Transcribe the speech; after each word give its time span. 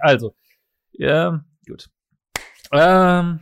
Also, 0.00 0.34
ja, 0.92 1.44
gut. 1.66 1.88
Ähm, 2.72 3.40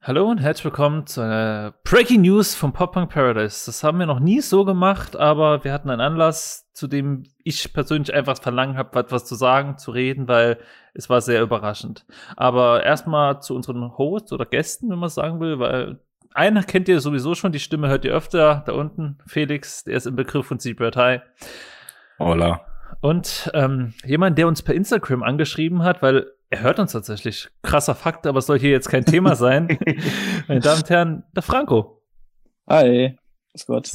hallo 0.00 0.30
und 0.30 0.38
herzlich 0.38 0.64
willkommen 0.64 1.06
zu 1.06 1.20
einer 1.20 1.74
Breaking 1.84 2.22
News 2.22 2.54
vom 2.54 2.72
Pop 2.72 2.92
Punk 2.92 3.10
Paradise. 3.10 3.66
Das 3.66 3.82
haben 3.82 3.98
wir 3.98 4.06
noch 4.06 4.20
nie 4.20 4.40
so 4.40 4.64
gemacht, 4.64 5.16
aber 5.16 5.64
wir 5.64 5.72
hatten 5.72 5.90
einen 5.90 6.00
Anlass, 6.00 6.70
zu 6.72 6.86
dem 6.86 7.24
ich 7.44 7.72
persönlich 7.72 8.14
einfach 8.14 8.38
verlangen 8.40 8.76
habe, 8.76 8.98
etwas 8.98 9.24
zu 9.24 9.34
sagen, 9.34 9.78
zu 9.78 9.90
reden, 9.90 10.28
weil 10.28 10.58
es 10.94 11.10
war 11.10 11.20
sehr 11.20 11.42
überraschend. 11.42 12.06
Aber 12.36 12.84
erstmal 12.84 13.40
zu 13.42 13.54
unseren 13.54 13.96
Hosts 13.98 14.32
oder 14.32 14.46
Gästen, 14.46 14.90
wenn 14.90 14.98
man 14.98 15.10
sagen 15.10 15.40
will, 15.40 15.58
weil 15.58 16.00
einer 16.34 16.62
kennt 16.62 16.88
ihr 16.88 17.00
sowieso 17.00 17.34
schon, 17.34 17.52
die 17.52 17.60
Stimme 17.60 17.88
hört 17.88 18.04
ihr 18.04 18.14
öfter, 18.14 18.62
da 18.64 18.72
unten, 18.72 19.18
Felix, 19.26 19.84
der 19.84 19.96
ist 19.96 20.06
im 20.06 20.16
Begriff 20.16 20.46
von 20.46 20.58
Seabird 20.58 20.96
High. 20.96 21.22
Hola. 22.18 22.71
Und 23.02 23.50
ähm, 23.52 23.94
jemand, 24.04 24.38
der 24.38 24.46
uns 24.46 24.62
per 24.62 24.76
Instagram 24.76 25.24
angeschrieben 25.24 25.82
hat, 25.82 26.02
weil 26.02 26.30
er 26.50 26.62
hört 26.62 26.78
uns 26.78 26.92
tatsächlich. 26.92 27.48
Krasser 27.62 27.96
Fakt, 27.96 28.28
aber 28.28 28.38
es 28.38 28.46
soll 28.46 28.60
hier 28.60 28.70
jetzt 28.70 28.88
kein 28.88 29.04
Thema 29.04 29.34
sein. 29.36 29.76
Meine 30.46 30.60
Damen 30.60 30.82
und 30.82 30.88
Herren, 30.88 31.24
der 31.34 31.42
Franco. 31.42 32.00
Hi. 32.68 33.18
Ist 33.54 33.66
Gott. 33.66 33.90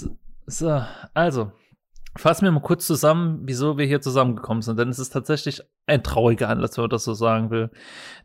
So, 0.45 0.83
also, 1.13 1.53
fassen 2.17 2.43
wir 2.43 2.52
mal 2.52 2.59
kurz 2.59 2.85
zusammen, 2.85 3.43
wieso 3.45 3.77
wir 3.77 3.85
hier 3.85 4.02
zusammengekommen 4.02 4.61
sind. 4.61 4.77
Denn 4.77 4.89
es 4.89 4.99
ist 4.99 5.11
tatsächlich 5.11 5.61
ein 5.85 6.03
trauriger 6.03 6.49
Anlass, 6.49 6.75
wenn 6.75 6.83
man 6.83 6.89
das 6.89 7.05
so 7.05 7.13
sagen 7.13 7.49
will. 7.49 7.71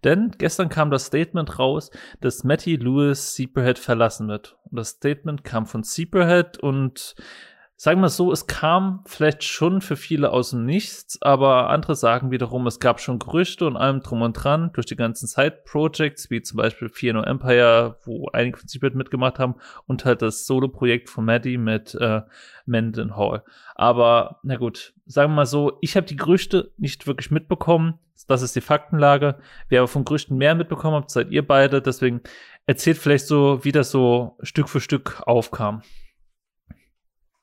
Denn 0.02 0.32
gestern 0.36 0.68
kam 0.68 0.90
das 0.90 1.06
Statement 1.06 1.60
raus, 1.60 1.92
dass 2.20 2.42
Matty 2.42 2.74
Lewis 2.74 3.34
Zebrahead 3.34 3.78
verlassen 3.78 4.26
wird. 4.26 4.58
Und 4.64 4.78
das 4.78 4.88
Statement 4.88 5.44
kam 5.44 5.66
von 5.66 5.84
Zebrahead 5.84 6.58
und 6.58 7.14
sagen 7.82 8.00
wir 8.00 8.10
so, 8.10 8.30
es 8.30 8.46
kam 8.46 9.02
vielleicht 9.06 9.42
schon 9.42 9.80
für 9.80 9.96
viele 9.96 10.30
aus 10.30 10.50
dem 10.50 10.64
Nichts, 10.64 11.20
aber 11.20 11.68
andere 11.68 11.96
sagen 11.96 12.30
wiederum, 12.30 12.68
es 12.68 12.78
gab 12.78 13.00
schon 13.00 13.18
Gerüchte 13.18 13.66
und 13.66 13.76
allem 13.76 14.02
drum 14.02 14.22
und 14.22 14.34
dran 14.34 14.70
durch 14.72 14.86
die 14.86 14.94
ganzen 14.94 15.26
Side-Projects, 15.26 16.30
wie 16.30 16.42
zum 16.42 16.58
Beispiel 16.58 16.88
Fear 16.88 17.14
No 17.14 17.22
Empire, 17.22 17.98
wo 18.04 18.28
einige 18.32 18.58
von 18.58 18.68
Secret 18.68 18.94
mitgemacht 18.94 19.40
haben 19.40 19.56
und 19.88 20.04
halt 20.04 20.22
das 20.22 20.46
Solo-Projekt 20.46 21.10
von 21.10 21.24
Maddie 21.24 21.58
mit 21.58 21.96
äh, 21.96 22.20
Menden 22.66 23.16
Hall. 23.16 23.42
Aber 23.74 24.38
na 24.44 24.58
gut, 24.58 24.94
sagen 25.06 25.32
wir 25.32 25.36
mal 25.38 25.46
so, 25.46 25.78
ich 25.80 25.96
habe 25.96 26.06
die 26.06 26.14
Gerüchte 26.14 26.70
nicht 26.76 27.08
wirklich 27.08 27.32
mitbekommen. 27.32 27.98
Das 28.28 28.42
ist 28.42 28.54
die 28.54 28.60
Faktenlage. 28.60 29.38
Wer 29.68 29.80
aber 29.80 29.88
von 29.88 30.04
Gerüchten 30.04 30.38
mehr 30.38 30.54
mitbekommen 30.54 30.94
habt, 30.94 31.10
seid 31.10 31.32
ihr 31.32 31.44
beide. 31.44 31.82
Deswegen 31.82 32.20
erzählt 32.64 32.98
vielleicht 32.98 33.26
so, 33.26 33.64
wie 33.64 33.72
das 33.72 33.90
so 33.90 34.38
Stück 34.40 34.68
für 34.68 34.80
Stück 34.80 35.20
aufkam. 35.26 35.82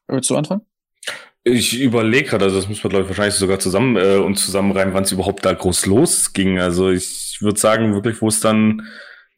Willst 0.09 0.29
du 0.29 0.35
anfangen? 0.35 0.61
Ich 1.43 1.79
überlege 1.79 2.29
gerade, 2.29 2.45
also 2.45 2.57
das 2.57 2.67
müssen 2.67 2.83
wir, 2.83 2.89
glaube 2.89 3.03
ich, 3.03 3.09
wahrscheinlich 3.09 3.35
sogar 3.35 3.59
zusammen 3.59 3.95
äh, 3.95 4.17
und 4.17 4.35
zusammenreimen, 4.35 4.93
wann 4.93 5.03
es 5.03 5.11
überhaupt 5.11 5.45
da 5.45 5.53
groß 5.53 5.85
losging. 5.85 6.59
Also 6.59 6.89
ich 6.89 7.37
würde 7.41 7.59
sagen, 7.59 7.93
wirklich, 7.93 8.21
wo 8.21 8.27
es 8.27 8.39
dann 8.41 8.85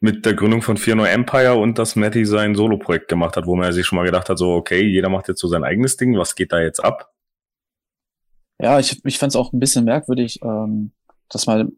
mit 0.00 0.26
der 0.26 0.34
Gründung 0.34 0.62
von 0.62 0.76
Fear 0.76 0.96
No 0.96 1.04
Empire 1.04 1.54
und 1.54 1.78
dass 1.78 1.94
Matty 1.94 2.26
sein 2.26 2.56
Solo-Projekt 2.56 3.06
gemacht 3.08 3.36
hat, 3.36 3.46
wo 3.46 3.54
man 3.54 3.72
sich 3.72 3.86
schon 3.86 3.96
mal 3.96 4.04
gedacht 4.04 4.28
hat, 4.28 4.36
so, 4.36 4.52
okay, 4.54 4.82
jeder 4.82 5.08
macht 5.08 5.28
jetzt 5.28 5.40
so 5.40 5.46
sein 5.46 5.62
eigenes 5.62 5.96
Ding, 5.96 6.18
was 6.18 6.34
geht 6.34 6.52
da 6.52 6.60
jetzt 6.60 6.80
ab? 6.80 7.12
Ja, 8.60 8.80
ich, 8.80 9.00
ich 9.04 9.18
fand 9.18 9.30
es 9.30 9.36
auch 9.36 9.52
ein 9.52 9.60
bisschen 9.60 9.84
merkwürdig, 9.84 10.40
ähm, 10.42 10.92
dass 11.28 11.46
man 11.46 11.72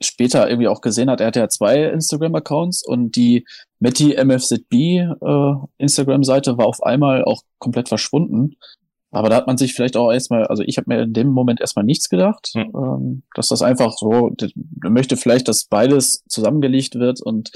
später 0.00 0.48
irgendwie 0.48 0.68
auch 0.68 0.80
gesehen 0.80 1.10
hat, 1.10 1.20
er 1.20 1.28
hatte 1.28 1.40
ja 1.40 1.48
zwei 1.48 1.84
Instagram-Accounts 1.84 2.86
und 2.86 3.16
die 3.16 3.46
Matty 3.78 4.16
MFZB 4.22 4.72
äh, 4.72 5.54
Instagram-Seite 5.78 6.56
war 6.58 6.66
auf 6.66 6.82
einmal 6.82 7.24
auch 7.24 7.42
komplett 7.58 7.88
verschwunden. 7.88 8.56
Aber 9.12 9.28
da 9.28 9.36
hat 9.36 9.46
man 9.46 9.58
sich 9.58 9.74
vielleicht 9.74 9.96
auch 9.96 10.12
erstmal, 10.12 10.46
also 10.46 10.62
ich 10.64 10.78
habe 10.78 10.86
mir 10.88 11.02
in 11.02 11.12
dem 11.12 11.28
Moment 11.28 11.60
erstmal 11.60 11.84
nichts 11.84 12.08
gedacht, 12.08 12.52
mhm. 12.54 12.70
ähm, 12.74 13.22
dass 13.34 13.48
das 13.48 13.62
einfach 13.62 13.92
so, 13.96 14.30
möchte 14.82 15.16
vielleicht, 15.16 15.48
dass 15.48 15.64
beides 15.64 16.22
zusammengelegt 16.28 16.94
wird 16.94 17.20
und 17.20 17.50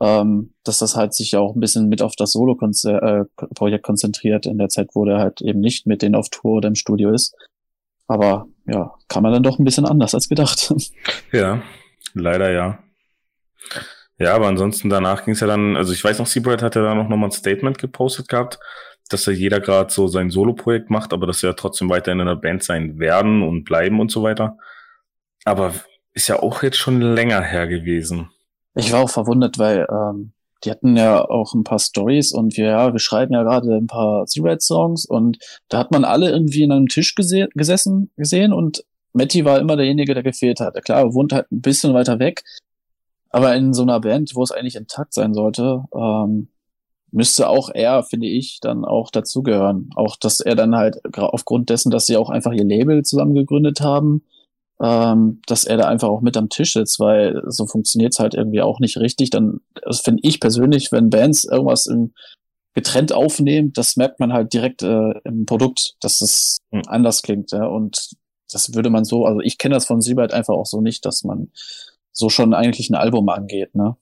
ähm, 0.00 0.52
dass 0.62 0.78
das 0.78 0.96
halt 0.96 1.14
sich 1.14 1.36
auch 1.36 1.54
ein 1.54 1.60
bisschen 1.60 1.88
mit 1.88 2.02
auf 2.02 2.14
das 2.16 2.32
Solo-Projekt 2.32 3.28
äh, 3.60 3.78
konzentriert 3.86 4.46
in 4.46 4.58
der 4.58 4.68
Zeit, 4.68 4.90
wo 4.94 5.04
der 5.04 5.18
halt 5.18 5.40
eben 5.40 5.60
nicht 5.60 5.86
mit 5.86 6.02
denen 6.02 6.14
auf 6.14 6.28
Tour 6.28 6.56
oder 6.56 6.68
im 6.68 6.74
Studio 6.74 7.10
ist. 7.10 7.34
Aber 8.06 8.46
ja, 8.66 8.94
kann 9.08 9.22
man 9.22 9.32
dann 9.32 9.42
doch 9.42 9.58
ein 9.58 9.64
bisschen 9.64 9.86
anders 9.86 10.14
als 10.14 10.28
gedacht. 10.28 10.74
Ja, 11.32 11.62
leider 12.14 12.50
ja. 12.50 12.78
Ja, 14.18 14.34
aber 14.34 14.46
ansonsten 14.46 14.88
danach 14.88 15.24
ging 15.24 15.34
es 15.34 15.40
ja 15.40 15.46
dann, 15.46 15.76
also 15.76 15.92
ich 15.92 16.02
weiß 16.02 16.18
noch, 16.18 16.26
Seabright 16.26 16.62
hat 16.62 16.76
ja 16.76 16.82
dann 16.82 16.98
noch 16.98 17.08
mal 17.08 17.24
ein 17.24 17.32
Statement 17.32 17.78
gepostet 17.78 18.28
gehabt, 18.28 18.60
dass 19.08 19.26
ja 19.26 19.32
jeder 19.32 19.60
gerade 19.60 19.92
so 19.92 20.06
sein 20.06 20.30
Solo-Projekt 20.30 20.88
macht, 20.90 21.12
aber 21.12 21.26
dass 21.26 21.40
sie 21.40 21.46
ja 21.46 21.52
trotzdem 21.54 21.88
weiterhin 21.90 22.20
in 22.20 22.28
einer 22.28 22.40
Band 22.40 22.62
sein 22.62 22.98
werden 22.98 23.42
und 23.42 23.64
bleiben 23.64 24.00
und 24.00 24.12
so 24.12 24.22
weiter. 24.22 24.56
Aber 25.44 25.74
ist 26.12 26.28
ja 26.28 26.40
auch 26.40 26.62
jetzt 26.62 26.78
schon 26.78 27.00
länger 27.00 27.42
her 27.42 27.66
gewesen. 27.66 28.30
Ich 28.76 28.92
war 28.92 29.00
auch 29.00 29.10
verwundert, 29.10 29.58
weil 29.58 29.86
ähm, 29.90 30.32
die 30.64 30.70
hatten 30.70 30.96
ja 30.96 31.24
auch 31.28 31.54
ein 31.54 31.64
paar 31.64 31.78
Stories 31.78 32.32
und 32.32 32.56
wir, 32.56 32.66
ja, 32.66 32.92
wir 32.92 33.00
schreiben 33.00 33.34
ja 33.34 33.42
gerade 33.42 33.74
ein 33.74 33.86
paar 33.86 34.26
Z-Red-Songs 34.26 35.06
und 35.06 35.38
da 35.68 35.78
hat 35.78 35.90
man 35.90 36.04
alle 36.04 36.30
irgendwie 36.30 36.62
in 36.62 36.72
einem 36.72 36.88
Tisch 36.88 37.14
gese 37.14 37.48
gesessen 37.54 38.10
gesehen 38.16 38.52
und 38.52 38.84
Matty 39.12 39.44
war 39.44 39.60
immer 39.60 39.76
derjenige, 39.76 40.14
der 40.14 40.24
gefehlt 40.24 40.60
hat. 40.60 40.82
Klar, 40.84 41.00
er 41.00 41.14
wohnt 41.14 41.32
halt 41.32 41.50
ein 41.52 41.60
bisschen 41.60 41.94
weiter 41.94 42.18
weg, 42.18 42.42
aber 43.30 43.54
in 43.54 43.72
so 43.72 43.82
einer 43.82 44.00
Band, 44.00 44.32
wo 44.34 44.42
es 44.42 44.50
eigentlich 44.50 44.76
intakt 44.76 45.14
sein 45.14 45.34
sollte, 45.34 45.84
ähm, 45.94 46.48
müsste 47.10 47.48
auch 47.48 47.70
er, 47.72 48.02
finde 48.02 48.26
ich, 48.26 48.58
dann 48.60 48.84
auch 48.84 49.10
dazugehören. 49.10 49.90
Auch, 49.94 50.16
dass 50.16 50.40
er 50.40 50.56
dann 50.56 50.74
halt 50.74 51.00
aufgrund 51.16 51.70
dessen, 51.70 51.90
dass 51.90 52.06
sie 52.06 52.16
auch 52.16 52.28
einfach 52.28 52.52
ihr 52.52 52.64
Label 52.64 53.04
zusammen 53.04 53.34
gegründet 53.34 53.80
haben, 53.80 54.24
ähm, 54.82 55.40
dass 55.46 55.64
er 55.64 55.76
da 55.76 55.88
einfach 55.88 56.08
auch 56.08 56.20
mit 56.20 56.36
am 56.36 56.48
Tisch 56.48 56.72
sitzt, 56.72 57.00
weil 57.00 57.42
so 57.46 57.66
funktioniert's 57.66 58.18
halt 58.18 58.34
irgendwie 58.34 58.62
auch 58.62 58.80
nicht 58.80 58.96
richtig. 58.98 59.30
Dann, 59.30 59.60
das 59.84 60.00
finde 60.00 60.20
ich 60.24 60.40
persönlich, 60.40 60.92
wenn 60.92 61.10
Bands 61.10 61.44
irgendwas 61.44 61.86
im 61.86 62.12
getrennt 62.74 63.12
aufnehmen, 63.12 63.72
das 63.72 63.96
merkt 63.96 64.20
man 64.20 64.32
halt 64.32 64.52
direkt 64.52 64.82
äh, 64.82 65.12
im 65.24 65.46
Produkt, 65.46 65.94
dass 66.00 66.20
es 66.20 66.58
mhm. 66.72 66.82
anders 66.86 67.22
klingt. 67.22 67.52
Ja? 67.52 67.66
Und 67.66 68.10
das 68.52 68.74
würde 68.74 68.90
man 68.90 69.04
so, 69.04 69.24
also 69.24 69.40
ich 69.40 69.58
kenne 69.58 69.74
das 69.74 69.86
von 69.86 70.00
Siebert 70.00 70.32
einfach 70.32 70.54
auch 70.54 70.66
so 70.66 70.80
nicht, 70.80 71.06
dass 71.06 71.22
man 71.22 71.50
so 72.12 72.28
schon 72.28 72.52
eigentlich 72.52 72.90
ein 72.90 72.96
Album 72.96 73.28
angeht. 73.28 73.74
Ne? 73.74 73.96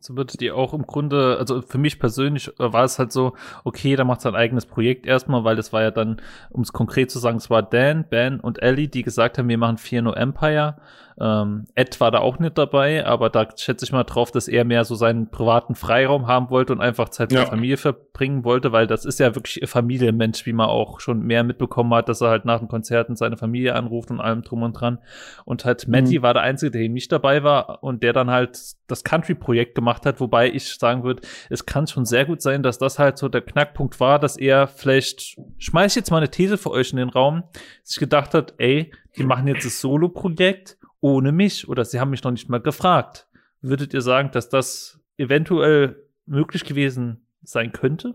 So 0.00 0.16
wird 0.16 0.40
die 0.40 0.50
auch 0.50 0.74
im 0.74 0.82
Grunde, 0.82 1.36
also 1.38 1.62
für 1.62 1.78
mich 1.78 1.98
persönlich 1.98 2.48
äh, 2.58 2.72
war 2.72 2.84
es 2.84 2.98
halt 2.98 3.12
so, 3.12 3.34
okay, 3.64 3.96
da 3.96 4.04
macht 4.04 4.20
sein 4.20 4.34
eigenes 4.34 4.66
Projekt 4.66 5.06
erstmal, 5.06 5.44
weil 5.44 5.56
das 5.56 5.72
war 5.72 5.82
ja 5.82 5.90
dann, 5.90 6.20
um 6.50 6.62
es 6.62 6.72
konkret 6.72 7.10
zu 7.10 7.18
sagen, 7.18 7.36
es 7.36 7.50
war 7.50 7.62
Dan, 7.62 8.04
Ben 8.08 8.40
und 8.40 8.62
Ellie, 8.62 8.88
die 8.88 9.02
gesagt 9.02 9.38
haben, 9.38 9.48
wir 9.48 9.58
machen 9.58 9.78
Fear 9.78 10.02
No 10.02 10.12
Empire 10.12 10.76
ähm, 11.20 11.66
Ed 11.76 12.00
war 12.00 12.10
da 12.10 12.18
auch 12.18 12.40
nicht 12.40 12.58
dabei, 12.58 13.06
aber 13.06 13.30
da 13.30 13.46
schätze 13.56 13.84
ich 13.84 13.92
mal 13.92 14.02
drauf, 14.02 14.32
dass 14.32 14.48
er 14.48 14.64
mehr 14.64 14.84
so 14.84 14.96
seinen 14.96 15.30
privaten 15.30 15.76
Freiraum 15.76 16.26
haben 16.26 16.50
wollte 16.50 16.72
und 16.72 16.80
einfach 16.80 17.08
Zeit 17.08 17.30
mit 17.30 17.38
ja. 17.38 17.44
der 17.44 17.50
Familie 17.50 17.76
verbringen 17.76 18.44
wollte, 18.44 18.72
weil 18.72 18.88
das 18.88 19.04
ist 19.04 19.20
ja 19.20 19.34
wirklich 19.34 19.62
ihr 19.62 19.68
Familienmensch, 19.68 20.44
wie 20.44 20.52
man 20.52 20.68
auch 20.68 20.98
schon 20.98 21.20
mehr 21.20 21.44
mitbekommen 21.44 21.94
hat, 21.94 22.08
dass 22.08 22.20
er 22.20 22.30
halt 22.30 22.44
nach 22.44 22.58
den 22.58 22.68
Konzerten 22.68 23.14
seine 23.14 23.36
Familie 23.36 23.76
anruft 23.76 24.10
und 24.10 24.20
allem 24.20 24.42
drum 24.42 24.62
und 24.62 24.72
dran. 24.72 24.98
Und 25.44 25.64
halt 25.64 25.86
Matty 25.86 26.18
mhm. 26.18 26.22
war 26.22 26.34
der 26.34 26.42
Einzige, 26.42 26.72
der 26.72 26.80
eben 26.80 26.94
nicht 26.94 27.12
dabei 27.12 27.44
war 27.44 27.82
und 27.84 28.02
der 28.02 28.12
dann 28.12 28.30
halt 28.30 28.58
das 28.88 29.04
Country-Projekt 29.04 29.73
gemacht 29.74 30.06
hat, 30.06 30.20
wobei 30.20 30.50
ich 30.50 30.74
sagen 30.74 31.04
würde, 31.04 31.22
es 31.50 31.66
kann 31.66 31.86
schon 31.86 32.04
sehr 32.04 32.24
gut 32.24 32.42
sein, 32.42 32.62
dass 32.62 32.78
das 32.78 32.98
halt 32.98 33.18
so 33.18 33.28
der 33.28 33.42
Knackpunkt 33.42 34.00
war, 34.00 34.18
dass 34.18 34.36
er 34.36 34.66
vielleicht, 34.66 35.36
schmeiß 35.58 35.94
jetzt 35.94 36.10
mal 36.10 36.18
eine 36.18 36.30
These 36.30 36.58
für 36.58 36.70
euch 36.70 36.92
in 36.92 36.98
den 36.98 37.08
Raum, 37.08 37.44
sich 37.82 37.98
gedacht 37.98 38.34
hat, 38.34 38.54
ey, 38.58 38.92
die 39.16 39.24
machen 39.24 39.46
jetzt 39.46 39.64
das 39.64 39.80
Solo-Projekt 39.80 40.78
ohne 41.00 41.32
mich 41.32 41.68
oder 41.68 41.84
sie 41.84 42.00
haben 42.00 42.10
mich 42.10 42.24
noch 42.24 42.30
nicht 42.30 42.48
mal 42.48 42.60
gefragt. 42.60 43.28
Würdet 43.60 43.94
ihr 43.94 44.00
sagen, 44.00 44.30
dass 44.32 44.48
das 44.48 45.00
eventuell 45.16 46.02
möglich 46.26 46.64
gewesen 46.64 47.26
sein 47.42 47.72
könnte? 47.72 48.14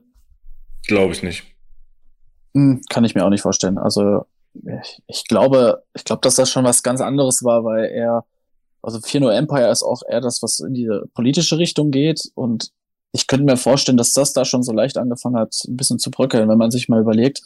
Glaube 0.87 1.13
ich 1.13 1.23
nicht. 1.23 1.43
Hm, 2.53 2.81
kann 2.89 3.03
ich 3.03 3.15
mir 3.15 3.25
auch 3.25 3.29
nicht 3.29 3.41
vorstellen. 3.41 3.77
Also 3.77 4.25
ich, 4.53 5.01
ich 5.07 5.25
glaube, 5.25 5.83
ich 5.93 6.03
glaube, 6.03 6.21
dass 6.21 6.35
das 6.35 6.49
schon 6.49 6.65
was 6.65 6.83
ganz 6.83 7.01
anderes 7.01 7.43
war, 7.43 7.63
weil 7.63 7.85
er, 7.85 8.25
also 8.81 8.99
Fear 8.99 9.21
No 9.21 9.29
Empire 9.29 9.69
ist 9.69 9.83
auch 9.83 10.01
eher 10.07 10.21
das, 10.21 10.41
was 10.41 10.59
in 10.59 10.73
die 10.73 10.89
politische 11.13 11.57
Richtung 11.57 11.91
geht 11.91 12.29
und 12.35 12.71
ich 13.11 13.27
könnte 13.27 13.45
mir 13.45 13.57
vorstellen, 13.57 13.97
dass 13.97 14.13
das 14.13 14.33
da 14.33 14.45
schon 14.45 14.63
so 14.63 14.71
leicht 14.71 14.97
angefangen 14.97 15.37
hat, 15.37 15.55
ein 15.67 15.77
bisschen 15.77 15.99
zu 15.99 16.11
bröckeln, 16.11 16.47
wenn 16.47 16.57
man 16.57 16.71
sich 16.71 16.89
mal 16.89 17.01
überlegt, 17.01 17.41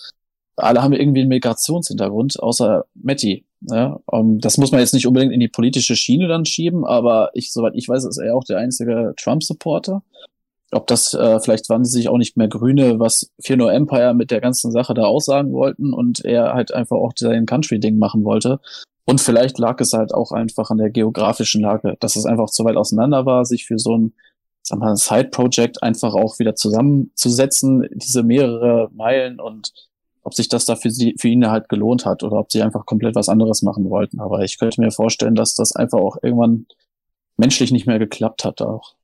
alle 0.56 0.84
haben 0.84 0.94
irgendwie 0.94 1.22
einen 1.22 1.30
Migrationshintergrund, 1.30 2.42
außer 2.42 2.86
Matty. 2.96 3.46
Ja, 3.62 4.00
um, 4.06 4.40
das 4.40 4.58
muss 4.58 4.72
man 4.72 4.82
jetzt 4.82 4.94
nicht 4.94 5.08
unbedingt 5.08 5.32
in 5.32 5.40
die 5.40 5.48
politische 5.48 5.96
Schiene 5.96 6.28
dann 6.28 6.46
schieben, 6.46 6.86
aber 6.86 7.30
ich, 7.34 7.54
soweit 7.54 7.76
ich 7.76 7.88
weiß, 7.88 8.04
ist 8.04 8.18
er 8.18 8.36
auch 8.36 8.44
der 8.44 8.58
einzige 8.58 9.14
Trump-Supporter. 9.18 10.04
Ob 10.72 10.88
das, 10.88 11.14
äh, 11.14 11.40
vielleicht 11.40 11.70
waren 11.70 11.86
sie 11.86 11.92
sich 11.92 12.10
auch 12.10 12.18
nicht 12.18 12.36
mehr 12.36 12.50
Grüne, 12.50 13.00
was 13.00 13.32
Fear 13.42 13.58
No 13.58 13.68
Empire 13.68 14.14
mit 14.14 14.32
der 14.32 14.42
ganzen 14.42 14.72
Sache 14.72 14.94
da 14.94 15.04
aussagen 15.04 15.54
wollten 15.54 15.94
und 15.94 16.26
er 16.26 16.54
halt 16.54 16.74
einfach 16.74 16.98
auch 16.98 17.14
sein 17.16 17.46
Country-Ding 17.46 17.98
machen 17.98 18.26
wollte. 18.26 18.60
Und 19.06 19.20
vielleicht 19.20 19.58
lag 19.60 19.80
es 19.82 19.94
halt 19.94 20.14
auch 20.14 20.32
einfach 20.32 20.70
an 20.70 20.78
der 20.78 20.90
geografischen 20.90 21.62
Lage, 21.62 21.96
dass 22.00 22.16
es 22.16 22.26
einfach 22.26 22.50
zu 22.50 22.64
weit 22.64 22.78
auseinander 22.78 23.26
war, 23.26 23.46
sich 23.46 23.66
für 23.66 23.78
so 23.78 23.98
ein, 23.98 24.14
sag 24.62 24.80
mal, 24.80 24.96
Side-Project 24.96 25.84
einfach 25.84 26.14
auch 26.14 26.40
wieder 26.40 26.56
zusammenzusetzen, 26.56 27.88
diese 27.94 28.24
mehrere 28.24 28.90
Meilen 28.94 29.40
und 29.40 29.74
ob 30.24 30.34
sich 30.34 30.48
das 30.48 30.64
da 30.66 30.78
für, 30.78 30.90
sie, 30.90 31.16
für 31.20 31.28
ihn 31.28 31.46
halt 31.50 31.68
gelohnt 31.68 32.06
hat 32.06 32.24
oder 32.24 32.38
ob 32.38 32.50
sie 32.52 32.62
einfach 32.62 32.86
komplett 32.86 33.16
was 33.16 33.28
anderes 33.28 33.62
machen 33.62 33.90
wollten. 33.90 34.22
Aber 34.22 34.42
ich 34.44 34.58
könnte 34.58 34.80
mir 34.80 34.92
vorstellen, 34.92 35.36
dass 35.36 35.54
das 35.54 35.76
einfach 35.76 36.00
auch 36.00 36.18
irgendwann 36.22 36.66
menschlich 37.36 37.72
nicht 37.72 37.88
mehr 37.88 38.00
geklappt 38.00 38.46
hat 38.46 38.62
auch. 38.62 38.96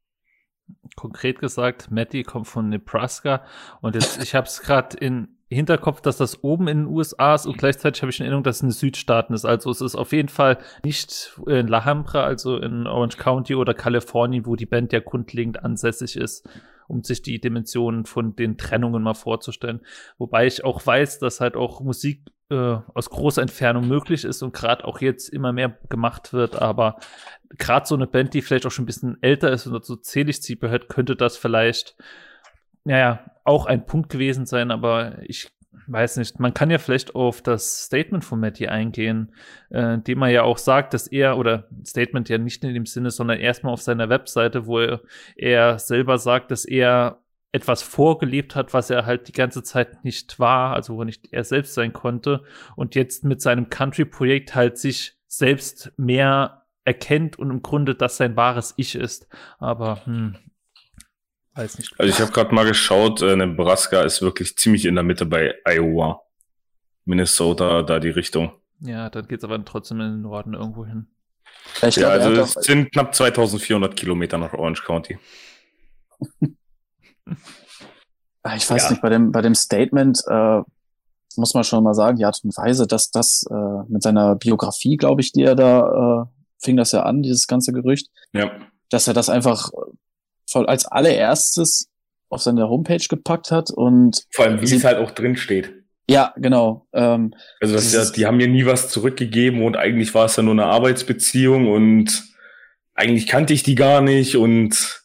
Konkret 0.96 1.40
gesagt, 1.40 1.92
Matty 1.92 2.24
kommt 2.24 2.48
von 2.48 2.70
Nebraska 2.70 3.44
und 3.82 3.96
jetzt, 3.96 4.22
ich 4.22 4.34
habe 4.36 4.48
es 4.48 4.62
gerade 4.62 4.98
in 4.98 5.39
Hinterkopf, 5.56 6.02
dass 6.02 6.18
das 6.18 6.44
oben 6.44 6.68
in 6.68 6.80
den 6.80 6.88
USA 6.88 7.34
ist 7.34 7.48
und 7.48 7.58
gleichzeitig 7.58 8.04
habe 8.04 8.12
ich 8.12 8.20
in 8.20 8.26
Erinnerung, 8.26 8.44
dass 8.44 8.58
es 8.58 8.62
in 8.62 8.68
den 8.68 8.74
Südstaaten 8.74 9.34
ist. 9.34 9.46
Also 9.46 9.72
es 9.72 9.82
ist 9.82 9.96
auf 9.96 10.12
jeden 10.12 10.30
Fall 10.30 10.60
nicht 10.84 11.40
in 11.48 11.68
La 11.68 11.86
Habra, 11.86 12.24
also 12.24 12.58
in 12.58 12.86
Orange 12.86 13.18
County 13.18 13.56
oder 13.56 13.74
Kalifornien, 13.74 14.46
wo 14.46 14.56
die 14.56 14.68
Band 14.68 14.94
ja 14.94 15.00
grundlegend 15.00 15.64
ansässig 15.64 16.18
ist, 16.18 16.48
um 16.88 17.04
sich 17.04 17.24
die 17.24 17.42
Dimensionen 17.42 18.06
von 18.06 18.36
den 18.36 18.58
Trennungen 18.58 19.02
mal 19.02 19.16
vorzustellen. 19.16 19.82
Wobei 20.20 20.46
ich 20.46 20.64
auch 20.64 20.86
weiß, 20.86 21.18
dass 21.18 21.42
halt 21.42 21.56
auch 21.56 21.82
Musik 21.82 22.30
äh, 22.52 22.78
aus 22.94 23.10
großer 23.10 23.42
Entfernung 23.42 23.88
möglich 23.88 24.26
ist 24.26 24.44
und 24.44 24.54
gerade 24.54 24.86
auch 24.86 25.02
jetzt 25.02 25.30
immer 25.30 25.52
mehr 25.52 25.80
gemacht 25.90 26.32
wird, 26.32 26.62
aber 26.62 26.98
gerade 27.58 27.88
so 27.88 27.96
eine 27.96 28.06
Band, 28.06 28.36
die 28.36 28.44
vielleicht 28.44 28.68
auch 28.68 28.72
schon 28.72 28.84
ein 28.84 28.88
bisschen 28.88 29.18
älter 29.22 29.52
ist 29.52 29.66
und 29.66 29.84
so 29.84 29.96
zählig 29.96 30.44
Zeeperhead, 30.44 30.90
könnte 30.90 31.16
das 31.16 31.38
vielleicht 31.38 31.96
naja, 32.84 33.20
auch 33.50 33.66
ein 33.66 33.86
Punkt 33.86 34.10
gewesen 34.10 34.46
sein, 34.46 34.72
aber 34.72 35.18
ich 35.24 35.50
weiß 35.88 36.18
nicht, 36.18 36.40
man 36.40 36.54
kann 36.54 36.70
ja 36.70 36.78
vielleicht 36.78 37.16
auf 37.16 37.42
das 37.42 37.86
Statement 37.86 38.24
von 38.24 38.40
Matty 38.40 38.68
eingehen, 38.68 39.34
äh, 39.70 39.98
dem 39.98 40.22
er 40.22 40.30
ja 40.30 40.44
auch 40.44 40.58
sagt, 40.58 40.94
dass 40.94 41.08
er, 41.08 41.38
oder 41.38 41.68
Statement 41.86 42.30
ja 42.30 42.38
nicht 42.38 42.64
in 42.64 42.74
dem 42.74 42.86
Sinne, 42.86 43.12
sondern 43.12 43.40
erstmal 43.40 43.74
auf 43.74 43.82
seiner 43.82 44.10
Webseite, 44.10 44.66
wo 44.66 44.80
er, 44.80 45.02
er 45.36 45.80
selber 45.80 46.18
sagt, 46.18 46.52
dass 46.52 46.66
er 46.66 47.22
etwas 47.52 47.82
vorgelebt 47.82 48.56
hat, 48.56 48.74
was 48.74 48.92
er 48.92 49.06
halt 49.06 49.28
die 49.28 49.34
ganze 49.34 49.64
Zeit 49.64 50.04
nicht 50.04 50.40
war, 50.40 50.76
also 50.76 50.96
wo 50.96 51.04
nicht 51.04 51.34
er 51.34 51.44
selbst 51.44 51.74
sein 51.74 51.94
konnte 51.94 52.44
und 52.76 52.94
jetzt 52.94 53.24
mit 53.24 53.42
seinem 53.42 53.70
Country-Projekt 53.70 54.54
halt 54.54 54.78
sich 54.78 55.18
selbst 55.28 55.92
mehr 55.98 56.66
erkennt 56.86 57.40
und 57.40 57.50
im 57.50 57.62
Grunde 57.64 57.96
das 57.96 58.18
sein 58.18 58.36
wahres 58.36 58.76
Ich 58.78 58.96
ist. 58.96 59.28
Aber 59.58 60.06
hm, 60.06 60.36
Weiß 61.60 61.78
nicht. 61.78 61.94
Also 62.00 62.10
ich 62.10 62.22
habe 62.22 62.32
gerade 62.32 62.56
mal 62.56 62.66
geschaut, 62.66 63.22
äh, 63.22 63.36
Nebraska 63.36 64.04
ist 64.04 64.22
wirklich 64.22 64.56
ziemlich 64.56 64.86
in 64.86 64.96
der 64.96 65.04
Mitte 65.04 65.26
bei 65.26 65.56
Iowa. 65.66 66.22
Minnesota, 67.04 67.84
da 67.84 68.00
die 68.00 68.12
Richtung. 68.12 68.54
Ja, 68.80 69.10
dann 69.10 69.28
geht's 69.28 69.44
aber 69.44 69.64
trotzdem 69.66 70.00
in 70.00 70.12
den 70.12 70.22
Norden 70.22 70.54
irgendwo 70.54 70.86
hin. 70.86 71.08
Ich 71.82 71.98
ja, 71.98 72.16
glaub, 72.16 72.28
also 72.28 72.42
es 72.44 72.54
sind 72.66 72.94
knapp 72.94 73.14
2400 73.14 73.94
Kilometer 73.94 74.38
nach 74.38 74.54
Orange 74.54 74.84
County. 74.86 75.20
Ah, 78.42 78.56
ich 78.56 78.68
weiß 78.70 78.84
ja. 78.84 78.92
nicht, 78.92 79.02
bei 79.02 79.10
dem, 79.10 79.34
bei 79.34 79.42
dem 79.42 79.54
Statement 79.54 80.24
äh, 80.26 80.62
muss 81.36 81.54
man 81.54 81.66
schon 81.66 81.84
mal 81.84 81.94
sagen, 81.94 82.16
die 82.16 82.24
Art 82.24 82.40
und 82.42 82.56
Weise, 82.56 82.88
dass 82.88 83.12
das 83.12 83.46
äh, 83.52 83.84
mit 83.90 84.02
seiner 84.02 84.36
Biografie, 84.36 84.96
glaube 84.96 85.20
ich, 85.20 85.34
die 85.34 85.44
er 85.44 85.56
da 85.56 86.24
äh, 86.24 86.26
fing 86.64 86.78
das 86.78 86.94
ja 86.94 87.04
an, 87.04 87.22
dieses 87.22 87.48
ganze 87.48 87.74
Gerücht, 87.74 88.10
ja. 88.32 88.50
dass 88.90 89.10
er 89.10 89.14
das 89.14 89.30
einfach 89.30 89.72
voll 90.50 90.66
als 90.66 90.86
allererstes 90.86 91.90
auf 92.30 92.42
seine 92.42 92.70
Homepage 92.70 93.06
gepackt 93.08 93.52
hat 93.52 93.72
und 93.72 94.26
vor 94.32 94.46
allem 94.46 94.62
wie 94.62 94.76
es 94.76 94.84
halt 94.84 94.98
auch 94.98 95.12
drin 95.12 95.36
steht. 95.36 95.74
Ja, 96.10 96.34
genau. 96.38 96.88
Ähm, 96.94 97.34
also 97.62 97.76
das 97.76 97.94
ja, 97.94 98.06
die 98.06 98.26
haben 98.26 98.38
mir 98.38 98.48
nie 98.48 98.66
was 98.66 98.90
zurückgegeben 98.90 99.64
und 99.64 99.78
eigentlich 99.78 100.14
war 100.16 100.26
es 100.26 100.36
ja 100.36 100.44
nur 100.44 100.54
eine 100.54 100.66
Arbeitsbeziehung 100.66 101.72
und 101.72 102.24
eigentlich 102.96 103.28
kannte 103.28 103.54
ich 103.54 103.64
die 103.64 103.76
gar 103.76 104.02
nicht 104.02 104.36
und 104.36 105.00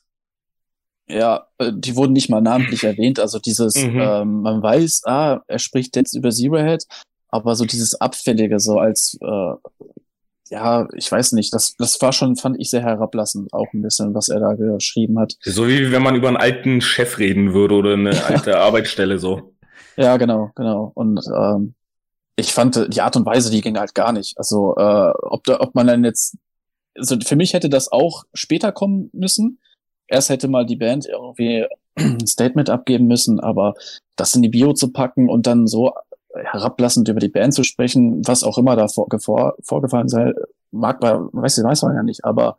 ja, 1.06 1.46
äh, 1.58 1.72
die 1.74 1.96
wurden 1.96 2.14
nicht 2.14 2.30
mal 2.30 2.40
namentlich 2.40 2.84
erwähnt. 2.84 3.20
Also 3.20 3.38
dieses, 3.38 3.74
mhm. 3.76 4.00
ähm, 4.00 4.40
man 4.42 4.62
weiß, 4.62 5.02
ah, 5.04 5.40
er 5.46 5.58
spricht 5.58 5.94
jetzt 5.96 6.14
über 6.14 6.30
Zero 6.30 6.58
Head, 6.58 6.84
aber 7.28 7.54
so 7.54 7.64
dieses 7.64 8.00
Abfällige, 8.00 8.58
so 8.58 8.78
als 8.78 9.18
äh, 9.20 9.54
ja, 10.50 10.86
ich 10.94 11.10
weiß 11.10 11.32
nicht, 11.32 11.52
das, 11.54 11.74
das 11.78 12.00
war 12.00 12.12
schon, 12.12 12.36
fand 12.36 12.60
ich 12.60 12.70
sehr 12.70 12.82
herablassend, 12.82 13.52
auch 13.52 13.72
ein 13.72 13.82
bisschen, 13.82 14.14
was 14.14 14.28
er 14.28 14.40
da 14.40 14.54
geschrieben 14.54 15.18
hat. 15.18 15.34
So 15.40 15.66
wie 15.68 15.90
wenn 15.90 16.02
man 16.02 16.14
über 16.14 16.28
einen 16.28 16.36
alten 16.36 16.80
Chef 16.80 17.18
reden 17.18 17.54
würde 17.54 17.74
oder 17.74 17.94
eine 17.94 18.24
alte 18.26 18.58
Arbeitsstelle 18.58 19.18
so. 19.18 19.54
Ja, 19.96 20.16
genau, 20.16 20.50
genau. 20.54 20.92
Und 20.94 21.20
ähm, 21.34 21.74
ich 22.36 22.52
fand 22.52 22.92
die 22.92 23.00
Art 23.00 23.16
und 23.16 23.26
Weise, 23.26 23.50
die 23.50 23.60
ging 23.60 23.78
halt 23.78 23.94
gar 23.94 24.12
nicht. 24.12 24.36
Also 24.36 24.74
äh, 24.76 25.12
ob 25.22 25.44
da, 25.44 25.60
ob 25.60 25.74
man 25.74 25.86
dann 25.86 26.04
jetzt, 26.04 26.36
also 26.96 27.16
für 27.24 27.36
mich 27.36 27.54
hätte 27.54 27.68
das 27.68 27.90
auch 27.90 28.24
später 28.34 28.72
kommen 28.72 29.10
müssen. 29.12 29.60
Erst 30.08 30.28
hätte 30.28 30.48
mal 30.48 30.66
die 30.66 30.76
Band 30.76 31.06
irgendwie 31.06 31.64
ein 31.96 32.26
Statement 32.26 32.70
abgeben 32.70 33.06
müssen, 33.06 33.40
aber 33.40 33.74
das 34.16 34.34
in 34.34 34.42
die 34.42 34.48
Bio 34.48 34.72
zu 34.72 34.92
packen 34.92 35.28
und 35.28 35.46
dann 35.46 35.66
so 35.66 35.94
herablassend 36.34 37.08
über 37.08 37.20
die 37.20 37.28
Band 37.28 37.54
zu 37.54 37.64
sprechen, 37.64 38.26
was 38.26 38.42
auch 38.42 38.58
immer 38.58 38.76
da 38.76 38.88
vor, 38.88 39.08
vor, 39.20 39.54
vorgefallen 39.62 40.08
sei, 40.08 40.32
mag 40.70 41.00
man, 41.00 41.28
weiß, 41.32 41.62
weiß 41.62 41.82
man 41.82 41.96
ja 41.96 42.02
nicht, 42.02 42.24
aber 42.24 42.56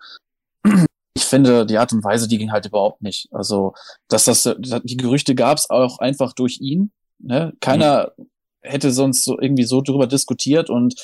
ich 1.16 1.26
finde, 1.26 1.66
die 1.66 1.78
Art 1.78 1.94
und 1.94 2.04
Weise, 2.04 2.28
die 2.28 2.38
ging 2.38 2.52
halt 2.52 2.66
überhaupt 2.66 3.02
nicht. 3.02 3.28
Also, 3.32 3.74
dass 4.08 4.26
das, 4.26 4.44
die 4.84 4.98
Gerüchte 4.98 5.36
gab 5.36 5.58
es 5.58 5.70
auch 5.70 6.00
einfach 6.00 6.34
durch 6.34 6.60
ihn. 6.60 6.92
Ne? 7.20 7.54
Keiner 7.62 8.12
mhm. 8.18 8.26
hätte 8.62 8.92
sonst 8.92 9.24
so 9.24 9.40
irgendwie 9.40 9.64
so 9.64 9.82
drüber 9.82 10.08
diskutiert 10.08 10.70
und 10.70 10.96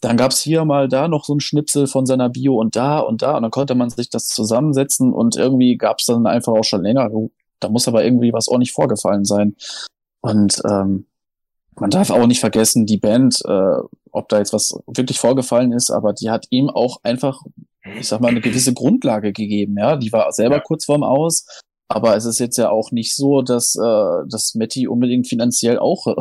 dann 0.00 0.16
gab 0.16 0.30
es 0.30 0.40
hier 0.40 0.64
mal 0.64 0.88
da 0.88 1.08
noch 1.08 1.24
so 1.24 1.34
ein 1.34 1.40
Schnipsel 1.40 1.86
von 1.86 2.06
seiner 2.06 2.28
Bio 2.28 2.56
und 2.58 2.76
da 2.76 3.00
und 3.00 3.22
da 3.22 3.36
und 3.36 3.42
dann 3.42 3.50
konnte 3.50 3.74
man 3.74 3.90
sich 3.90 4.10
das 4.10 4.28
zusammensetzen 4.28 5.12
und 5.12 5.36
irgendwie 5.36 5.76
gab 5.76 5.98
es 5.98 6.06
dann 6.06 6.26
einfach 6.26 6.52
auch 6.52 6.64
schon 6.64 6.82
länger. 6.82 7.10
Da 7.60 7.68
muss 7.68 7.88
aber 7.88 8.04
irgendwie 8.04 8.32
was 8.32 8.48
auch 8.48 8.58
nicht 8.58 8.72
vorgefallen 8.72 9.24
sein. 9.24 9.56
Und 10.20 10.62
ähm, 10.68 11.06
man 11.80 11.90
darf 11.90 12.10
auch 12.10 12.26
nicht 12.26 12.40
vergessen, 12.40 12.86
die 12.86 12.98
Band, 12.98 13.40
äh, 13.46 13.76
ob 14.10 14.28
da 14.28 14.38
jetzt 14.38 14.52
was 14.52 14.78
wirklich 14.86 15.18
vorgefallen 15.18 15.72
ist, 15.72 15.90
aber 15.90 16.12
die 16.12 16.30
hat 16.30 16.46
ihm 16.50 16.70
auch 16.70 17.00
einfach, 17.02 17.42
ich 17.98 18.08
sag 18.08 18.20
mal, 18.20 18.28
eine 18.28 18.40
gewisse 18.40 18.74
Grundlage 18.74 19.32
gegeben. 19.32 19.76
Ja, 19.78 19.96
die 19.96 20.12
war 20.12 20.32
selber 20.32 20.56
ja. 20.56 20.60
kurz 20.60 20.84
vorm 20.84 21.02
Aus, 21.02 21.46
aber 21.88 22.16
es 22.16 22.24
ist 22.24 22.38
jetzt 22.38 22.58
ja 22.58 22.70
auch 22.70 22.90
nicht 22.90 23.14
so, 23.14 23.42
dass 23.42 23.74
äh, 23.74 24.26
dass 24.28 24.54
Matty 24.54 24.88
unbedingt 24.88 25.26
finanziell 25.26 25.78
auch 25.78 26.06
äh, 26.06 26.14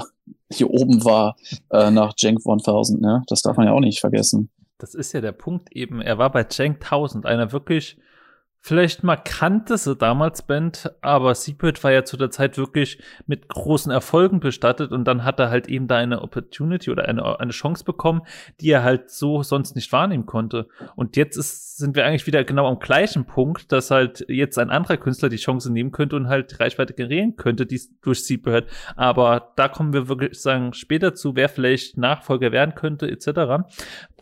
hier 0.51 0.69
oben 0.69 1.03
war 1.03 1.35
äh, 1.71 1.91
nach 1.91 2.13
Jank 2.17 2.39
1000. 2.45 3.01
Ne? 3.01 3.23
Das 3.27 3.41
darf 3.41 3.57
man 3.57 3.67
ja 3.67 3.73
auch 3.73 3.81
nicht 3.81 3.99
vergessen. 3.99 4.49
Das 4.77 4.93
ist 4.93 5.13
ja 5.13 5.21
der 5.21 5.31
Punkt 5.31 5.71
eben. 5.71 6.01
Er 6.01 6.17
war 6.17 6.31
bei 6.31 6.45
Jank 6.49 6.83
1000, 6.83 7.25
einer 7.25 7.51
wirklich 7.51 7.97
vielleicht 8.59 9.03
markanteste 9.03 9.95
damals 9.95 10.41
Band, 10.41 10.91
aber 11.01 11.35
Secret 11.35 11.83
war 11.83 11.91
ja 11.91 12.03
zu 12.03 12.17
der 12.17 12.31
Zeit 12.31 12.57
wirklich 12.57 13.01
mit 13.25 13.47
großen 13.47 13.91
Erfolgen 13.91 14.39
bestattet 14.39 14.91
und 14.91 15.05
dann 15.05 15.23
hat 15.23 15.39
er 15.39 15.49
halt 15.49 15.67
eben 15.67 15.87
da 15.87 15.97
eine 15.97 16.21
Opportunity 16.21 16.91
oder 16.91 17.07
eine, 17.07 17.39
eine 17.39 17.51
Chance 17.51 17.85
bekommen, 17.85 18.21
die 18.59 18.69
er 18.69 18.83
halt 18.83 19.09
so 19.09 19.43
sonst 19.43 19.75
nicht 19.75 19.91
wahrnehmen 19.91 20.25
konnte. 20.25 20.67
Und 20.95 21.15
jetzt 21.15 21.37
ist, 21.37 21.77
sind 21.77 21.95
wir 21.95 22.05
eigentlich 22.05 22.27
wieder 22.27 22.43
genau 22.43 22.67
am 22.67 22.79
gleichen 22.79 23.25
Punkt, 23.25 23.71
dass 23.71 23.91
halt 23.91 24.25
jetzt 24.27 24.57
ein 24.57 24.69
anderer 24.69 24.97
Künstler 24.97 25.29
die 25.29 25.37
Chance 25.37 25.71
nehmen 25.71 25.91
könnte 25.91 26.15
und 26.15 26.27
halt 26.27 26.59
Reichweite 26.59 26.93
generieren 26.93 27.35
könnte, 27.35 27.65
die 27.65 27.79
durch 28.01 28.25
Secret. 28.25 28.67
Aber 28.95 29.53
da 29.55 29.69
kommen 29.69 29.93
wir 29.93 30.09
wirklich 30.09 30.41
sagen 30.41 30.73
später 30.73 31.15
zu, 31.15 31.35
wer 31.35 31.47
vielleicht 31.49 31.97
Nachfolger 31.97 32.51
werden 32.51 32.75
könnte, 32.75 33.09
etc 33.09 33.63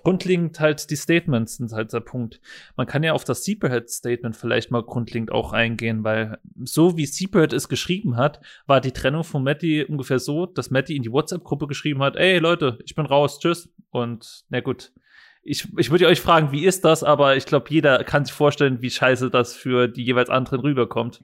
grundlegend 0.05 0.59
halt 0.59 0.89
die 0.91 0.95
Statements 0.95 1.57
sind 1.57 1.71
halt 1.73 1.91
der 1.91 1.99
Punkt. 1.99 2.39
Man 2.77 2.85
kann 2.85 3.01
ja 3.01 3.13
auf 3.13 3.23
das 3.23 3.43
Seeperhead-Statement 3.43 4.35
vielleicht 4.35 4.69
mal 4.69 4.83
grundlegend 4.83 5.31
auch 5.31 5.51
eingehen, 5.51 6.03
weil 6.03 6.37
so 6.63 6.95
wie 6.95 7.07
Seeperhead 7.07 7.53
es 7.53 7.67
geschrieben 7.69 8.15
hat, 8.15 8.39
war 8.67 8.81
die 8.81 8.91
Trennung 8.91 9.23
von 9.23 9.43
Matty 9.43 9.83
ungefähr 9.83 10.19
so, 10.19 10.45
dass 10.45 10.69
Matty 10.69 10.95
in 10.95 11.01
die 11.01 11.11
WhatsApp-Gruppe 11.11 11.65
geschrieben 11.65 12.03
hat, 12.03 12.15
ey 12.17 12.37
Leute, 12.37 12.77
ich 12.85 12.93
bin 12.93 13.07
raus, 13.07 13.39
tschüss. 13.39 13.73
Und 13.89 14.45
na 14.49 14.61
gut, 14.61 14.93
ich, 15.41 15.67
ich 15.77 15.89
würde 15.89 16.07
euch 16.07 16.21
fragen, 16.21 16.51
wie 16.51 16.65
ist 16.65 16.85
das, 16.85 17.03
aber 17.03 17.35
ich 17.35 17.47
glaube, 17.47 17.65
jeder 17.69 18.03
kann 18.03 18.25
sich 18.25 18.33
vorstellen, 18.33 18.83
wie 18.83 18.91
scheiße 18.91 19.31
das 19.31 19.55
für 19.55 19.87
die 19.87 20.03
jeweils 20.03 20.29
anderen 20.29 20.59
rüberkommt. 20.59 21.23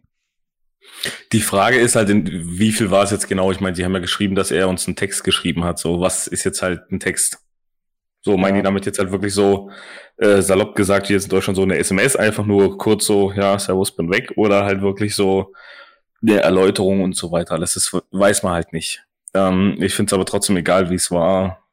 Die 1.31 1.41
Frage 1.41 1.77
ist 1.77 1.95
halt, 1.95 2.09
in, 2.09 2.25
wie 2.57 2.71
viel 2.71 2.89
war 2.89 3.03
es 3.03 3.11
jetzt 3.11 3.27
genau? 3.27 3.51
Ich 3.51 3.59
meine, 3.59 3.75
sie 3.75 3.85
haben 3.85 3.93
ja 3.93 3.99
geschrieben, 3.99 4.33
dass 4.33 4.49
er 4.49 4.67
uns 4.67 4.87
einen 4.87 4.95
Text 4.95 5.23
geschrieben 5.23 5.63
hat. 5.63 5.77
So, 5.77 6.01
was 6.01 6.25
ist 6.25 6.43
jetzt 6.43 6.63
halt 6.63 6.91
ein 6.91 6.99
Text? 6.99 7.40
So 8.21 8.37
meine 8.37 8.59
ich 8.59 8.63
damit 8.63 8.85
jetzt 8.85 8.99
halt 8.99 9.11
wirklich 9.11 9.33
so 9.33 9.71
äh, 10.17 10.41
salopp 10.41 10.75
gesagt, 10.75 11.07
hier 11.07 11.17
ist 11.17 11.23
in 11.23 11.29
Deutschland 11.29 11.55
so 11.57 11.63
eine 11.63 11.77
SMS, 11.77 12.15
einfach 12.15 12.45
nur 12.45 12.77
kurz 12.77 13.05
so, 13.05 13.31
ja, 13.31 13.57
Servus, 13.57 13.95
bin 13.95 14.11
weg, 14.11 14.33
oder 14.35 14.63
halt 14.65 14.81
wirklich 14.81 15.15
so 15.15 15.53
der 16.21 16.43
Erläuterung 16.43 17.01
und 17.01 17.15
so 17.15 17.31
weiter. 17.31 17.57
Das 17.57 17.75
ist, 17.75 17.97
weiß 18.11 18.43
man 18.43 18.53
halt 18.53 18.73
nicht. 18.73 19.03
Ähm, 19.33 19.77
ich 19.79 19.95
finde 19.95 20.11
es 20.11 20.13
aber 20.13 20.25
trotzdem 20.25 20.57
egal, 20.57 20.89
wie 20.89 20.95
es 20.95 21.09
war. 21.09 21.63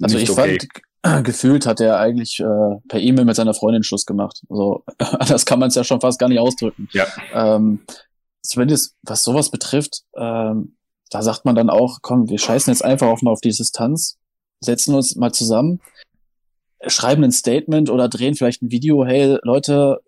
Also 0.00 0.18
ich 0.18 0.30
okay. 0.30 0.58
fand, 1.02 1.24
gefühlt 1.24 1.66
hat 1.66 1.80
er 1.80 1.98
eigentlich 1.98 2.40
äh, 2.40 2.78
per 2.88 3.00
E-Mail 3.00 3.26
mit 3.26 3.36
seiner 3.36 3.54
Freundin 3.54 3.82
Schluss 3.82 4.06
gemacht. 4.06 4.42
Also 4.48 4.84
das 5.28 5.44
kann 5.44 5.58
man 5.58 5.68
es 5.68 5.74
ja 5.74 5.84
schon 5.84 6.00
fast 6.00 6.18
gar 6.18 6.28
nicht 6.28 6.38
ausdrücken. 6.38 6.88
Ja. 6.92 7.06
Ähm, 7.34 7.84
zumindest 8.40 8.96
was 9.02 9.22
sowas 9.22 9.50
betrifft, 9.50 10.02
ähm, 10.16 10.76
da 11.10 11.22
sagt 11.22 11.44
man 11.44 11.54
dann 11.54 11.70
auch, 11.70 11.98
komm, 12.02 12.28
wir 12.28 12.38
scheißen 12.38 12.72
jetzt 12.72 12.84
einfach 12.84 13.06
auch 13.06 13.22
mal 13.22 13.30
auf 13.30 13.40
die 13.40 13.50
Distanz 13.50 14.18
setzen 14.64 14.94
uns 14.94 15.16
mal 15.16 15.32
zusammen, 15.32 15.80
schreiben 16.86 17.24
ein 17.24 17.32
Statement 17.32 17.90
oder 17.90 18.08
drehen 18.08 18.34
vielleicht 18.34 18.62
ein 18.62 18.70
Video, 18.70 19.04
hey 19.04 19.38
Leute, 19.42 20.00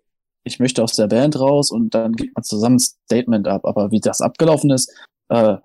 ich 0.43 0.59
möchte 0.59 0.83
aus 0.83 0.93
der 0.95 1.07
Band 1.07 1.39
raus 1.39 1.71
und 1.71 1.93
dann 1.93 2.13
gibt 2.13 2.35
man 2.35 2.43
zusammen 2.43 2.77
ein 2.77 2.79
Statement 2.79 3.47
ab. 3.47 3.65
Aber 3.65 3.91
wie 3.91 3.99
das 3.99 4.21
abgelaufen 4.21 4.71
ist, 4.71 4.91
äh, 5.29 5.57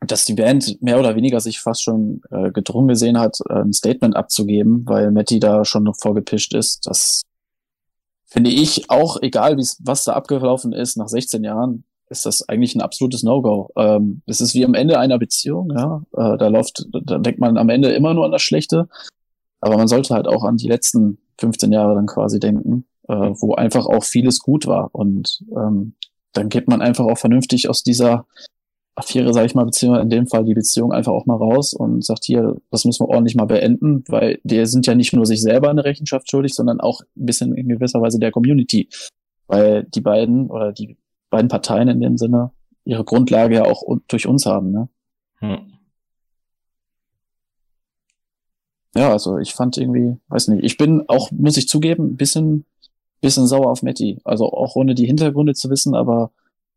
dass 0.00 0.24
die 0.24 0.34
Band 0.34 0.82
mehr 0.82 0.98
oder 0.98 1.14
weniger 1.14 1.40
sich 1.40 1.60
fast 1.60 1.82
schon 1.82 2.22
äh, 2.30 2.50
gedrungen 2.50 2.88
gesehen 2.88 3.18
hat, 3.18 3.38
äh, 3.48 3.60
ein 3.60 3.72
Statement 3.72 4.16
abzugeben, 4.16 4.84
weil 4.86 5.12
Matty 5.12 5.38
da 5.38 5.64
schon 5.64 5.84
noch 5.84 5.96
vorgepischt 5.96 6.54
ist. 6.54 6.86
Das 6.86 7.22
finde 8.26 8.50
ich 8.50 8.90
auch, 8.90 9.18
egal 9.22 9.56
wie 9.56 9.66
was 9.80 10.04
da 10.04 10.14
abgelaufen 10.14 10.72
ist, 10.72 10.96
nach 10.96 11.08
16 11.08 11.44
Jahren, 11.44 11.84
ist 12.12 12.26
das 12.26 12.48
eigentlich 12.48 12.74
ein 12.74 12.80
absolutes 12.80 13.22
No-Go. 13.22 13.70
Ähm, 13.76 14.22
es 14.26 14.40
ist 14.40 14.54
wie 14.54 14.64
am 14.64 14.74
Ende 14.74 14.98
einer 14.98 15.18
Beziehung, 15.18 15.72
ja. 15.74 16.02
Äh, 16.12 16.38
da 16.38 16.48
läuft, 16.48 16.86
da 16.92 17.18
denkt 17.18 17.40
man 17.40 17.56
am 17.56 17.68
Ende 17.68 17.90
immer 17.90 18.14
nur 18.14 18.24
an 18.24 18.32
das 18.32 18.42
Schlechte. 18.42 18.88
Aber 19.60 19.76
man 19.76 19.88
sollte 19.88 20.14
halt 20.14 20.28
auch 20.28 20.44
an 20.44 20.56
die 20.56 20.68
letzten 20.68 21.18
15 21.38 21.72
Jahre 21.72 21.94
dann 21.94 22.06
quasi 22.06 22.38
denken, 22.38 22.84
äh, 23.08 23.14
wo 23.14 23.54
einfach 23.54 23.86
auch 23.86 24.04
vieles 24.04 24.40
gut 24.40 24.66
war. 24.66 24.90
Und 24.92 25.42
ähm, 25.56 25.94
dann 26.32 26.48
geht 26.48 26.68
man 26.68 26.82
einfach 26.82 27.04
auch 27.06 27.18
vernünftig 27.18 27.68
aus 27.68 27.82
dieser 27.82 28.26
Affäre, 28.94 29.32
sage 29.32 29.46
ich 29.46 29.54
mal, 29.54 29.64
beziehungsweise 29.64 30.02
in 30.02 30.10
dem 30.10 30.26
Fall 30.26 30.44
die 30.44 30.54
Beziehung 30.54 30.92
einfach 30.92 31.12
auch 31.12 31.24
mal 31.24 31.36
raus 31.36 31.72
und 31.72 32.04
sagt 32.04 32.24
hier, 32.24 32.56
das 32.70 32.84
müssen 32.84 33.04
wir 33.04 33.08
ordentlich 33.08 33.34
mal 33.34 33.46
beenden, 33.46 34.04
weil 34.08 34.38
die 34.44 34.66
sind 34.66 34.86
ja 34.86 34.94
nicht 34.94 35.14
nur 35.14 35.24
sich 35.24 35.40
selber 35.40 35.70
eine 35.70 35.84
Rechenschaft 35.84 36.30
schuldig, 36.30 36.52
sondern 36.54 36.80
auch 36.80 37.00
ein 37.16 37.26
bisschen 37.26 37.54
in 37.54 37.68
gewisser 37.68 38.02
Weise 38.02 38.18
der 38.18 38.32
Community. 38.32 38.88
Weil 39.46 39.84
die 39.84 40.00
beiden 40.00 40.50
oder 40.50 40.72
die 40.72 40.96
beiden 41.32 41.48
Parteien 41.48 41.88
in 41.88 42.00
dem 42.00 42.16
Sinne 42.16 42.52
ihre 42.84 43.04
Grundlage 43.04 43.56
ja 43.56 43.64
auch 43.64 43.82
durch 44.06 44.26
uns 44.28 44.46
haben, 44.46 44.70
ne? 44.70 44.88
Hm. 45.38 45.72
Ja, 48.94 49.10
also 49.10 49.38
ich 49.38 49.54
fand 49.54 49.78
irgendwie, 49.78 50.18
weiß 50.28 50.48
nicht, 50.48 50.64
ich 50.64 50.76
bin 50.76 51.08
auch, 51.08 51.30
muss 51.32 51.56
ich 51.56 51.66
zugeben, 51.66 52.12
ein 52.12 52.16
bisschen, 52.16 52.66
bisschen 53.22 53.46
sauer 53.46 53.70
auf 53.70 53.82
Matty. 53.82 54.20
Also 54.24 54.52
auch 54.52 54.76
ohne 54.76 54.94
die 54.94 55.06
Hintergründe 55.06 55.54
zu 55.54 55.70
wissen, 55.70 55.94
aber 55.94 56.30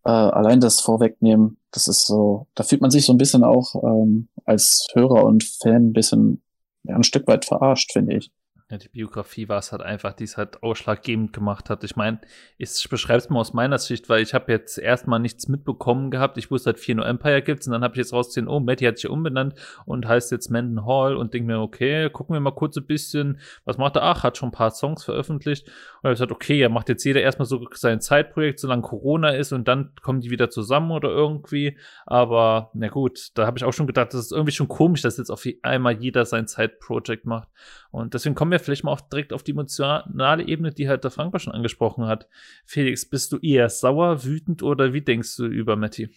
äh, 0.05 0.09
allein 0.09 0.61
das 0.61 0.79
Vorwegnehmen, 0.79 1.57
das 1.71 1.87
ist 1.89 2.05
so, 2.05 2.47
da 2.55 2.63
fühlt 2.63 2.81
man 2.81 2.91
sich 2.91 3.05
so 3.05 3.11
ein 3.11 3.17
bisschen 3.17 3.43
auch 3.43 3.75
ähm, 3.83 4.29
als 4.45 4.87
Hörer 4.93 5.25
und 5.25 5.43
Fan 5.43 5.87
ein 5.87 5.93
bisschen 5.93 6.41
ja, 6.83 6.95
ein 6.95 7.03
Stück 7.03 7.27
weit 7.27 7.43
verarscht, 7.45 7.91
finde 7.91 8.15
ich. 8.15 8.31
Ja, 8.71 8.79
die 8.79 8.89
Biografie 8.89 9.47
war 9.47 9.59
es 9.59 9.71
halt 9.71 9.83
einfach, 9.83 10.13
die 10.13 10.23
es 10.23 10.37
halt 10.37 10.63
ausschlaggebend 10.63 11.33
gemacht 11.33 11.69
hat. 11.69 11.83
Ich 11.83 11.95
meine, 11.95 12.19
ich 12.57 12.89
beschreibe 12.89 13.19
es 13.19 13.29
mal 13.29 13.39
aus 13.39 13.53
meiner 13.53 13.77
Sicht, 13.77 14.09
weil 14.09 14.23
ich 14.23 14.33
habe 14.33 14.51
jetzt 14.51 14.79
erstmal 14.79 15.19
nichts 15.19 15.47
mitbekommen 15.47 16.09
gehabt. 16.09 16.39
Ich 16.39 16.49
wusste 16.49 16.71
halt 16.71 16.79
4 16.79 16.95
No 16.95 17.03
Empire 17.03 17.43
gibt's 17.43 17.67
und 17.67 17.73
dann 17.73 17.83
habe 17.83 17.93
ich 17.93 17.99
jetzt 17.99 18.11
rausgesehen, 18.11 18.47
oh, 18.47 18.59
Matty 18.59 18.85
hat 18.85 18.97
sich 18.97 19.07
umbenannt 19.07 19.53
und 19.85 20.07
heißt 20.07 20.31
jetzt 20.31 20.49
Menden 20.49 20.83
Hall 20.83 21.15
und 21.15 21.35
denke 21.35 21.45
mir, 21.45 21.59
okay, 21.59 22.09
gucken 22.09 22.33
wir 22.35 22.39
mal 22.39 22.55
kurz 22.55 22.75
ein 22.75 22.87
bisschen, 22.87 23.39
was 23.65 23.77
macht 23.77 23.97
er? 23.97 24.01
Ach, 24.01 24.23
hat 24.23 24.35
schon 24.35 24.49
ein 24.49 24.51
paar 24.51 24.71
Songs 24.71 25.03
veröffentlicht. 25.03 25.67
Und 26.01 26.09
ich 26.09 26.15
gesagt, 26.15 26.31
okay, 26.31 26.59
er 26.59 26.69
macht 26.69 26.89
jetzt 26.89 27.03
jeder 27.03 27.21
erstmal 27.21 27.45
so 27.45 27.63
sein 27.73 28.01
Zeitprojekt, 28.01 28.59
solange 28.59 28.81
Corona 28.81 29.29
ist 29.29 29.53
und 29.53 29.67
dann 29.67 29.91
kommen 30.01 30.21
die 30.21 30.31
wieder 30.31 30.49
zusammen 30.49 30.89
oder 30.89 31.09
irgendwie. 31.09 31.77
Aber 32.07 32.71
na 32.73 32.87
gut, 32.87 33.29
da 33.35 33.45
habe 33.45 33.59
ich 33.59 33.63
auch 33.63 33.73
schon 33.73 33.85
gedacht, 33.85 34.15
das 34.15 34.21
ist 34.21 34.31
irgendwie 34.31 34.53
schon 34.53 34.67
komisch, 34.67 35.03
dass 35.03 35.17
jetzt 35.17 35.29
auf 35.29 35.45
einmal 35.61 35.93
jeder 36.01 36.25
sein 36.25 36.47
Zeitprojekt 36.47 37.27
macht. 37.27 37.49
Und 37.91 38.13
deswegen 38.13 38.35
kommen 38.35 38.51
wir 38.51 38.54
vielleicht 38.59 38.83
mal 38.83 38.91
auch 38.91 39.01
direkt 39.01 39.33
auf 39.33 39.43
die 39.43 39.51
emotionale 39.51 40.47
Ebene, 40.47 40.71
die 40.71 40.87
halt 40.87 41.03
der 41.03 41.11
Frank 41.11 41.39
schon 41.41 41.53
angesprochen 41.53 42.05
hat. 42.05 42.27
Felix, 42.65 43.07
bist 43.07 43.31
du 43.31 43.37
eher 43.37 43.69
sauer, 43.69 44.23
wütend 44.23 44.63
oder 44.63 44.93
wie 44.93 45.01
denkst 45.01 45.37
du 45.37 45.45
über 45.45 45.75
Matti? 45.75 46.09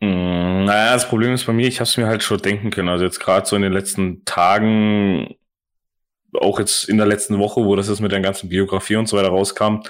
Mm, 0.00 0.64
naja, 0.64 0.92
das 0.94 1.08
Problem 1.08 1.32
ist 1.32 1.44
bei 1.44 1.52
mir, 1.52 1.66
ich 1.66 1.80
habe 1.80 1.88
es 1.88 1.96
mir 1.96 2.06
halt 2.06 2.22
schon 2.22 2.40
denken 2.40 2.70
können. 2.70 2.88
Also 2.88 3.04
jetzt 3.04 3.20
gerade 3.20 3.46
so 3.46 3.56
in 3.56 3.62
den 3.62 3.72
letzten 3.72 4.24
Tagen, 4.24 5.34
auch 6.34 6.58
jetzt 6.58 6.88
in 6.88 6.96
der 6.96 7.06
letzten 7.06 7.38
Woche, 7.38 7.64
wo 7.64 7.76
das 7.76 7.88
jetzt 7.88 8.00
mit 8.00 8.12
der 8.12 8.20
ganzen 8.20 8.48
Biografie 8.48 8.96
und 8.96 9.08
so 9.08 9.16
weiter 9.16 9.28
rauskam, 9.28 9.80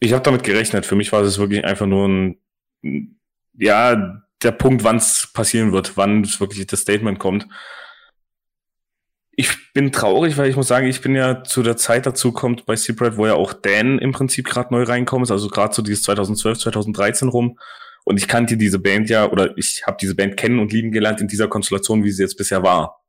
ich 0.00 0.12
habe 0.12 0.22
damit 0.22 0.42
gerechnet. 0.42 0.86
Für 0.86 0.96
mich 0.96 1.12
war 1.12 1.22
es 1.22 1.38
wirklich 1.38 1.64
einfach 1.64 1.86
nur 1.86 2.08
ein, 2.08 2.40
ja, 3.54 4.20
der 4.42 4.52
Punkt, 4.52 4.84
wann 4.84 4.96
es 4.96 5.30
passieren 5.32 5.72
wird, 5.72 5.96
wann 5.96 6.24
wirklich 6.38 6.66
das 6.66 6.80
Statement 6.80 7.18
kommt 7.18 7.46
ich 9.36 9.72
bin 9.72 9.92
traurig, 9.92 10.36
weil 10.36 10.48
ich 10.48 10.56
muss 10.56 10.68
sagen, 10.68 10.86
ich 10.86 11.00
bin 11.00 11.14
ja 11.14 11.42
zu 11.42 11.62
der 11.62 11.76
Zeit 11.76 12.06
dazu 12.06 12.32
kommt 12.32 12.66
bei 12.66 12.76
Seabright, 12.76 13.16
wo 13.16 13.26
ja 13.26 13.34
auch 13.34 13.52
Dan 13.52 13.98
im 13.98 14.12
Prinzip 14.12 14.46
gerade 14.46 14.72
neu 14.72 14.84
reinkommt, 14.84 15.30
also 15.30 15.48
gerade 15.48 15.74
so 15.74 15.82
dieses 15.82 16.02
2012, 16.02 16.58
2013 16.58 17.28
rum. 17.28 17.58
Und 18.04 18.18
ich 18.18 18.28
kannte 18.28 18.56
diese 18.56 18.78
Band 18.78 19.08
ja, 19.08 19.30
oder 19.30 19.56
ich 19.56 19.84
habe 19.86 19.96
diese 20.00 20.14
Band 20.14 20.36
kennen 20.36 20.58
und 20.58 20.72
lieben 20.72 20.92
gelernt 20.92 21.20
in 21.20 21.28
dieser 21.28 21.48
Konstellation, 21.48 22.04
wie 22.04 22.10
sie 22.10 22.22
jetzt 22.22 22.36
bisher 22.36 22.62
war. 22.62 23.02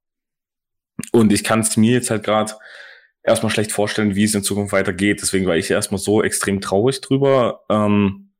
Und 1.12 1.34
ich 1.34 1.44
kann 1.44 1.60
es 1.60 1.76
mir 1.76 1.94
jetzt 1.94 2.10
halt 2.10 2.24
gerade 2.24 2.54
erstmal 3.22 3.52
schlecht 3.52 3.72
vorstellen, 3.72 4.16
wie 4.16 4.24
es 4.24 4.34
in 4.34 4.44
Zukunft 4.44 4.72
weitergeht. 4.72 5.22
Deswegen 5.22 5.46
war 5.46 5.58
ich 5.58 5.70
erstmal 5.70 6.00
so 6.00 6.24
extrem 6.24 6.62
traurig 6.62 7.02
drüber. 7.02 7.66
Ähm, 7.70 8.32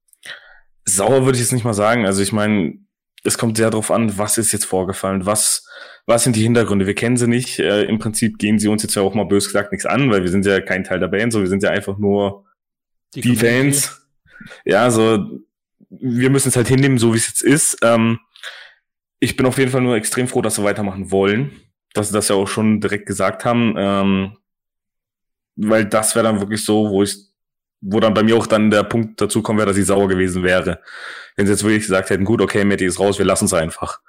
sauer 0.86 1.26
würde 1.26 1.36
ich 1.36 1.44
jetzt 1.44 1.52
nicht 1.52 1.66
mal 1.66 1.74
sagen. 1.74 2.06
Also 2.06 2.22
ich 2.22 2.32
meine, 2.32 2.85
es 3.26 3.38
kommt 3.38 3.58
sehr 3.58 3.70
darauf 3.70 3.92
an, 3.92 4.18
was 4.18 4.38
ist 4.38 4.52
jetzt 4.52 4.66
vorgefallen, 4.66 5.26
was, 5.26 5.68
was 6.06 6.24
sind 6.24 6.36
die 6.36 6.44
Hintergründe. 6.44 6.88
Wir 6.88 6.96
kennen 6.96 7.18
sie 7.18 7.28
nicht. 7.28 7.60
Äh, 7.60 7.84
Im 7.84 8.00
Prinzip 8.00 8.38
gehen 8.38 8.60
sie 8.60 8.68
uns 8.68 8.84
jetzt 8.84 8.96
ja 8.96 9.02
auch 9.02 9.14
mal 9.14 9.26
bös 9.26 9.48
gesagt 9.48 9.72
nichts 9.72 9.86
an, 9.86 10.12
weil 10.12 10.24
wir 10.24 10.30
sind 10.30 10.46
ja 10.46 10.62
kein 10.62 10.84
Teil 10.84 11.00
der 11.00 11.08
Band, 11.08 11.34
so 11.34 11.42
wir 11.42 11.48
sind 11.48 11.64
ja 11.64 11.72
einfach 11.72 11.98
nur 11.98 12.46
die, 13.14 13.22
die 13.22 13.36
Fans. 13.36 14.02
Ja, 14.64 14.92
so 14.92 15.42
wir 15.90 16.30
müssen 16.30 16.50
es 16.50 16.56
halt 16.56 16.68
hinnehmen, 16.68 16.98
so 16.98 17.14
wie 17.14 17.18
es 17.18 17.28
jetzt 17.28 17.42
ist. 17.42 17.78
Ähm, 17.82 18.20
ich 19.20 19.36
bin 19.36 19.46
auf 19.46 19.58
jeden 19.58 19.72
Fall 19.72 19.82
nur 19.82 19.96
extrem 19.96 20.28
froh, 20.28 20.42
dass 20.42 20.58
wir 20.58 20.66
weitermachen 20.66 21.12
wollen, 21.12 21.52
dass 21.94 22.10
sie 22.10 22.14
das 22.14 22.28
ja 22.28 22.36
auch 22.36 22.48
schon 22.48 22.82
direkt 22.82 23.06
gesagt 23.06 23.46
haben, 23.46 23.76
ähm, 23.78 24.38
weil 25.56 25.86
das 25.86 26.16
wäre 26.16 26.26
dann 26.26 26.40
wirklich 26.42 26.64
so, 26.64 26.90
wo 26.90 27.02
ich 27.04 27.16
wo 27.88 28.00
dann 28.00 28.16
bei 28.16 28.24
mir 28.24 28.36
auch 28.36 28.48
dann 28.48 28.72
der 28.72 28.84
Punkt 28.84 29.22
dazu 29.22 29.44
kommen 29.44 29.60
wäre, 29.60 29.68
dass 29.68 29.78
ich 29.78 29.86
sauer 29.86 30.08
gewesen 30.08 30.44
wäre. 30.44 30.82
Wenn 31.36 31.46
sie 31.46 31.54
jetzt 31.54 31.64
wirklich 31.64 31.84
gesagt 31.84 32.10
hätten, 32.10 32.26
gut, 32.26 32.42
okay, 32.42 32.66
Matty 32.66 32.86
ist 32.86 33.00
raus, 33.00 33.20
wir 33.20 33.26
lassen 33.26 33.46
es 33.46 33.54
einfach. 33.54 34.00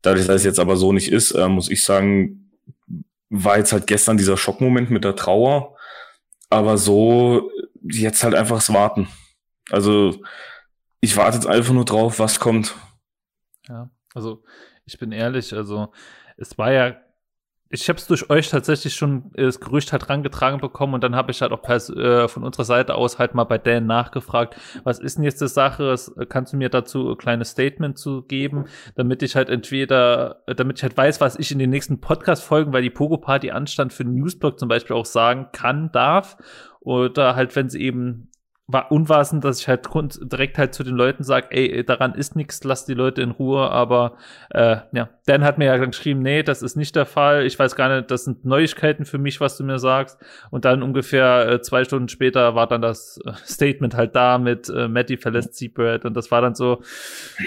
Dadurch, 0.00 0.26
dass 0.26 0.36
es 0.36 0.44
jetzt 0.44 0.58
aber 0.58 0.76
so 0.76 0.92
nicht 0.92 1.12
ist, 1.12 1.32
äh, 1.32 1.46
muss 1.48 1.70
ich 1.70 1.84
sagen, 1.84 2.50
war 3.28 3.58
jetzt 3.58 3.72
halt 3.72 3.86
gestern 3.86 4.16
dieser 4.16 4.36
Schockmoment 4.36 4.90
mit 4.90 5.04
der 5.04 5.14
Trauer, 5.14 5.76
aber 6.48 6.78
so 6.78 7.50
jetzt 7.82 8.24
halt 8.24 8.34
einfach 8.34 8.56
das 8.56 8.72
Warten. 8.72 9.08
Also 9.70 10.22
ich 11.00 11.16
warte 11.16 11.36
jetzt 11.36 11.46
einfach 11.46 11.74
nur 11.74 11.84
drauf, 11.84 12.18
was 12.18 12.40
kommt. 12.40 12.74
Ja, 13.68 13.90
also 14.14 14.42
ich 14.86 14.98
bin 14.98 15.12
ehrlich, 15.12 15.52
also 15.52 15.92
es 16.36 16.56
war 16.56 16.72
ja 16.72 16.96
ich 17.72 17.88
habe 17.88 17.98
es 17.98 18.06
durch 18.06 18.28
euch 18.28 18.50
tatsächlich 18.50 18.94
schon 18.94 19.32
äh, 19.34 19.44
das 19.44 19.58
Gerücht 19.58 19.92
halt 19.92 20.08
rangetragen 20.10 20.60
bekommen 20.60 20.92
und 20.94 21.02
dann 21.02 21.16
habe 21.16 21.30
ich 21.30 21.40
halt 21.40 21.52
auch 21.52 21.62
pers 21.62 21.88
äh, 21.88 22.28
von 22.28 22.44
unserer 22.44 22.64
Seite 22.64 22.94
aus 22.94 23.18
halt 23.18 23.34
mal 23.34 23.44
bei 23.44 23.56
Dan 23.56 23.86
nachgefragt, 23.86 24.56
was 24.84 24.98
ist 24.98 25.16
denn 25.16 25.24
jetzt 25.24 25.40
die 25.40 25.48
Sache? 25.48 25.88
Was, 25.88 26.14
kannst 26.28 26.52
du 26.52 26.58
mir 26.58 26.68
dazu 26.68 27.10
ein 27.10 27.16
kleines 27.16 27.50
Statement 27.50 27.98
zu 27.98 28.22
geben, 28.22 28.66
damit 28.94 29.22
ich 29.22 29.36
halt 29.36 29.48
entweder, 29.48 30.42
damit 30.46 30.78
ich 30.78 30.82
halt 30.82 30.96
weiß, 30.96 31.20
was 31.22 31.36
ich 31.36 31.50
in 31.50 31.58
den 31.58 31.70
nächsten 31.70 32.00
Podcast-Folgen, 32.00 32.72
weil 32.74 32.82
die 32.82 32.90
Pogo-Party 32.90 33.50
anstand, 33.50 33.94
für 33.94 34.04
den 34.04 34.14
Newsblog 34.14 34.58
zum 34.58 34.68
Beispiel 34.68 34.94
auch 34.94 35.06
sagen 35.06 35.48
kann, 35.52 35.90
darf. 35.92 36.36
Oder 36.80 37.36
halt, 37.36 37.56
wenn 37.56 37.70
sie 37.70 37.80
eben 37.80 38.28
war 38.72 38.90
unwahrend, 38.90 39.44
dass 39.44 39.60
ich 39.60 39.68
halt 39.68 39.86
direkt 39.92 40.58
halt 40.58 40.74
zu 40.74 40.82
den 40.82 40.94
Leuten 40.94 41.24
sage, 41.24 41.48
ey, 41.50 41.84
daran 41.84 42.14
ist 42.14 42.36
nichts, 42.36 42.64
lass 42.64 42.84
die 42.84 42.94
Leute 42.94 43.22
in 43.22 43.30
Ruhe, 43.30 43.70
aber 43.70 44.16
äh, 44.50 44.78
ja, 44.92 45.10
Dan 45.26 45.44
hat 45.44 45.58
mir 45.58 45.66
ja 45.66 45.76
dann 45.76 45.90
geschrieben, 45.90 46.20
nee, 46.20 46.42
das 46.42 46.62
ist 46.62 46.76
nicht 46.76 46.96
der 46.96 47.06
Fall, 47.06 47.46
ich 47.46 47.58
weiß 47.58 47.76
gar 47.76 47.94
nicht, 47.94 48.10
das 48.10 48.24
sind 48.24 48.44
Neuigkeiten 48.44 49.04
für 49.04 49.18
mich, 49.18 49.40
was 49.40 49.56
du 49.56 49.64
mir 49.64 49.78
sagst. 49.78 50.18
Und 50.50 50.64
dann 50.64 50.82
ungefähr 50.82 51.48
äh, 51.48 51.60
zwei 51.60 51.84
Stunden 51.84 52.08
später 52.08 52.54
war 52.54 52.66
dann 52.66 52.82
das 52.82 53.20
äh, 53.24 53.32
Statement 53.44 53.94
halt 53.94 54.16
da 54.16 54.38
mit 54.38 54.68
äh, 54.68 54.88
Matty 54.88 55.16
verlässt 55.16 55.54
Seabird. 55.54 56.04
Und 56.04 56.14
das 56.14 56.30
war 56.30 56.40
dann 56.40 56.54
so, 56.54 56.82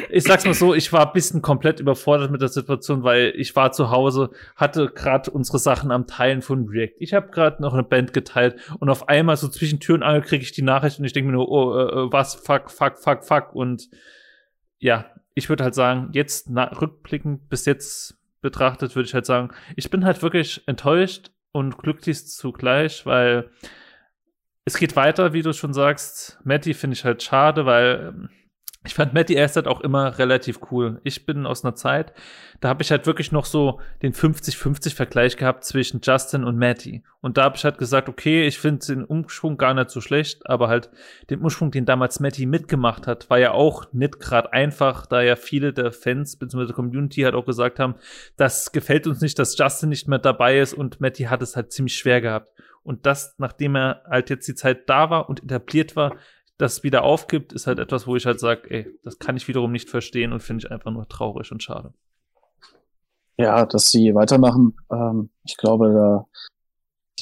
ich 0.10 0.24
sag's 0.24 0.46
mal 0.46 0.54
so, 0.54 0.74
ich 0.74 0.94
war 0.94 1.14
bisschen 1.14 1.42
komplett 1.42 1.80
überfordert 1.80 2.32
mit 2.32 2.42
der 2.42 2.50
Situation, 2.50 3.04
weil 3.04 3.34
ich 3.36 3.56
war 3.56 3.72
zu 3.72 3.90
Hause, 3.90 4.32
hatte 4.56 4.90
gerade 4.90 5.32
unsere 5.32 5.60
Sachen 5.60 5.92
am 5.92 6.08
Teilen 6.08 6.42
von 6.42 6.68
React, 6.68 6.96
ich 7.00 7.14
habe 7.14 7.32
gerade 7.32 7.62
noch 7.62 7.74
eine 7.74 7.84
Band 7.84 8.14
geteilt 8.14 8.56
und 8.80 8.90
auf 8.90 9.08
einmal 9.08 9.38
so 9.38 9.48
zwischen 9.48 9.80
Tür 9.80 9.96
und 9.96 10.04
Angel 10.04 10.22
kriege 10.22 10.44
ich 10.44 10.52
die 10.52 10.62
Nachricht 10.62 11.00
und 11.00 11.06
ich 11.06 11.14
denke 11.14 11.30
mir 11.30 11.38
nur, 11.38 11.50
oh, 11.50 11.78
äh, 11.78 11.84
äh, 11.84 12.12
was, 12.12 12.36
fuck, 12.36 12.70
fuck, 12.70 12.98
fuck, 12.98 13.24
fuck. 13.24 13.56
Und 13.56 13.90
ja, 14.78 15.06
ich 15.36 15.50
würde 15.50 15.64
halt 15.64 15.76
sagen, 15.76 16.10
jetzt 16.14 16.50
rückblickend 16.50 17.50
bis 17.50 17.66
jetzt 17.66 18.18
betrachtet, 18.42 18.96
würde 18.96 19.08
ich 19.08 19.14
halt 19.14 19.26
sagen, 19.26 19.52
ich 19.76 19.90
bin 19.90 20.06
halt 20.06 20.22
wirklich 20.24 20.64
enttäuscht 20.68 21.32
und 21.52 21.78
glücklich 21.78 22.26
zugleich, 22.28 23.06
weil 23.06 23.50
es 24.66 24.78
geht 24.78 24.96
weiter, 24.96 25.34
wie 25.34 25.44
du 25.44 25.54
schon 25.54 25.74
sagst. 25.74 26.40
Matty 26.44 26.74
finde 26.74 26.96
ich 26.96 27.06
halt 27.06 27.22
schade, 27.22 27.66
weil 27.66 28.14
ähm, 28.16 28.30
ich 28.86 28.94
fand 28.94 29.14
Matty 29.14 29.34
Erstad 29.34 29.68
auch 29.68 29.82
immer 29.82 30.18
relativ 30.18 30.60
cool. 30.72 31.00
Ich 31.04 31.26
bin 31.26 31.46
aus 31.46 31.64
einer 31.64 31.76
Zeit, 31.76 32.14
da 32.62 32.70
habe 32.70 32.84
ich 32.84 32.92
halt 32.92 33.06
wirklich 33.06 33.32
noch 33.32 33.46
so 33.46 33.80
den 34.02 34.14
50-50-Vergleich 34.14 35.38
gehabt 35.38 35.64
zwischen 35.64 36.02
Justin 36.04 36.44
und 36.44 36.58
Matty. 36.58 37.04
Und 37.22 37.38
da 37.38 37.44
habe 37.44 37.58
ich 37.58 37.66
halt 37.66 37.78
gesagt, 37.78 38.08
okay, 38.08 38.46
ich 38.46 38.60
finde 38.60 38.86
den 38.86 39.04
Umschwung 39.04 39.58
gar 39.58 39.74
nicht 39.74 39.90
so 39.90 40.02
schlecht, 40.02 40.48
aber 40.50 40.68
halt 40.68 40.90
den 41.30 41.42
Umschwung, 41.42 41.72
den 41.72 41.86
damals 41.86 42.20
Matty 42.20 42.46
mitgemacht 42.46 43.08
hat, 43.08 43.30
war 43.30 43.40
ja 43.40 43.52
auch 43.52 43.92
nicht 43.94 44.20
gerade 44.20 44.54
einfach, 44.54 45.06
da 45.08 45.22
ja 45.22 45.36
viele 45.36 45.74
der 45.74 45.92
Fans 45.92 46.38
bzw. 46.38 46.68
der 46.68 46.76
Community 46.76 47.22
halt 47.22 47.36
auch 47.36 47.46
gesagt 47.46 47.80
haben, 47.80 47.96
das 48.38 48.72
gefällt 48.72 49.08
uns 49.08 49.22
nicht, 49.22 49.40
dass 49.40 49.58
Justin 49.58 49.90
nicht 49.90 50.08
mehr 50.08 50.20
dabei 50.20 50.60
ist 50.60 50.74
und 50.74 51.02
Matty 51.02 51.24
hat 51.24 51.42
es 51.42 51.56
halt 51.56 51.72
ziemlich 51.72 51.96
schwer 51.98 52.22
gehabt. 52.22 52.52
Und 52.84 53.08
das, 53.08 53.34
nachdem 53.40 53.76
er 53.76 54.04
halt 54.08 54.30
jetzt 54.30 54.48
die 54.48 54.54
Zeit 54.54 54.88
da 54.88 55.10
war 55.10 55.28
und 55.28 55.44
etabliert 55.44 55.96
war, 55.96 56.18
das 56.58 56.84
wieder 56.84 57.04
aufgibt, 57.04 57.54
ist 57.54 57.68
halt 57.68 57.80
etwas, 57.80 58.08
wo 58.08 58.16
ich 58.16 58.26
halt 58.26 58.40
sage, 58.40 58.70
ey, 58.70 59.00
das 59.04 59.20
kann 59.20 59.36
ich 59.36 59.48
wiederum 59.48 59.72
nicht 59.72 59.90
verstehen 59.90 60.32
und 60.32 60.42
finde 60.42 60.66
ich 60.66 60.72
einfach 60.72 60.92
nur 60.92 61.08
traurig 61.08 61.52
und 61.52 61.62
schade. 61.62 61.94
Ja, 63.38 63.66
dass 63.66 63.92
sie 63.92 64.16
weitermachen, 64.16 64.78
ähm, 64.92 65.30
ich 65.44 65.58
glaube, 65.58 65.92
da 65.94 66.26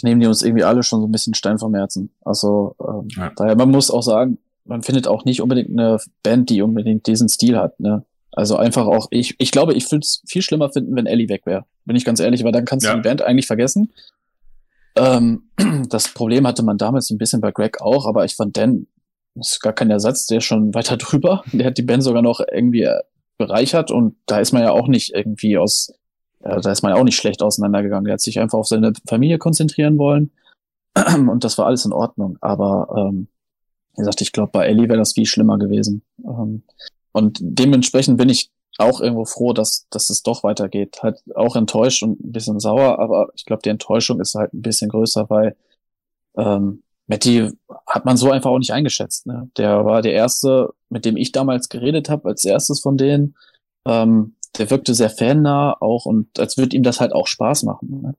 nehmen 0.04 0.22
die 0.22 0.28
uns 0.28 0.44
irgendwie 0.44 0.64
alle 0.64 0.84
schon 0.84 1.00
so 1.00 1.08
ein 1.08 1.12
bisschen 1.12 1.34
Stein 1.34 1.58
vom 1.58 1.74
Herzen. 1.74 2.14
Also 2.22 2.76
ähm, 2.80 3.08
ja. 3.16 3.32
daher, 3.36 3.56
man 3.56 3.72
muss 3.72 3.90
auch 3.90 4.04
sagen, 4.04 4.38
man 4.66 4.84
findet 4.84 5.08
auch 5.08 5.26
nicht 5.26 5.42
unbedingt 5.42 5.70
eine 5.70 5.98
Band, 6.22 6.50
die 6.50 6.62
unbedingt 6.62 7.08
diesen 7.08 7.30
Stil 7.30 7.58
hat. 7.58 7.80
Ne? 7.80 8.06
Also 8.32 8.56
einfach 8.56 8.86
auch, 8.86 9.08
ich, 9.12 9.36
ich 9.40 9.52
glaube, 9.52 9.74
ich 9.74 9.92
würde 9.92 10.04
es 10.04 10.22
viel 10.28 10.42
schlimmer 10.42 10.70
finden, 10.70 10.96
wenn 10.96 11.06
Ellie 11.06 11.30
weg 11.30 11.46
wäre. 11.46 11.66
Bin 11.86 11.96
ich 11.96 12.06
ganz 12.06 12.20
ehrlich, 12.20 12.44
weil 12.44 12.52
dann 12.52 12.66
kannst 12.66 12.86
ja. 12.86 12.92
du 12.92 12.98
die 12.98 13.08
Band 13.08 13.22
eigentlich 13.22 13.48
vergessen. 13.48 13.92
Ähm, 14.96 15.50
das 15.90 16.14
Problem 16.14 16.46
hatte 16.46 16.64
man 16.64 16.78
damals 16.78 17.10
ein 17.10 17.18
bisschen 17.18 17.42
bei 17.42 17.52
Greg 17.52 17.82
auch, 17.82 18.06
aber 18.06 18.26
ich 18.26 18.36
fand 18.36 18.56
Dan 18.58 18.88
ist 19.36 19.62
gar 19.62 19.74
kein 19.74 19.90
Ersatz, 19.90 20.28
der 20.28 20.40
ist 20.40 20.46
schon 20.46 20.74
weiter 20.74 20.98
drüber. 20.98 21.44
Der 21.52 21.68
hat 21.68 21.78
die 21.78 21.84
Band 21.84 22.04
sogar 22.04 22.22
noch 22.22 22.40
irgendwie 22.40 22.84
äh, 22.84 23.02
bereichert 23.38 23.92
und 23.92 24.16
da 24.26 24.40
ist 24.40 24.54
man 24.54 24.64
ja 24.64 24.72
auch 24.72 24.88
nicht 24.88 25.14
irgendwie 25.14 25.58
aus, 25.58 25.94
äh, 26.42 26.62
da 26.62 26.72
ist 26.72 26.84
man 26.84 26.94
ja 26.94 27.00
auch 27.00 27.04
nicht 27.04 27.18
schlecht 27.18 27.42
auseinandergegangen. 27.42 28.06
Der 28.06 28.14
hat 28.14 28.22
sich 28.22 28.40
einfach 28.40 28.60
auf 28.60 28.68
seine 28.68 28.94
Familie 29.08 29.38
konzentrieren 29.38 29.98
wollen 29.98 30.32
und 30.96 31.44
das 31.44 31.58
war 31.58 31.66
alles 31.66 31.86
in 31.86 31.94
Ordnung. 31.94 32.38
Aber 32.42 32.94
ähm, 32.98 33.28
wie 33.96 34.02
gesagt, 34.02 34.22
ich 34.22 34.32
glaube, 34.32 34.52
bei 34.52 34.66
Ellie 34.66 34.88
wäre 34.88 35.00
das 35.00 35.14
viel 35.14 35.26
schlimmer 35.26 35.58
gewesen. 35.58 36.04
Ähm, 36.26 36.64
und 37.12 37.38
dementsprechend 37.42 38.18
bin 38.18 38.30
ich 38.30 38.52
auch 38.78 39.02
irgendwo 39.02 39.26
froh, 39.26 39.54
dass, 39.54 39.88
dass 39.90 40.10
es 40.10 40.24
doch 40.24 40.44
weitergeht. 40.44 41.00
Halt 41.04 41.20
auch 41.36 41.56
enttäuscht 41.56 42.04
und 42.04 42.20
ein 42.24 42.32
bisschen 42.32 42.60
sauer, 42.60 43.00
aber 43.00 43.30
ich 43.36 43.46
glaube, 43.46 43.62
die 43.64 43.70
Enttäuschung 43.70 44.20
ist 44.20 44.36
halt 44.36 44.54
ein 44.54 44.62
bisschen 44.62 44.90
größer, 44.90 45.30
weil 45.30 45.56
ähm, 46.38 46.83
Matty 47.08 47.52
hat 47.88 48.06
man 48.06 48.18
so 48.18 48.32
einfach 48.32 48.50
auch 48.50 48.60
nicht 48.60 48.74
eingeschätzt. 48.74 49.28
Ne? 49.28 49.50
Der 49.58 49.86
war 49.86 50.02
der 50.02 50.14
erste, 50.14 50.74
mit 50.90 51.06
dem 51.06 51.18
ich 51.18 51.32
damals 51.32 51.70
geredet 51.70 52.10
habe, 52.10 52.30
als 52.30 52.46
erstes 52.46 52.80
von 52.80 52.98
denen. 52.98 53.36
Ähm, 53.86 54.36
der 54.58 54.70
wirkte 54.70 54.94
sehr 54.94 55.10
fannah 55.10 55.76
auch 55.82 56.06
und 56.06 56.40
als 56.40 56.58
würde 56.58 56.76
ihm 56.76 56.84
das 56.84 57.00
halt 57.00 57.12
auch 57.14 57.28
Spaß 57.28 57.64
machen. 57.64 58.02
Ne? 58.02 58.16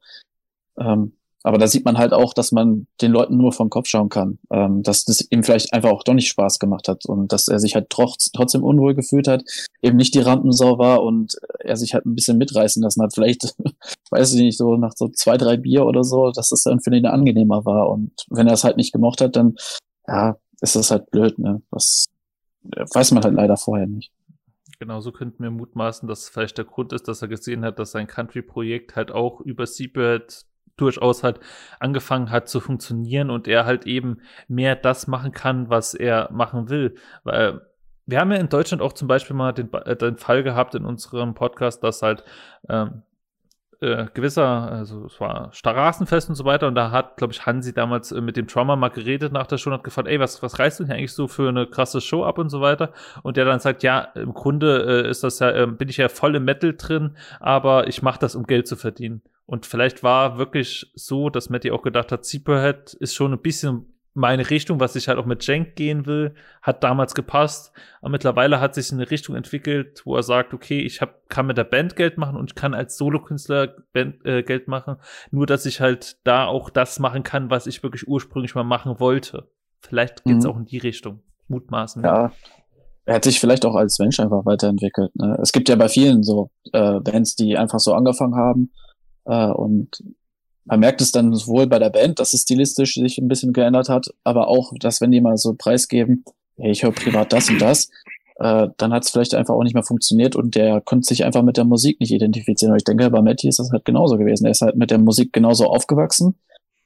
Ähm, 0.78 1.12
aber 1.44 1.58
da 1.58 1.66
sieht 1.66 1.84
man 1.84 1.98
halt 1.98 2.14
auch, 2.14 2.32
dass 2.32 2.52
man 2.52 2.86
den 3.02 3.12
Leuten 3.12 3.36
nur 3.36 3.52
vom 3.52 3.68
Kopf 3.68 3.86
schauen 3.86 4.08
kann, 4.08 4.38
ähm, 4.50 4.82
dass 4.82 5.04
das 5.04 5.26
ihm 5.30 5.44
vielleicht 5.44 5.74
einfach 5.74 5.90
auch 5.90 6.02
doch 6.02 6.14
nicht 6.14 6.28
Spaß 6.28 6.58
gemacht 6.58 6.88
hat 6.88 7.04
und 7.04 7.32
dass 7.32 7.48
er 7.48 7.60
sich 7.60 7.74
halt 7.74 7.90
trotz, 7.90 8.32
trotzdem 8.32 8.64
unwohl 8.64 8.94
gefühlt 8.94 9.28
hat, 9.28 9.44
eben 9.82 9.98
nicht 9.98 10.14
die 10.14 10.20
Rampensau 10.20 10.78
war 10.78 11.02
und 11.02 11.36
er 11.60 11.76
sich 11.76 11.92
halt 11.92 12.06
ein 12.06 12.14
bisschen 12.14 12.38
mitreißen 12.38 12.82
lassen 12.82 13.02
hat. 13.02 13.12
Vielleicht, 13.14 13.54
weiß 14.10 14.32
ich 14.32 14.40
nicht, 14.40 14.56
so 14.56 14.76
nach 14.76 14.92
so 14.96 15.08
zwei, 15.08 15.36
drei 15.36 15.58
Bier 15.58 15.84
oder 15.84 16.02
so, 16.02 16.30
dass 16.30 16.48
das 16.48 16.62
dann 16.62 16.80
für 16.80 16.94
ihn 16.96 17.04
angenehmer 17.04 17.66
war. 17.66 17.90
Und 17.90 18.12
wenn 18.30 18.46
er 18.46 18.54
es 18.54 18.64
halt 18.64 18.78
nicht 18.78 18.94
gemocht 18.94 19.20
hat, 19.20 19.36
dann, 19.36 19.56
ja, 20.08 20.38
ist 20.62 20.76
das 20.76 20.90
halt 20.90 21.10
blöd, 21.10 21.38
ne? 21.38 21.60
Das 21.70 22.06
weiß 22.62 23.12
man 23.12 23.22
halt 23.22 23.34
leider 23.34 23.58
vorher 23.58 23.86
nicht. 23.86 24.10
Genau, 24.78 25.00
so 25.00 25.12
könnten 25.12 25.42
wir 25.42 25.50
mutmaßen, 25.50 26.08
dass 26.08 26.30
vielleicht 26.30 26.56
der 26.56 26.64
Grund 26.64 26.94
ist, 26.94 27.06
dass 27.06 27.20
er 27.20 27.28
gesehen 27.28 27.66
hat, 27.66 27.78
dass 27.78 27.90
sein 27.90 28.06
Country-Projekt 28.06 28.96
halt 28.96 29.12
auch 29.12 29.42
über 29.42 29.66
Seabird 29.66 30.46
durchaus 30.76 31.22
halt 31.22 31.40
angefangen 31.80 32.30
hat 32.30 32.48
zu 32.48 32.60
funktionieren 32.60 33.30
und 33.30 33.48
er 33.48 33.64
halt 33.64 33.86
eben 33.86 34.18
mehr 34.48 34.76
das 34.76 35.06
machen 35.06 35.32
kann, 35.32 35.70
was 35.70 35.94
er 35.94 36.30
machen 36.32 36.68
will. 36.68 36.96
Weil 37.22 37.60
wir 38.06 38.20
haben 38.20 38.32
ja 38.32 38.38
in 38.38 38.48
Deutschland 38.48 38.82
auch 38.82 38.92
zum 38.92 39.08
Beispiel 39.08 39.36
mal 39.36 39.52
den, 39.52 39.72
äh, 39.72 39.96
den 39.96 40.16
Fall 40.16 40.42
gehabt 40.42 40.74
in 40.74 40.84
unserem 40.84 41.34
Podcast, 41.34 41.82
dass 41.82 42.02
halt 42.02 42.24
ähm, 42.68 43.02
äh, 43.80 44.06
gewisser, 44.14 44.46
also 44.46 45.06
es 45.06 45.20
war 45.20 45.52
Straßenfest 45.52 46.28
und 46.28 46.34
so 46.34 46.44
weiter 46.44 46.66
und 46.68 46.74
da 46.74 46.90
hat, 46.90 47.16
glaube 47.16 47.32
ich, 47.32 47.44
Hansi 47.44 47.74
damals 47.74 48.12
äh, 48.12 48.20
mit 48.20 48.36
dem 48.36 48.46
Trauma 48.46 48.76
mal 48.76 48.88
geredet 48.88 49.32
nach 49.32 49.46
der 49.46 49.58
Show 49.58 49.70
und 49.70 49.74
hat 49.74 49.84
gefragt, 49.84 50.08
ey, 50.08 50.20
was, 50.20 50.42
was 50.42 50.58
reißt 50.58 50.80
du 50.80 50.84
denn 50.84 50.92
eigentlich 50.92 51.12
so 51.12 51.28
für 51.28 51.48
eine 51.48 51.66
krasse 51.66 52.00
Show 52.00 52.24
ab 52.24 52.38
und 52.38 52.48
so 52.50 52.60
weiter 52.60 52.92
und 53.22 53.36
der 53.36 53.44
dann 53.44 53.60
sagt, 53.60 53.82
ja, 53.82 54.00
im 54.14 54.32
Grunde 54.32 55.04
äh, 55.04 55.10
ist 55.10 55.24
das 55.24 55.38
ja, 55.38 55.50
äh, 55.50 55.66
bin 55.66 55.88
ich 55.88 55.96
ja 55.96 56.08
voll 56.08 56.34
im 56.36 56.44
Metal 56.44 56.74
drin, 56.76 57.16
aber 57.40 57.88
ich 57.88 58.02
mache 58.02 58.18
das, 58.18 58.34
um 58.34 58.44
Geld 58.44 58.68
zu 58.68 58.76
verdienen. 58.76 59.22
Und 59.46 59.66
vielleicht 59.66 60.02
war 60.02 60.38
wirklich 60.38 60.90
so, 60.94 61.28
dass 61.28 61.50
Matty 61.50 61.70
auch 61.70 61.82
gedacht 61.82 62.12
hat, 62.12 62.24
Zeeperhead 62.24 62.94
ist 62.94 63.14
schon 63.14 63.32
ein 63.32 63.42
bisschen 63.42 63.94
meine 64.14 64.48
Richtung, 64.48 64.78
was 64.78 64.94
ich 64.94 65.08
halt 65.08 65.18
auch 65.18 65.26
mit 65.26 65.44
Jenk 65.44 65.74
gehen 65.74 66.06
will, 66.06 66.34
hat 66.62 66.84
damals 66.84 67.14
gepasst. 67.14 67.72
Aber 68.00 68.10
mittlerweile 68.10 68.60
hat 68.60 68.74
sich 68.74 68.92
eine 68.92 69.10
Richtung 69.10 69.34
entwickelt, 69.34 70.02
wo 70.04 70.14
er 70.16 70.22
sagt, 70.22 70.54
okay, 70.54 70.80
ich 70.80 71.00
hab, 71.00 71.28
kann 71.28 71.46
mit 71.46 71.58
der 71.58 71.64
Band 71.64 71.96
Geld 71.96 72.16
machen 72.16 72.36
und 72.36 72.52
ich 72.52 72.54
kann 72.54 72.74
als 72.74 72.96
Solokünstler 72.96 73.74
Band, 73.92 74.24
äh, 74.24 74.44
Geld 74.44 74.68
machen. 74.68 74.96
Nur, 75.32 75.46
dass 75.46 75.66
ich 75.66 75.80
halt 75.80 76.18
da 76.24 76.46
auch 76.46 76.70
das 76.70 77.00
machen 77.00 77.24
kann, 77.24 77.50
was 77.50 77.66
ich 77.66 77.82
wirklich 77.82 78.06
ursprünglich 78.06 78.54
mal 78.54 78.62
machen 78.62 79.00
wollte. 79.00 79.48
Vielleicht 79.80 80.24
geht's 80.24 80.44
mhm. 80.44 80.50
auch 80.50 80.56
in 80.56 80.66
die 80.66 80.78
Richtung. 80.78 81.20
Mutmaßen. 81.48 82.02
Ja. 82.04 82.32
Er 83.06 83.16
hat 83.16 83.24
sich 83.24 83.38
vielleicht 83.38 83.66
auch 83.66 83.74
als 83.74 83.98
Mensch 83.98 84.18
einfach 84.18 84.46
weiterentwickelt. 84.46 85.14
Ne? 85.16 85.36
Es 85.42 85.52
gibt 85.52 85.68
ja 85.68 85.76
bei 85.76 85.88
vielen 85.88 86.22
so 86.22 86.50
äh, 86.72 87.00
Bands, 87.00 87.34
die 87.34 87.58
einfach 87.58 87.80
so 87.80 87.92
angefangen 87.92 88.36
haben 88.36 88.70
äh, 89.24 89.46
und 89.46 90.02
man 90.64 90.80
merkt 90.80 91.00
es 91.00 91.12
dann 91.12 91.34
sowohl 91.34 91.66
bei 91.66 91.78
der 91.78 91.90
Band, 91.90 92.18
dass 92.18 92.32
es 92.32 92.42
stilistisch 92.42 92.94
sich 92.94 93.18
ein 93.18 93.28
bisschen 93.28 93.52
geändert 93.52 93.88
hat, 93.88 94.14
aber 94.24 94.48
auch, 94.48 94.72
dass 94.78 95.00
wenn 95.00 95.10
die 95.10 95.20
mal 95.20 95.36
so 95.36 95.54
preisgeben, 95.54 96.24
hey, 96.56 96.70
ich 96.70 96.82
höre 96.82 96.92
privat 96.92 97.32
das 97.32 97.50
und 97.50 97.60
das, 97.60 97.90
äh, 98.36 98.68
dann 98.78 98.92
hat 98.92 99.04
es 99.04 99.10
vielleicht 99.10 99.34
einfach 99.34 99.54
auch 99.54 99.62
nicht 99.62 99.74
mehr 99.74 99.82
funktioniert 99.82 100.36
und 100.36 100.54
der 100.54 100.80
konnte 100.80 101.06
sich 101.06 101.24
einfach 101.24 101.42
mit 101.42 101.56
der 101.56 101.64
Musik 101.64 102.00
nicht 102.00 102.12
identifizieren. 102.12 102.72
Und 102.72 102.78
ich 102.78 102.84
denke, 102.84 103.10
bei 103.10 103.22
Matty 103.22 103.48
ist 103.48 103.58
das 103.58 103.70
halt 103.70 103.84
genauso 103.84 104.16
gewesen. 104.16 104.46
Er 104.46 104.52
ist 104.52 104.62
halt 104.62 104.76
mit 104.76 104.90
der 104.90 104.98
Musik 104.98 105.32
genauso 105.32 105.66
aufgewachsen 105.66 106.34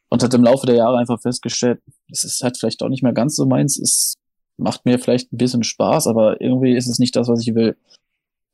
und 0.09 0.23
hat 0.23 0.35
im 0.35 0.45
Laufe 0.45 0.67
der 0.67 0.77
Jahre 0.77 0.99
einfach 0.99 1.21
festgestellt, 1.21 1.81
es 2.11 2.25
ist 2.25 2.43
halt 2.43 2.59
vielleicht 2.59 2.83
auch 2.83 2.89
nicht 2.89 3.03
mehr 3.03 3.13
ganz 3.13 3.37
so 3.37 3.47
meins, 3.47 3.79
es 3.79 4.15
macht 4.57 4.85
mir 4.85 4.99
vielleicht 4.99 5.33
ein 5.33 5.39
bisschen 5.39 5.63
Spaß, 5.63 6.07
aber 6.07 6.41
irgendwie 6.41 6.75
ist 6.75 6.89
es 6.89 6.99
nicht 6.99 7.15
das, 7.15 7.29
was 7.29 7.41
ich 7.47 7.55
will 7.55 7.77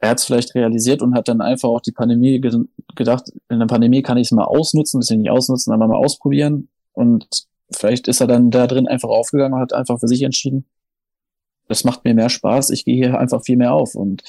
er 0.04 0.10
hat 0.10 0.18
es 0.18 0.26
vielleicht 0.26 0.54
realisiert 0.54 1.00
und 1.00 1.14
hat 1.14 1.28
dann 1.28 1.40
einfach 1.40 1.70
auch 1.70 1.80
die 1.80 1.92
Pandemie 1.92 2.38
ge 2.38 2.66
gedacht, 2.94 3.32
in 3.48 3.58
der 3.58 3.66
Pandemie 3.66 4.02
kann 4.02 4.18
ich 4.18 4.28
es 4.28 4.32
mal 4.32 4.44
ausnutzen, 4.44 4.98
ein 4.98 5.00
bisschen 5.00 5.22
nicht 5.22 5.30
ausnutzen, 5.30 5.72
aber 5.72 5.88
mal 5.88 5.96
ausprobieren. 5.96 6.68
Und 6.92 7.26
vielleicht 7.74 8.06
ist 8.06 8.20
er 8.20 8.26
dann 8.26 8.50
da 8.50 8.66
drin 8.66 8.86
einfach 8.86 9.08
aufgegangen 9.08 9.54
und 9.54 9.60
hat 9.60 9.72
einfach 9.72 9.98
für 9.98 10.06
sich 10.06 10.22
entschieden, 10.22 10.66
das 11.68 11.84
macht 11.84 12.04
mir 12.04 12.14
mehr 12.14 12.28
Spaß, 12.28 12.68
ich 12.68 12.84
gehe 12.84 12.96
hier 12.96 13.18
einfach 13.18 13.42
viel 13.42 13.56
mehr 13.56 13.72
auf. 13.72 13.94
Und 13.94 14.22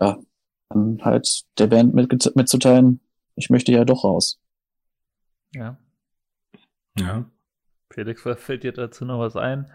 ja, 0.00 0.18
dann 0.70 0.98
halt 1.04 1.44
der 1.58 1.68
Band 1.68 1.94
mit, 1.94 2.34
mitzuteilen, 2.34 3.00
ich 3.36 3.50
möchte 3.50 3.70
ja 3.70 3.84
doch 3.84 4.02
raus. 4.02 4.40
Ja. 5.54 5.78
Ja. 6.98 7.30
Felix, 7.92 8.22
fällt 8.36 8.64
dir 8.64 8.72
dazu 8.72 9.04
noch 9.04 9.20
was 9.20 9.36
ein? 9.36 9.70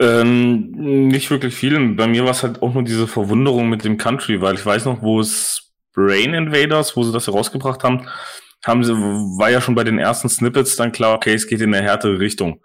Ähm, 0.00 0.70
nicht 1.08 1.30
wirklich 1.30 1.54
viel. 1.54 1.94
Bei 1.94 2.06
mir 2.06 2.24
war 2.24 2.30
es 2.30 2.42
halt 2.42 2.62
auch 2.62 2.72
nur 2.72 2.82
diese 2.82 3.06
Verwunderung 3.06 3.68
mit 3.68 3.84
dem 3.84 3.98
Country, 3.98 4.40
weil 4.40 4.54
ich 4.54 4.64
weiß 4.64 4.86
noch, 4.86 5.02
wo 5.02 5.20
es 5.20 5.72
Brain 5.92 6.34
Invaders, 6.34 6.96
wo 6.96 7.02
sie 7.02 7.12
das 7.12 7.26
herausgebracht 7.26 7.84
haben, 7.84 8.06
haben 8.64 8.84
sie, 8.84 8.94
war 8.94 9.50
ja 9.50 9.60
schon 9.60 9.74
bei 9.74 9.84
den 9.84 9.98
ersten 9.98 10.28
Snippets 10.28 10.76
dann 10.76 10.92
klar, 10.92 11.14
okay, 11.14 11.34
es 11.34 11.46
geht 11.46 11.60
in 11.60 11.74
eine 11.74 11.84
härtere 11.84 12.18
Richtung. 12.18 12.62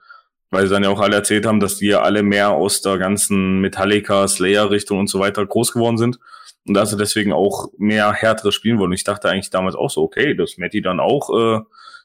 Weil 0.50 0.66
sie 0.66 0.74
dann 0.74 0.84
ja 0.84 0.90
auch 0.90 1.02
alle 1.02 1.18
erzählt 1.18 1.46
haben, 1.46 1.60
dass 1.60 1.76
die 1.76 1.88
ja 1.88 2.04
alle 2.04 2.24
mehr 2.24 2.52
aus 2.52 2.82
der 2.82 2.98
ganzen 2.98 3.60
Metallica, 3.60 4.26
Slayer-Richtung 4.26 4.98
und 4.98 5.10
so 5.10 5.20
weiter 5.20 5.46
groß 5.46 5.74
geworden 5.74 5.98
sind. 5.98 6.20
Und 6.66 6.74
dass 6.74 6.92
sie 6.92 6.98
deswegen 6.98 7.34
auch 7.34 7.68
mehr 7.78 8.14
härtere 8.14 8.54
spielen 8.54 8.80
wollen. 8.80 8.94
Ich 8.94 9.04
dachte 9.04 9.30
eigentlich 9.30 9.50
damals 9.50 9.76
auch 9.76 9.90
so, 9.90 10.04
okay, 10.04 10.36
dass 10.36 10.58
Matty 10.58 10.82
dann 10.82 11.02
auch 11.02 11.30
äh, 11.38 11.60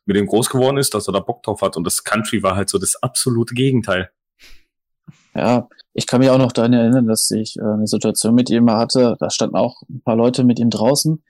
mit 0.07 0.17
dem 0.17 0.27
groß 0.27 0.51
geworden 0.51 0.77
ist, 0.77 0.95
dass 0.95 1.09
er 1.09 1.13
da 1.13 1.21
Bock 1.21 1.45
drauf 1.45 1.63
hat. 1.63 1.77
Und 1.77 1.85
das 1.85 2.03
Country 2.03 2.43
war 2.43 2.57
halt 2.57 2.69
so 2.69 2.79
das 2.79 3.01
absolute 3.01 3.55
Gegenteil. 3.55 4.11
Ja, 5.35 5.69
ich 5.95 6.07
kann 6.07 6.21
mich 6.21 6.31
auch 6.31 6.39
noch 6.39 6.53
daran 6.53 6.73
erinnern, 6.73 7.07
dass 7.07 7.31
ich 7.31 7.57
äh, 7.57 7.63
eine 7.63 7.87
Situation 7.87 8.35
mit 8.35 8.51
ihm 8.51 8.71
hatte. 8.71 9.17
Da 9.19 9.31
standen 9.31 9.57
auch 9.57 9.83
ein 9.89 10.03
paar 10.05 10.17
Leute 10.17 10.45
mit 10.45 10.59
ihm 10.59 10.71
draußen. 10.71 11.23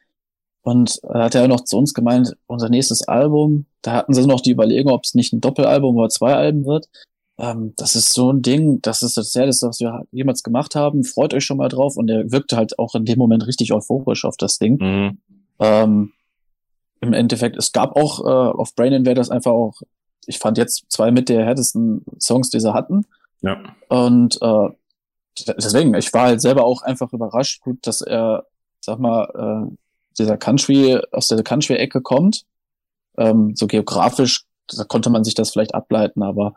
Und 0.62 1.00
da 1.02 1.24
hat 1.24 1.34
er 1.34 1.48
noch 1.48 1.64
zu 1.64 1.76
uns 1.76 1.92
gemeint, 1.92 2.36
unser 2.46 2.68
nächstes 2.68 3.06
Album, 3.08 3.66
da 3.82 3.92
hatten 3.92 4.14
sie 4.14 4.26
noch 4.26 4.40
die 4.40 4.52
Überlegung, 4.52 4.92
ob 4.92 5.02
es 5.04 5.14
nicht 5.14 5.32
ein 5.32 5.40
Doppelalbum 5.40 5.96
oder 5.96 6.08
zwei 6.08 6.34
Alben 6.34 6.64
wird. 6.64 6.88
Ähm, 7.38 7.74
das 7.76 7.96
ist 7.96 8.12
so 8.12 8.32
ein 8.32 8.42
Ding, 8.42 8.80
das 8.82 9.02
ist 9.02 9.16
das 9.16 9.34
Härteste, 9.34 9.66
was 9.66 9.80
wir 9.80 10.04
jemals 10.12 10.44
gemacht 10.44 10.76
haben. 10.76 11.02
Freut 11.02 11.34
euch 11.34 11.44
schon 11.44 11.56
mal 11.56 11.68
drauf. 11.68 11.96
Und 11.96 12.08
er 12.08 12.30
wirkte 12.30 12.56
halt 12.56 12.78
auch 12.78 12.94
in 12.94 13.04
dem 13.04 13.18
Moment 13.18 13.46
richtig 13.46 13.72
euphorisch 13.72 14.24
auf 14.24 14.36
das 14.36 14.58
Ding. 14.58 14.78
Mhm. 14.78 15.18
Ähm, 15.58 16.12
Im 17.00 17.12
Endeffekt, 17.12 17.56
es 17.56 17.72
gab 17.72 17.96
auch 17.96 18.20
äh, 18.20 18.56
auf 18.56 18.74
Brain 18.76 18.92
Invaders 18.92 19.30
einfach 19.30 19.50
auch, 19.50 19.80
ich 20.26 20.38
fand 20.38 20.58
jetzt 20.58 20.84
zwei 20.88 21.10
mit 21.10 21.28
der 21.28 21.44
härtesten 21.44 22.04
Songs, 22.20 22.50
die 22.50 22.60
sie 22.60 22.72
hatten. 22.72 23.04
Ja. 23.42 23.60
Und 23.88 24.38
äh, 24.40 24.68
deswegen, 25.56 25.94
ich 25.94 26.12
war 26.12 26.26
halt 26.26 26.40
selber 26.40 26.64
auch 26.64 26.82
einfach 26.82 27.12
überrascht, 27.12 27.60
gut, 27.62 27.86
dass 27.86 28.00
er, 28.00 28.46
sag 28.80 28.98
mal, 28.98 29.68
äh, 29.70 29.76
dieser 30.18 30.36
Country, 30.36 31.00
aus 31.10 31.28
der 31.28 31.42
Country-Ecke 31.42 32.00
kommt. 32.00 32.44
Ähm, 33.18 33.54
so 33.56 33.66
geografisch, 33.66 34.44
da 34.68 34.84
konnte 34.84 35.10
man 35.10 35.24
sich 35.24 35.34
das 35.34 35.50
vielleicht 35.50 35.74
ableiten, 35.74 36.22
aber 36.22 36.54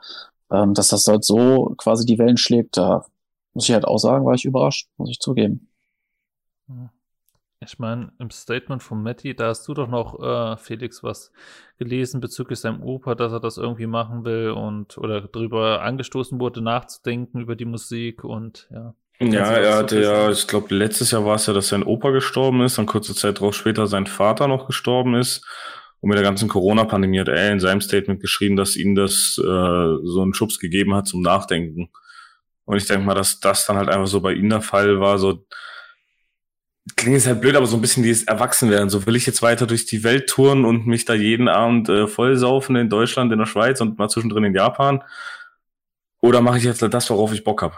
ähm, 0.52 0.74
dass 0.74 0.90
das 0.90 1.04
dort 1.04 1.26
so 1.26 1.74
quasi 1.78 2.06
die 2.06 2.18
Wellen 2.18 2.38
schlägt, 2.38 2.78
da 2.78 3.06
muss 3.54 3.68
ich 3.68 3.74
halt 3.74 3.86
auch 3.86 3.98
sagen, 3.98 4.26
war 4.26 4.36
ich 4.36 4.46
überrascht, 4.46 4.88
muss 4.98 5.10
ich 5.10 5.20
zugeben. 5.20 5.70
Ich 7.66 7.80
meine, 7.80 8.12
im 8.20 8.30
Statement 8.30 8.82
von 8.82 9.02
Matty, 9.04 9.36
da 9.36 9.48
hast 9.48 9.68
du 9.68 9.74
doch 9.74 9.88
noch, 9.88 10.22
äh, 10.22 10.58
Felix, 10.58 11.04
was 11.04 11.32
gelesen 11.78 12.22
bezüglich 12.22 12.60
seinem 12.60 12.82
Opa, 12.84 13.16
dass 13.16 13.32
er 13.32 13.40
das 13.40 13.58
irgendwie 13.58 13.88
machen 13.88 14.24
will 14.26 14.52
und 14.52 14.98
oder 14.98 15.22
darüber 15.22 15.82
angestoßen 15.82 16.40
wurde, 16.40 16.62
nachzudenken 16.62 17.42
über 17.42 17.56
die 17.56 17.66
Musik 17.66 18.24
und 18.24 18.68
ja. 18.72 18.96
Ja, 19.20 19.52
er 19.52 19.78
hatte 19.78 20.02
ja, 20.02 20.30
ich 20.30 20.46
glaube, 20.46 20.76
letztes 20.76 21.12
Jahr 21.12 21.24
war 21.26 21.36
es 21.36 21.46
ja, 21.46 21.54
dass 21.54 21.70
sein 21.70 21.84
Opa 21.84 22.10
gestorben 22.10 22.62
ist, 22.62 22.78
dann 22.78 22.86
kurze 22.86 23.16
Zeit 23.16 23.40
drauf 23.40 23.56
später 23.56 23.88
sein 23.88 24.08
Vater 24.08 24.48
noch 24.50 24.68
gestorben 24.68 25.16
ist. 25.16 25.46
Und 26.02 26.10
mit 26.10 26.18
der 26.18 26.26
ganzen 26.26 26.50
Corona-Pandemie 26.50 27.20
hat 27.20 27.30
er 27.30 27.52
in 27.52 27.62
seinem 27.62 27.80
Statement 27.80 28.20
geschrieben, 28.20 28.58
dass 28.58 28.76
ihm 28.76 28.94
das 28.94 29.40
äh, 29.40 29.44
so 30.04 30.22
einen 30.22 30.34
Schubs 30.34 30.60
gegeben 30.60 30.94
hat 30.94 31.08
zum 31.08 31.22
Nachdenken. 31.22 31.90
Und 32.66 32.78
ich 32.78 32.88
denke 32.88 33.06
mal, 33.06 33.14
dass 33.14 33.40
das 33.40 33.66
dann 33.66 33.78
halt 33.78 33.90
einfach 33.90 34.08
so 34.08 34.22
bei 34.22 34.34
ihm 34.34 34.50
der 34.50 34.62
Fall 34.62 35.00
war, 35.00 35.18
so 35.18 35.46
klingt 36.96 37.16
jetzt 37.16 37.28
halt 37.28 37.42
blöd, 37.42 37.56
aber 37.56 37.66
so 37.66 37.78
ein 37.78 37.82
bisschen 37.82 38.04
dieses 38.04 38.24
Erwachsenwerden. 38.24 38.90
So 38.90 39.06
will 39.06 39.16
ich 39.16 39.26
jetzt 39.26 39.42
weiter 39.42 39.66
durch 39.66 39.86
die 39.86 40.04
Welt 40.04 40.30
touren 40.30 40.66
und 40.66 40.86
mich 40.86 41.06
da 41.06 41.14
jeden 41.14 41.48
Abend 41.48 41.90
äh, 41.90 42.08
vollsaufen 42.08 42.76
in 42.76 42.90
Deutschland, 42.90 43.32
in 43.32 43.40
der 43.40 43.48
Schweiz 43.48 43.82
und 43.82 43.98
mal 43.98 44.10
zwischendrin 44.10 44.44
in 44.44 44.54
Japan. 44.54 45.04
Oder 46.22 46.42
mache 46.42 46.58
ich 46.58 46.64
jetzt 46.64 46.82
das, 46.82 47.10
worauf 47.10 47.34
ich 47.34 47.44
Bock 47.44 47.62
habe? 47.62 47.76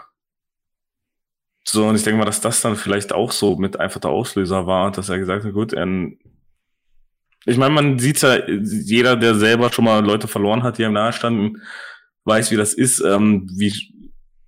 So, 1.64 1.86
und 1.86 1.96
ich 1.96 2.02
denke 2.02 2.18
mal, 2.18 2.24
dass 2.24 2.40
das 2.40 2.62
dann 2.62 2.76
vielleicht 2.76 3.12
auch 3.12 3.32
so 3.32 3.56
mit 3.56 3.78
einfach 3.78 4.00
der 4.00 4.10
Auslöser 4.10 4.66
war, 4.66 4.90
dass 4.90 5.08
er 5.08 5.18
gesagt 5.18 5.44
hat, 5.44 5.52
gut, 5.52 5.74
ähm, 5.74 6.18
ich 7.44 7.56
meine, 7.56 7.74
man 7.74 7.98
sieht 7.98 8.20
ja, 8.22 8.46
jeder, 8.46 9.16
der 9.16 9.34
selber 9.34 9.72
schon 9.72 9.84
mal 9.84 10.04
Leute 10.04 10.28
verloren 10.28 10.62
hat, 10.62 10.78
die 10.78 10.82
ihm 10.82 10.92
nahestanden, 10.92 11.62
weiß, 12.24 12.50
wie 12.50 12.56
das 12.56 12.74
ist, 12.74 13.00
ähm, 13.00 13.48
wie, 13.54 13.72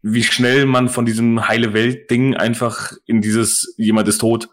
wie 0.02 0.22
schnell 0.22 0.66
man 0.66 0.88
von 0.88 1.04
diesem 1.04 1.48
heile 1.48 1.72
Welt-Ding 1.72 2.36
einfach 2.36 2.92
in 3.06 3.20
dieses 3.20 3.74
jemand 3.76 4.08
ist 4.08 4.18
tot 4.18 4.48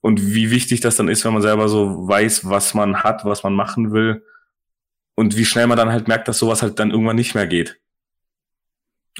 und 0.00 0.34
wie 0.34 0.50
wichtig 0.50 0.80
das 0.80 0.96
dann 0.96 1.08
ist, 1.08 1.24
wenn 1.24 1.32
man 1.32 1.42
selber 1.42 1.68
so 1.68 2.06
weiß, 2.08 2.48
was 2.48 2.74
man 2.74 3.02
hat, 3.02 3.24
was 3.24 3.42
man 3.42 3.54
machen 3.54 3.92
will 3.92 4.24
und 5.16 5.36
wie 5.36 5.44
schnell 5.44 5.66
man 5.66 5.76
dann 5.76 5.90
halt 5.90 6.06
merkt, 6.06 6.28
dass 6.28 6.38
sowas 6.38 6.62
halt 6.62 6.78
dann 6.78 6.90
irgendwann 6.90 7.16
nicht 7.16 7.34
mehr 7.34 7.46
geht. 7.46 7.80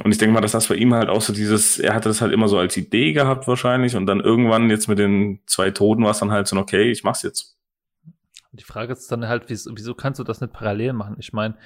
Und 0.04 0.12
ich 0.12 0.18
denke 0.18 0.34
mal, 0.34 0.42
dass 0.42 0.52
das 0.52 0.66
bei 0.66 0.74
ihm 0.74 0.92
halt 0.92 1.08
auch 1.08 1.22
so 1.22 1.32
dieses, 1.32 1.78
er 1.78 1.94
hatte 1.94 2.10
das 2.10 2.20
halt 2.20 2.32
immer 2.32 2.48
so 2.48 2.58
als 2.58 2.76
Idee 2.76 3.12
gehabt 3.12 3.48
wahrscheinlich 3.48 3.96
und 3.96 4.06
dann 4.06 4.20
irgendwann 4.20 4.68
jetzt 4.68 4.88
mit 4.88 4.98
den 4.98 5.40
zwei 5.46 5.70
Toten 5.70 6.04
war 6.04 6.10
es 6.10 6.18
dann 6.18 6.30
halt 6.30 6.46
so, 6.46 6.56
okay, 6.56 6.90
ich 6.90 7.02
mach's 7.02 7.22
jetzt. 7.22 7.56
Die 8.52 8.64
Frage 8.64 8.92
ist 8.92 9.10
dann 9.10 9.26
halt, 9.26 9.48
wieso, 9.48 9.94
kannst 9.94 10.20
du 10.20 10.24
das 10.24 10.40
nicht 10.40 10.52
parallel 10.52 10.92
machen? 10.92 11.16
Ich 11.18 11.32
meine, 11.32 11.56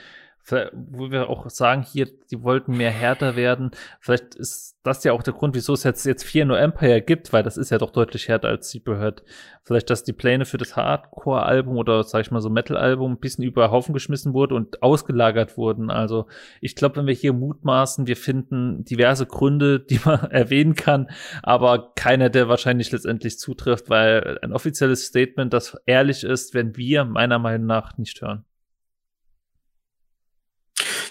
wo 0.72 1.10
wir 1.10 1.28
auch 1.28 1.48
sagen, 1.50 1.82
hier, 1.82 2.08
die 2.30 2.42
wollten 2.42 2.76
mehr 2.76 2.90
härter 2.90 3.36
werden. 3.36 3.70
Vielleicht 4.00 4.34
ist 4.34 4.78
das 4.82 5.04
ja 5.04 5.12
auch 5.12 5.22
der 5.22 5.34
Grund, 5.34 5.54
wieso 5.54 5.74
es 5.74 5.84
jetzt, 5.84 6.06
jetzt 6.06 6.24
vier 6.24 6.44
No 6.46 6.54
Empire 6.54 7.02
gibt, 7.02 7.32
weil 7.32 7.42
das 7.42 7.56
ist 7.56 7.70
ja 7.70 7.78
doch 7.78 7.90
deutlich 7.90 8.28
härter 8.28 8.48
als 8.48 8.70
sie 8.70 8.82
gehört. 8.82 9.22
Vielleicht, 9.62 9.90
dass 9.90 10.04
die 10.04 10.14
Pläne 10.14 10.46
für 10.46 10.56
das 10.56 10.74
Hardcore-Album 10.74 11.76
oder, 11.76 12.02
sag 12.02 12.22
ich 12.22 12.30
mal, 12.30 12.40
so 12.40 12.48
Metal-Album 12.48 13.12
ein 13.12 13.20
bisschen 13.20 13.44
über 13.44 13.70
Haufen 13.70 13.92
geschmissen 13.92 14.32
wurde 14.32 14.54
und 14.54 14.82
ausgelagert 14.82 15.56
wurden. 15.56 15.90
Also, 15.90 16.26
ich 16.60 16.74
glaube, 16.74 16.96
wenn 16.96 17.06
wir 17.06 17.14
hier 17.14 17.34
mutmaßen, 17.34 18.06
wir 18.06 18.16
finden 18.16 18.84
diverse 18.84 19.26
Gründe, 19.26 19.80
die 19.90 20.00
man 20.04 20.30
erwähnen 20.30 20.74
kann, 20.74 21.10
aber 21.42 21.92
keiner, 21.94 22.30
der 22.30 22.48
wahrscheinlich 22.48 22.90
letztendlich 22.90 23.38
zutrifft, 23.38 23.90
weil 23.90 24.38
ein 24.42 24.52
offizielles 24.52 25.04
Statement, 25.04 25.52
das 25.52 25.76
ehrlich 25.86 26.24
ist, 26.24 26.54
werden 26.54 26.76
wir 26.76 27.04
meiner 27.04 27.38
Meinung 27.38 27.66
nach 27.66 27.98
nicht 27.98 28.22
hören. 28.22 28.44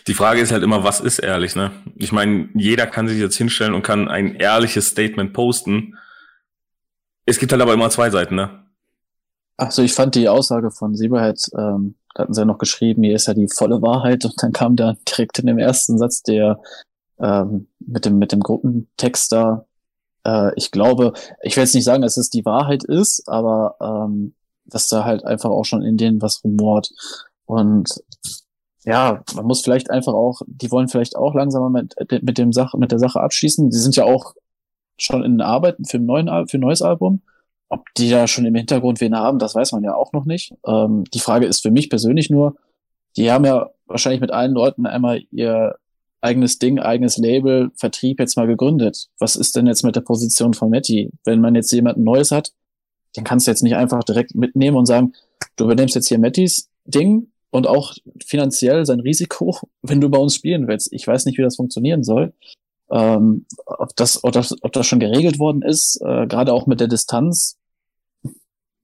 Die 0.08 0.14
Frage 0.14 0.42
ist 0.42 0.52
halt 0.52 0.64
immer, 0.64 0.84
was 0.84 1.00
ist 1.00 1.20
ehrlich, 1.20 1.56
ne? 1.56 1.72
Ich 1.96 2.12
meine, 2.12 2.50
jeder 2.54 2.88
kann 2.88 3.08
sich 3.08 3.20
jetzt 3.20 3.38
hinstellen 3.38 3.74
und 3.74 3.84
kann 3.84 4.08
ein 4.08 4.36
ehrliches 4.36 4.88
Statement 4.88 5.34
posten. 5.34 5.98
Es 7.26 7.40
gibt 7.40 7.52
halt 7.52 7.62
aber 7.62 7.74
immer 7.74 7.90
zwei 7.90 8.10
Seiten, 8.10 8.36
ne? 8.36 8.64
Also 9.58 9.82
ich 9.82 9.94
fand 9.94 10.16
die 10.16 10.30
Aussage 10.30 10.72
von 10.72 10.96
Sieberhead, 10.96 11.42
ähm, 11.58 11.96
da 12.16 12.24
hatten 12.24 12.34
sie 12.34 12.42
ja 12.42 12.46
noch 12.46 12.58
geschrieben, 12.58 13.04
hier 13.04 13.16
ist 13.16 13.28
ja 13.28 13.34
die 13.34 13.50
volle 13.50 13.82
Wahrheit 13.82 14.26
und 14.26 14.34
dann 14.42 14.54
kam 14.54 14.76
da 14.76 14.96
direkt 15.08 15.40
in 15.40 15.48
dem 15.48 15.58
ersten 15.58 15.98
Satz 15.98 16.24
der 16.24 16.60
ähm, 17.20 17.68
mit 17.80 18.06
dem 18.06 18.18
mit 18.18 18.32
dem 18.32 18.40
Gruppentext 18.40 19.32
da. 19.32 19.66
Äh, 20.26 20.52
ich 20.56 20.72
glaube, 20.72 21.14
ich 21.44 21.56
will 21.56 21.64
jetzt 21.64 21.76
nicht 21.76 21.84
sagen, 21.84 22.02
dass 22.02 22.18
es 22.18 22.30
die 22.30 22.46
Wahrheit 22.46 22.84
ist, 22.84 23.28
aber 23.28 23.76
ähm, 23.82 24.34
dass 24.66 24.88
da 24.88 25.04
halt 25.04 25.26
einfach 25.26 25.50
auch 25.50 25.66
schon 25.66 25.82
in 25.82 25.98
denen 25.98 26.22
was 26.22 26.44
rumort. 26.44 26.90
Und 27.46 27.90
ja, 28.86 29.24
man 29.36 29.46
muss 29.46 29.62
vielleicht 29.62 29.90
einfach 29.90 30.14
auch, 30.14 30.42
die 30.48 30.72
wollen 30.72 30.88
vielleicht 30.88 31.16
auch 31.16 31.34
langsam 31.34 31.72
mit, 31.72 31.96
mit 32.24 32.38
dem 32.38 32.54
Sache, 32.54 32.78
mit 32.78 32.92
der 32.92 33.00
Sache 33.00 33.20
abschließen. 33.20 33.70
Die 33.70 33.78
sind 33.78 33.96
ja 33.96 34.06
auch 34.06 34.34
schon 34.98 35.24
in 35.24 35.42
Arbeiten 35.42 35.86
für 35.86 35.98
ein, 35.98 36.06
neuen, 36.06 36.48
für 36.48 36.58
ein 36.58 36.62
neues 36.62 36.82
Album. 36.82 37.22
Ob 37.68 37.86
die 37.98 38.10
da 38.10 38.28
schon 38.28 38.46
im 38.46 38.56
Hintergrund 38.56 39.00
wen 39.00 39.16
haben, 39.16 39.38
das 39.38 39.54
weiß 39.54 39.74
man 39.74 39.84
ja 39.84 39.94
auch 39.94 40.12
noch 40.12 40.26
nicht. 40.26 40.54
Ähm, 40.66 41.04
die 41.14 41.20
Frage 41.20 41.46
ist 41.46 41.62
für 41.62 41.72
mich 41.72 41.90
persönlich 41.90 42.30
nur, 42.30 42.56
die 43.16 43.32
haben 43.32 43.46
ja 43.46 43.70
wahrscheinlich 43.86 44.22
mit 44.22 44.32
allen 44.32 44.54
Leuten 44.54 44.86
einmal 44.86 45.22
ihr 45.32 45.76
eigenes 46.22 46.58
Ding, 46.60 46.80
eigenes 46.80 47.18
Label, 47.18 47.72
Vertrieb 47.76 48.20
jetzt 48.20 48.38
mal 48.38 48.48
gegründet. 48.48 49.10
Was 49.20 49.36
ist 49.36 49.56
denn 49.56 49.68
jetzt 49.68 49.84
mit 49.84 49.96
der 49.96 50.02
Position 50.02 50.54
von 50.54 50.70
Matty? 50.70 51.12
Wenn 51.24 51.42
man 51.42 51.56
jetzt 51.56 51.72
jemanden 51.72 52.04
Neues 52.04 52.32
hat, 52.32 52.52
den 53.16 53.24
kannst 53.24 53.48
du 53.48 53.52
jetzt 53.52 53.64
nicht 53.64 53.76
einfach 53.76 54.04
direkt 54.04 54.36
mitnehmen 54.36 54.78
und 54.78 54.86
sagen, 54.86 55.14
du 55.56 55.66
übernimmst 55.66 55.96
jetzt 55.96 56.08
hier 56.08 56.20
Mattys 56.20 56.70
Ding 56.86 57.28
und 57.52 57.68
auch 57.68 57.94
finanziell 58.26 58.86
sein 58.86 59.00
Risiko, 59.00 59.58
wenn 59.82 60.02
du 60.02 60.10
bei 60.10 60.18
uns 60.18 60.36
spielen 60.36 60.68
willst. 60.68 60.92
Ich 60.94 61.08
weiß 61.08 61.26
nicht, 61.26 61.38
wie 61.38 61.44
das 61.44 61.56
funktionieren 61.56 62.04
soll. 62.04 62.34
Ähm, 62.92 63.46
ob, 63.66 63.96
das, 63.96 64.24
ob, 64.24 64.32
das, 64.32 64.56
ob 64.64 64.74
das 64.74 64.88
schon 64.88 65.00
geregelt 65.00 65.38
worden 65.38 65.62
ist, 65.62 66.02
äh, 66.02 66.26
gerade 66.28 66.54
auch 66.54 66.66
mit 66.66 66.80
der 66.80 66.88
Distanz. 66.88 67.58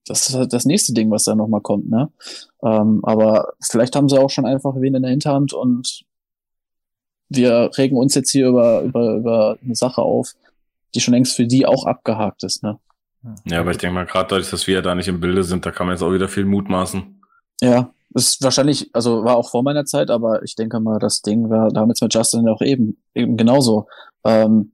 Das 0.07 0.29
ist 0.29 0.35
halt 0.35 0.53
das 0.53 0.65
nächste 0.65 0.93
Ding, 0.93 1.09
was 1.09 1.23
da 1.23 1.33
nochmal 1.33 1.61
kommt. 1.61 1.89
Ne? 1.89 2.11
Ähm, 2.63 2.99
aber 3.03 3.53
vielleicht 3.59 3.95
haben 3.95 4.07
sie 4.07 4.19
auch 4.19 4.29
schon 4.29 4.45
einfach 4.45 4.75
wen 4.75 4.93
in 4.93 5.01
der 5.01 5.09
Hinterhand 5.09 5.53
und 5.53 6.05
wir 7.29 7.71
regen 7.75 7.97
uns 7.97 8.13
jetzt 8.13 8.29
hier 8.29 8.47
über, 8.47 8.81
über, 8.81 9.15
über 9.15 9.57
eine 9.63 9.75
Sache 9.75 10.03
auf, 10.03 10.33
die 10.93 11.01
schon 11.01 11.15
längst 11.15 11.35
für 11.35 11.47
die 11.47 11.65
auch 11.65 11.87
abgehakt 11.87 12.43
ist. 12.43 12.61
Ne? 12.61 12.77
Ja, 13.45 13.61
aber 13.61 13.71
ich 13.71 13.77
denke 13.77 13.95
mal, 13.95 14.05
gerade 14.05 14.29
dadurch, 14.29 14.51
dass 14.51 14.67
wir 14.67 14.83
da 14.83 14.93
nicht 14.93 15.07
im 15.07 15.19
Bilde 15.19 15.43
sind, 15.43 15.65
da 15.65 15.71
kann 15.71 15.87
man 15.87 15.95
jetzt 15.95 16.03
auch 16.03 16.13
wieder 16.13 16.27
viel 16.27 16.45
mutmaßen. 16.45 17.21
Ja, 17.61 17.91
ist 18.15 18.43
wahrscheinlich, 18.43 18.89
also 18.93 19.23
war 19.23 19.35
auch 19.35 19.49
vor 19.49 19.61
meiner 19.61 19.85
Zeit, 19.85 20.09
aber 20.09 20.41
ich 20.43 20.55
denke 20.55 20.79
mal, 20.79 20.99
das 20.99 21.21
Ding 21.21 21.49
war 21.49 21.69
damals 21.69 22.01
mit 22.01 22.13
Justin 22.13 22.47
auch 22.47 22.61
eben, 22.61 22.97
eben 23.13 23.37
genauso. 23.37 23.87
Ähm, 24.23 24.71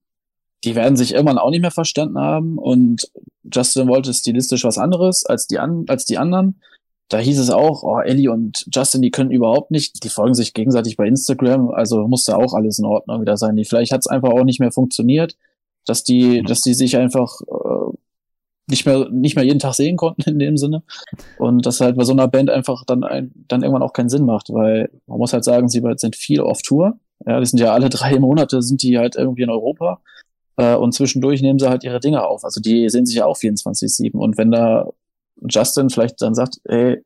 die 0.64 0.76
werden 0.76 0.96
sich 0.96 1.14
irgendwann 1.14 1.40
auch 1.40 1.50
nicht 1.50 1.62
mehr 1.62 1.72
verstanden 1.72 2.20
haben 2.20 2.60
und 2.60 3.12
Justin 3.52 3.88
wollte 3.88 4.14
stilistisch 4.14 4.64
was 4.64 4.78
anderes 4.78 5.26
als 5.26 5.48
die, 5.48 5.58
an, 5.58 5.86
als 5.88 6.06
die 6.06 6.20
anderen. 6.20 6.62
Da 7.10 7.18
hieß 7.18 7.40
es 7.40 7.50
auch, 7.50 7.84
oh, 7.84 8.00
Ellie 8.00 8.32
und 8.32 8.68
Justin, 8.72 9.02
die 9.02 9.12
können 9.12 9.32
überhaupt 9.32 9.72
nicht, 9.72 10.04
die 10.04 10.10
folgen 10.10 10.36
sich 10.36 10.54
gegenseitig 10.54 10.96
bei 10.96 11.08
Instagram, 11.08 11.72
also 11.72 12.08
musste 12.08 12.38
auch 12.38 12.54
alles 12.54 12.78
in 12.78 12.86
Ordnung 12.86 13.22
wieder 13.22 13.38
sein. 13.38 13.56
Die, 13.56 13.66
vielleicht 13.66 13.92
hat 13.92 14.02
es 14.02 14.08
einfach 14.08 14.30
auch 14.30 14.44
nicht 14.44 14.60
mehr 14.60 14.72
funktioniert, 14.72 15.36
dass 15.86 16.04
die, 16.04 16.44
dass 16.44 16.62
die 16.62 16.76
sich 16.76 16.96
einfach 16.96 17.42
äh, 17.42 17.98
nicht 18.72 18.86
mehr, 18.86 19.08
nicht 19.10 19.36
mehr 19.36 19.46
jeden 19.46 19.60
Tag 19.60 19.76
sehen 19.76 19.98
konnten 19.98 20.28
in 20.28 20.40
dem 20.40 20.58
Sinne. 20.58 20.82
Und 21.38 21.66
das 21.66 21.80
halt 21.80 21.96
bei 21.96 22.04
so 22.04 22.14
einer 22.14 22.28
Band 22.28 22.50
einfach 22.50 22.84
dann, 22.86 23.04
ein, 23.04 23.32
dann 23.48 23.62
irgendwann 23.62 23.84
auch 23.84 23.94
keinen 23.94 24.10
Sinn 24.10 24.26
macht, 24.26 24.50
weil 24.50 24.90
man 25.06 25.20
muss 25.20 25.34
halt 25.34 25.44
sagen, 25.44 25.70
sie 25.70 25.84
sind 25.98 26.16
viel 26.16 26.42
auf 26.42 26.62
Tour. 26.64 26.98
Ja, 27.26 27.40
die 27.40 27.46
sind 27.46 27.60
ja 27.60 27.74
alle 27.74 27.90
drei 27.92 28.18
Monate 28.18 28.62
sind 28.64 28.82
die 28.82 28.98
halt 28.98 29.16
irgendwie 29.16 29.44
in 29.44 29.52
Europa. 29.52 30.02
Äh, 30.58 30.76
und 30.76 30.94
zwischendurch 30.94 31.42
nehmen 31.42 31.60
sie 31.60 31.70
halt 31.70 31.84
ihre 31.84 32.00
Dinge 32.00 32.26
auf. 32.26 32.44
Also 32.44 32.60
die 32.60 32.90
sehen 32.90 33.06
sich 33.06 33.18
ja 33.18 33.26
auch 33.26 33.38
24-7. 33.38 34.18
Und 34.18 34.38
wenn 34.38 34.52
da 34.52 34.90
Justin 35.48 35.90
vielleicht 35.90 36.22
dann 36.22 36.34
sagt, 36.34 36.60
ey, 36.64 37.04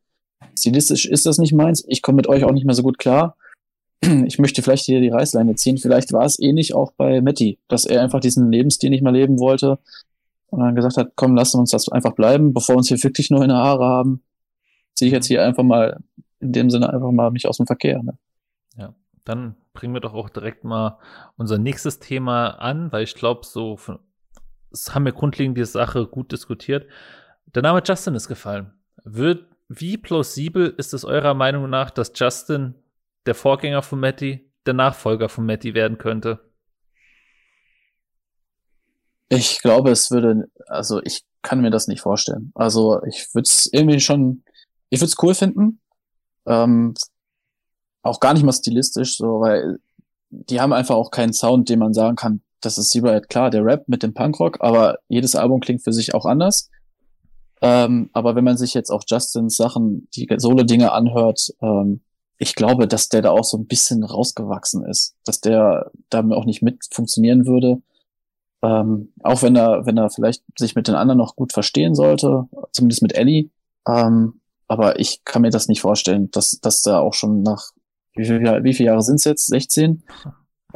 stilistisch 0.57 1.05
ist 1.05 1.25
das 1.25 1.37
nicht 1.37 1.53
meins, 1.53 1.83
ich 1.87 2.01
komme 2.01 2.17
mit 2.17 2.27
euch 2.27 2.43
auch 2.45 2.51
nicht 2.51 2.65
mehr 2.65 2.75
so 2.75 2.83
gut 2.83 2.97
klar. 2.97 3.35
Ich 4.27 4.37
möchte 4.37 4.61
vielleicht 4.61 4.85
hier 4.85 5.01
die 5.01 5.09
Reißleine 5.09 5.55
ziehen. 5.55 5.77
Vielleicht 5.77 6.13
war 6.13 6.25
es 6.25 6.37
ähnlich 6.37 6.75
auch 6.75 6.91
bei 6.91 7.21
Matty, 7.21 7.57
dass 7.67 7.85
er 7.85 8.03
einfach 8.03 8.19
diesen 8.19 8.51
Lebensstil 8.51 8.91
nicht 8.91 9.01
mehr 9.01 9.13
leben 9.13 9.39
wollte 9.39 9.79
und 10.47 10.59
dann 10.59 10.75
gesagt 10.75 10.97
hat, 10.97 11.13
komm, 11.15 11.35
lass 11.35 11.53
uns 11.55 11.71
das 11.71 11.89
einfach 11.89 12.13
bleiben, 12.13 12.53
bevor 12.53 12.75
wir 12.75 12.77
uns 12.77 12.87
hier 12.87 13.01
wirklich 13.03 13.29
nur 13.29 13.41
in 13.41 13.49
der 13.49 13.57
Haare 13.57 13.85
haben, 13.85 14.23
ziehe 14.93 15.07
ich 15.07 15.13
jetzt 15.13 15.27
hier 15.27 15.43
einfach 15.43 15.63
mal, 15.63 15.99
in 16.39 16.51
dem 16.51 16.69
Sinne 16.69 16.91
einfach 16.91 17.11
mal 17.11 17.31
mich 17.31 17.47
aus 17.47 17.57
dem 17.57 17.65
Verkehr. 17.65 18.01
Ne? 18.01 18.17
Ja, 18.77 18.93
dann 19.23 19.55
bringen 19.73 19.93
wir 19.93 20.01
doch 20.01 20.13
auch 20.13 20.29
direkt 20.29 20.63
mal 20.63 20.99
unser 21.37 21.57
nächstes 21.57 21.99
Thema 21.99 22.49
an, 22.49 22.91
weil 22.91 23.03
ich 23.03 23.15
glaube, 23.15 23.41
so 23.45 23.77
es 24.71 24.93
haben 24.93 25.05
wir 25.05 25.13
grundlegend 25.13 25.57
die 25.57 25.65
Sache 25.65 26.05
gut 26.05 26.31
diskutiert. 26.31 26.87
Der 27.53 27.61
Name 27.61 27.81
Justin 27.85 28.15
ist 28.15 28.27
gefallen. 28.27 28.73
Wird, 29.03 29.45
wie 29.69 29.97
plausibel 29.97 30.73
ist 30.77 30.93
es 30.93 31.05
eurer 31.05 31.33
Meinung 31.33 31.69
nach, 31.69 31.89
dass 31.89 32.11
Justin 32.15 32.75
der 33.25 33.35
Vorgänger 33.35 33.81
von 33.81 33.99
Matty, 33.99 34.51
der 34.65 34.73
Nachfolger 34.73 35.29
von 35.29 35.45
Matty 35.45 35.73
werden 35.73 35.97
könnte? 35.97 36.44
Ich 39.29 39.61
glaube, 39.61 39.91
es 39.91 40.11
würde, 40.11 40.49
also 40.67 41.01
ich 41.03 41.23
kann 41.41 41.61
mir 41.61 41.71
das 41.71 41.87
nicht 41.87 42.01
vorstellen. 42.01 42.51
Also 42.55 43.03
ich 43.03 43.33
würde 43.33 43.47
es 43.47 43.67
irgendwie 43.71 43.99
schon, 43.99 44.43
ich 44.89 44.99
würde 44.99 45.09
es 45.09 45.23
cool 45.23 45.33
finden. 45.33 45.79
Ähm, 46.45 46.93
auch 48.01 48.19
gar 48.19 48.33
nicht 48.33 48.43
mal 48.43 48.53
stilistisch, 48.53 49.17
so, 49.17 49.39
weil 49.41 49.79
die 50.29 50.61
haben 50.61 50.73
einfach 50.73 50.95
auch 50.95 51.11
keinen 51.11 51.33
Sound, 51.33 51.69
den 51.69 51.79
man 51.79 51.93
sagen 51.93 52.15
kann, 52.15 52.41
das 52.61 52.77
ist 52.77 52.91
Seabright, 52.91 53.29
klar, 53.29 53.49
der 53.49 53.63
Rap 53.63 53.87
mit 53.87 54.03
dem 54.03 54.13
Punkrock, 54.13 54.57
aber 54.61 54.99
jedes 55.07 55.35
Album 55.35 55.59
klingt 55.59 55.83
für 55.83 55.93
sich 55.93 56.13
auch 56.13 56.25
anders. 56.25 56.69
Ähm, 57.61 58.09
aber 58.13 58.35
wenn 58.35 58.43
man 58.43 58.57
sich 58.57 58.73
jetzt 58.73 58.89
auch 58.89 59.03
Justins 59.07 59.55
Sachen, 59.55 60.07
die 60.15 60.27
Solo-Dinge 60.35 60.91
anhört, 60.91 61.53
ähm, 61.61 62.01
ich 62.37 62.55
glaube, 62.55 62.87
dass 62.87 63.07
der 63.09 63.21
da 63.21 63.31
auch 63.31 63.45
so 63.45 63.57
ein 63.57 63.67
bisschen 63.67 64.03
rausgewachsen 64.03 64.85
ist, 64.85 65.15
dass 65.25 65.39
der 65.39 65.91
damit 66.09 66.37
auch 66.37 66.45
nicht 66.45 66.61
mit 66.61 66.83
funktionieren 66.91 67.45
würde. 67.45 67.81
Ähm, 68.63 69.13
auch 69.21 69.41
wenn 69.41 69.55
er, 69.55 69.85
wenn 69.85 69.97
er 69.97 70.09
vielleicht 70.09 70.43
sich 70.57 70.75
mit 70.75 70.87
den 70.87 70.95
anderen 70.95 71.17
noch 71.17 71.35
gut 71.35 71.53
verstehen 71.53 71.95
sollte, 71.95 72.45
zumindest 72.71 73.01
mit 73.01 73.15
Ellie. 73.15 73.49
Ähm, 73.87 74.41
aber 74.67 74.99
ich 74.99 75.23
kann 75.23 75.43
mir 75.43 75.51
das 75.51 75.67
nicht 75.67 75.81
vorstellen, 75.81 76.31
dass, 76.31 76.59
dass 76.61 76.81
da 76.81 76.99
auch 76.99 77.13
schon 77.13 77.43
nach, 77.43 77.71
wie, 78.15 78.25
viel, 78.25 78.41
wie 78.63 78.73
viele 78.73 78.87
Jahre 78.87 79.03
sind 79.03 79.15
es 79.15 79.25
jetzt? 79.25 79.47
16? 79.47 80.03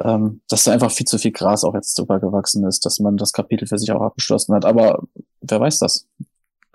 Ähm, 0.04 0.42
dass 0.48 0.64
da 0.64 0.72
einfach 0.72 0.92
viel 0.92 1.08
zu 1.08 1.18
viel 1.18 1.32
Gras 1.32 1.64
auch 1.64 1.74
jetzt 1.74 1.98
drüber 1.98 2.20
gewachsen 2.20 2.66
ist, 2.66 2.86
dass 2.86 3.00
man 3.00 3.18
das 3.18 3.34
Kapitel 3.34 3.68
für 3.68 3.78
sich 3.78 3.92
auch 3.92 4.02
abgeschlossen 4.02 4.54
hat. 4.54 4.66
Aber 4.66 5.04
wer 5.42 5.60
weiß 5.60 5.80
das? 5.80 6.08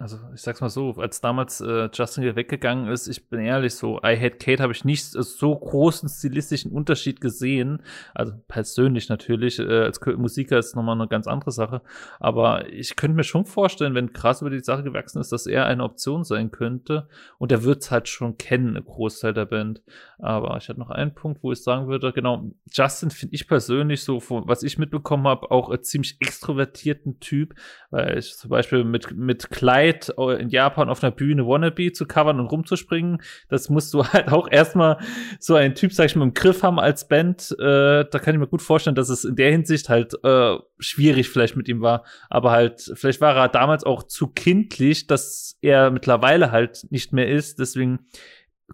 Also 0.04 0.18
ich 0.34 0.42
sag's 0.42 0.60
mal 0.60 0.68
so, 0.68 0.90
als 0.98 1.22
damals 1.22 1.62
äh, 1.62 1.88
Justin 1.90 2.24
wieder 2.24 2.36
weggegangen 2.36 2.88
ist, 2.88 3.08
ich 3.08 3.30
bin 3.30 3.40
ehrlich 3.40 3.74
so, 3.74 4.00
I 4.04 4.14
Hate 4.20 4.36
Kate 4.36 4.62
habe 4.62 4.74
ich 4.74 4.84
nicht 4.84 5.06
so 5.06 5.56
großen 5.56 6.10
stilistischen 6.10 6.72
Unterschied 6.72 7.22
gesehen. 7.22 7.82
Also 8.14 8.34
persönlich 8.46 9.08
natürlich, 9.08 9.58
äh, 9.58 9.84
als 9.84 10.04
Musiker 10.04 10.58
ist 10.58 10.76
nochmal 10.76 11.00
eine 11.00 11.08
ganz 11.08 11.26
andere 11.26 11.52
Sache. 11.52 11.80
Aber 12.20 12.70
ich 12.70 12.96
könnte 12.96 13.16
mir 13.16 13.24
schon 13.24 13.46
vorstellen, 13.46 13.94
wenn 13.94 14.12
krass 14.12 14.42
über 14.42 14.50
die 14.50 14.60
Sache 14.60 14.82
gewachsen 14.82 15.22
ist, 15.22 15.32
dass 15.32 15.46
er 15.46 15.64
eine 15.64 15.82
Option 15.82 16.22
sein 16.22 16.50
könnte. 16.50 17.08
Und 17.38 17.50
er 17.50 17.64
wird's 17.64 17.90
halt 17.90 18.06
schon 18.06 18.36
kennen, 18.36 18.76
ein 18.76 18.84
Großteil 18.84 19.32
der 19.32 19.46
Band. 19.46 19.80
Aber 20.18 20.58
ich 20.58 20.68
hatte 20.68 20.80
noch 20.80 20.90
einen 20.90 21.14
Punkt, 21.14 21.42
wo 21.42 21.50
ich 21.50 21.62
sagen 21.62 21.88
würde, 21.88 22.12
genau, 22.12 22.50
Justin 22.70 23.10
finde 23.10 23.34
ich 23.34 23.48
persönlich 23.48 24.04
so, 24.04 24.22
was 24.28 24.64
ich 24.64 24.76
mitbekommen 24.76 25.26
habe, 25.26 25.50
auch 25.50 25.70
einen 25.70 25.82
ziemlich 25.82 26.18
extrovertierten 26.20 27.20
Typ. 27.20 27.54
Weil 27.88 28.18
ich 28.18 28.36
zum 28.36 28.50
Beispiel 28.50 28.84
mit, 28.84 29.10
mit 29.16 29.48
Clyde 29.48 29.93
Zeit 30.00 30.40
in 30.40 30.48
Japan 30.48 30.88
auf 30.88 31.02
einer 31.02 31.10
Bühne 31.10 31.46
Wannabe 31.46 31.92
zu 31.92 32.06
covern 32.06 32.40
und 32.40 32.46
rumzuspringen. 32.46 33.22
Das 33.48 33.68
musst 33.70 33.92
du 33.94 34.04
halt 34.12 34.28
auch 34.28 34.50
erstmal 34.50 34.98
so 35.38 35.54
einen 35.54 35.74
Typ, 35.74 35.92
sag 35.92 36.06
ich 36.06 36.16
mal, 36.16 36.24
im 36.24 36.34
Griff 36.34 36.62
haben 36.62 36.78
als 36.78 37.08
Band. 37.08 37.54
Äh, 37.58 38.04
da 38.10 38.18
kann 38.18 38.34
ich 38.34 38.40
mir 38.40 38.46
gut 38.46 38.62
vorstellen, 38.62 38.96
dass 38.96 39.08
es 39.08 39.24
in 39.24 39.36
der 39.36 39.50
Hinsicht 39.50 39.88
halt 39.88 40.14
äh, 40.24 40.56
schwierig 40.78 41.28
vielleicht 41.28 41.56
mit 41.56 41.68
ihm 41.68 41.80
war. 41.80 42.04
Aber 42.30 42.50
halt, 42.50 42.92
vielleicht 42.94 43.20
war 43.20 43.36
er 43.36 43.48
damals 43.48 43.84
auch 43.84 44.02
zu 44.02 44.28
kindlich, 44.28 45.06
dass 45.06 45.56
er 45.60 45.90
mittlerweile 45.90 46.50
halt 46.50 46.86
nicht 46.90 47.12
mehr 47.12 47.28
ist. 47.28 47.58
Deswegen 47.58 48.06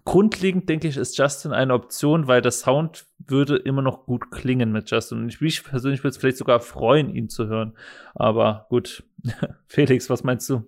grundlegend 0.05 0.69
denke 0.69 0.87
ich, 0.87 0.97
ist 0.97 1.17
Justin 1.17 1.51
eine 1.51 1.73
Option, 1.73 2.27
weil 2.27 2.41
der 2.41 2.51
Sound 2.51 3.05
würde 3.19 3.57
immer 3.57 3.81
noch 3.81 4.05
gut 4.05 4.31
klingen 4.31 4.71
mit 4.71 4.89
Justin. 4.89 5.19
Und 5.19 5.29
ich, 5.29 5.41
mich 5.41 5.63
persönlich 5.63 6.01
würde 6.01 6.11
es 6.11 6.17
vielleicht 6.17 6.37
sogar 6.37 6.59
freuen, 6.59 7.13
ihn 7.13 7.29
zu 7.29 7.47
hören. 7.47 7.73
Aber 8.15 8.67
gut, 8.69 9.03
Felix, 9.67 10.09
was 10.09 10.23
meinst 10.23 10.49
du? 10.49 10.63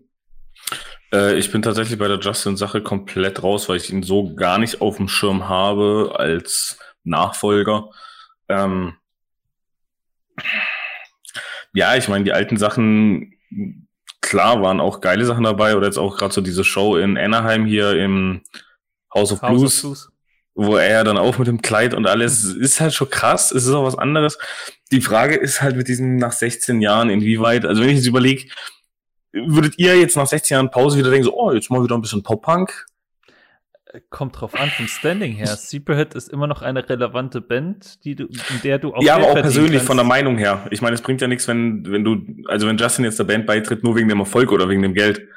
Äh, 1.14 1.38
ich 1.38 1.52
bin 1.52 1.62
tatsächlich 1.62 2.00
bei 2.00 2.08
der 2.08 2.20
Justin-Sache 2.20 2.82
komplett 2.82 3.44
raus, 3.44 3.70
weil 3.70 3.78
ich 3.78 3.92
ihn 3.92 4.04
so 4.04 4.36
gar 4.36 4.58
nicht 4.58 4.82
auf 4.82 4.98
dem 4.98 5.08
Schirm 5.08 5.48
habe 5.48 6.16
als 6.18 6.80
Nachfolger. 7.04 7.90
Ähm 8.50 8.96
ja, 11.74 11.96
ich 11.96 12.08
meine, 12.08 12.24
die 12.24 12.34
alten 12.34 12.58
Sachen, 12.58 13.38
klar, 14.22 14.62
waren 14.62 14.80
auch 14.80 15.02
geile 15.02 15.26
Sachen 15.26 15.44
dabei. 15.44 15.76
Oder 15.76 15.88
jetzt 15.88 15.98
auch 15.98 16.18
gerade 16.18 16.34
so 16.34 16.42
diese 16.42 16.64
Show 16.64 16.98
in 16.98 17.18
Anaheim 17.18 17.66
hier 17.66 17.92
im 17.94 18.42
House 19.14 19.32
of, 19.32 19.42
House 19.42 19.60
Blues, 19.60 19.78
of 19.78 19.82
Blues, 19.82 20.10
wo 20.56 20.78
er 20.78 21.04
dann 21.04 21.18
auch 21.18 21.38
mit 21.38 21.48
dem 21.48 21.62
Kleid 21.62 21.94
und 21.94 22.08
alles, 22.08 22.44
ist 22.44 22.80
halt 22.80 22.94
schon 22.94 23.10
krass. 23.10 23.52
Es 23.52 23.66
ist 23.66 23.74
auch 23.74 23.86
was 23.86 23.98
anderes. 23.98 24.38
Die 24.92 25.02
Frage 25.02 25.36
ist 25.36 25.62
halt 25.62 25.76
mit 25.76 25.88
diesen 25.88 26.18
nach 26.18 26.32
16 26.32 26.82
Jahren, 26.82 27.10
inwieweit, 27.10 27.66
also 27.66 27.82
wenn 27.82 27.90
ich 27.90 27.98
jetzt 27.98 28.08
überlege, 28.08 28.50
würdet 29.34 29.78
ihr 29.78 30.00
jetzt 30.00 30.16
nach 30.16 30.28
16 30.28 30.56
Jahren 30.56 30.72
Pause 30.72 31.00
wieder 31.00 31.10
denken, 31.10 31.26
so, 31.26 31.36
oh, 31.36 31.52
jetzt 31.52 31.70
mal 31.70 31.84
wieder 31.84 31.96
ein 31.96 32.02
bisschen 32.02 32.24
Pop-Punk? 32.24 32.86
Kommt 34.10 34.40
drauf 34.40 34.56
an, 34.56 34.70
vom 34.70 34.88
Standing 34.88 35.34
her. 35.34 35.48
Superhead 35.58 36.16
ist 36.16 36.30
immer 36.30 36.48
noch 36.48 36.62
eine 36.62 36.88
relevante 36.88 37.42
Band, 37.42 38.04
die 38.06 38.16
du, 38.16 38.26
in 38.26 38.62
der 38.64 38.80
du 38.80 38.94
auch. 38.94 39.04
Ja, 39.04 39.16
aber 39.16 39.28
auch 39.28 39.34
persönlich 39.36 39.74
kannst. 39.74 39.88
von 39.88 39.98
der 39.98 40.06
Meinung 40.06 40.38
her. 40.38 40.66
Ich 40.72 40.82
meine, 40.82 40.96
es 40.96 41.02
bringt 41.02 41.22
ja 41.22 41.28
nichts, 41.28 41.48
wenn, 41.48 41.86
wenn 41.92 42.04
du, 42.04 42.26
also 42.48 42.68
wenn 42.68 42.78
Justin 42.78 43.06
jetzt 43.06 43.20
der 43.20 43.26
Band 43.26 43.46
beitritt, 43.46 43.84
nur 43.84 43.96
wegen 43.96 44.10
dem 44.10 44.20
Erfolg 44.20 44.52
oder 44.52 44.68
wegen 44.68 44.82
dem 44.82 44.94
Geld. 44.96 45.28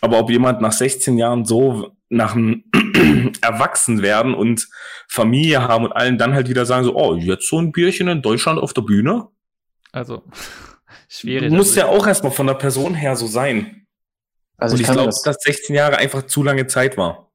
Aber 0.00 0.18
ob 0.18 0.30
jemand 0.30 0.60
nach 0.62 0.72
16 0.72 1.18
Jahren 1.18 1.44
so 1.44 1.96
nach 2.08 2.32
dem 2.32 2.64
Erwachsen 3.42 4.00
werden 4.00 4.32
und 4.32 4.66
Familie 5.08 5.62
haben 5.62 5.84
und 5.84 5.92
allen 5.92 6.16
dann 6.16 6.34
halt 6.34 6.48
wieder 6.48 6.64
sagen, 6.64 6.84
so, 6.84 6.96
oh, 6.96 7.16
jetzt 7.16 7.48
so 7.48 7.58
ein 7.58 7.72
Bierchen 7.72 8.08
in 8.08 8.22
Deutschland 8.22 8.58
auf 8.58 8.72
der 8.72 8.82
Bühne? 8.82 9.28
Also, 9.92 10.22
schwierig. 11.08 11.52
Muss 11.52 11.74
ja 11.74 11.86
auch 11.86 12.06
erstmal 12.06 12.32
von 12.32 12.46
der 12.46 12.54
Person 12.54 12.94
her 12.94 13.16
so 13.16 13.26
sein. 13.26 13.86
Also 14.56 14.74
Und 14.74 14.80
ich, 14.80 14.88
ich 14.88 14.92
glaube, 14.92 15.06
das 15.06 15.22
dass 15.22 15.36
16 15.40 15.74
Jahre 15.74 15.98
einfach 15.98 16.26
zu 16.26 16.42
lange 16.42 16.66
Zeit 16.66 16.96
war. 16.96 17.30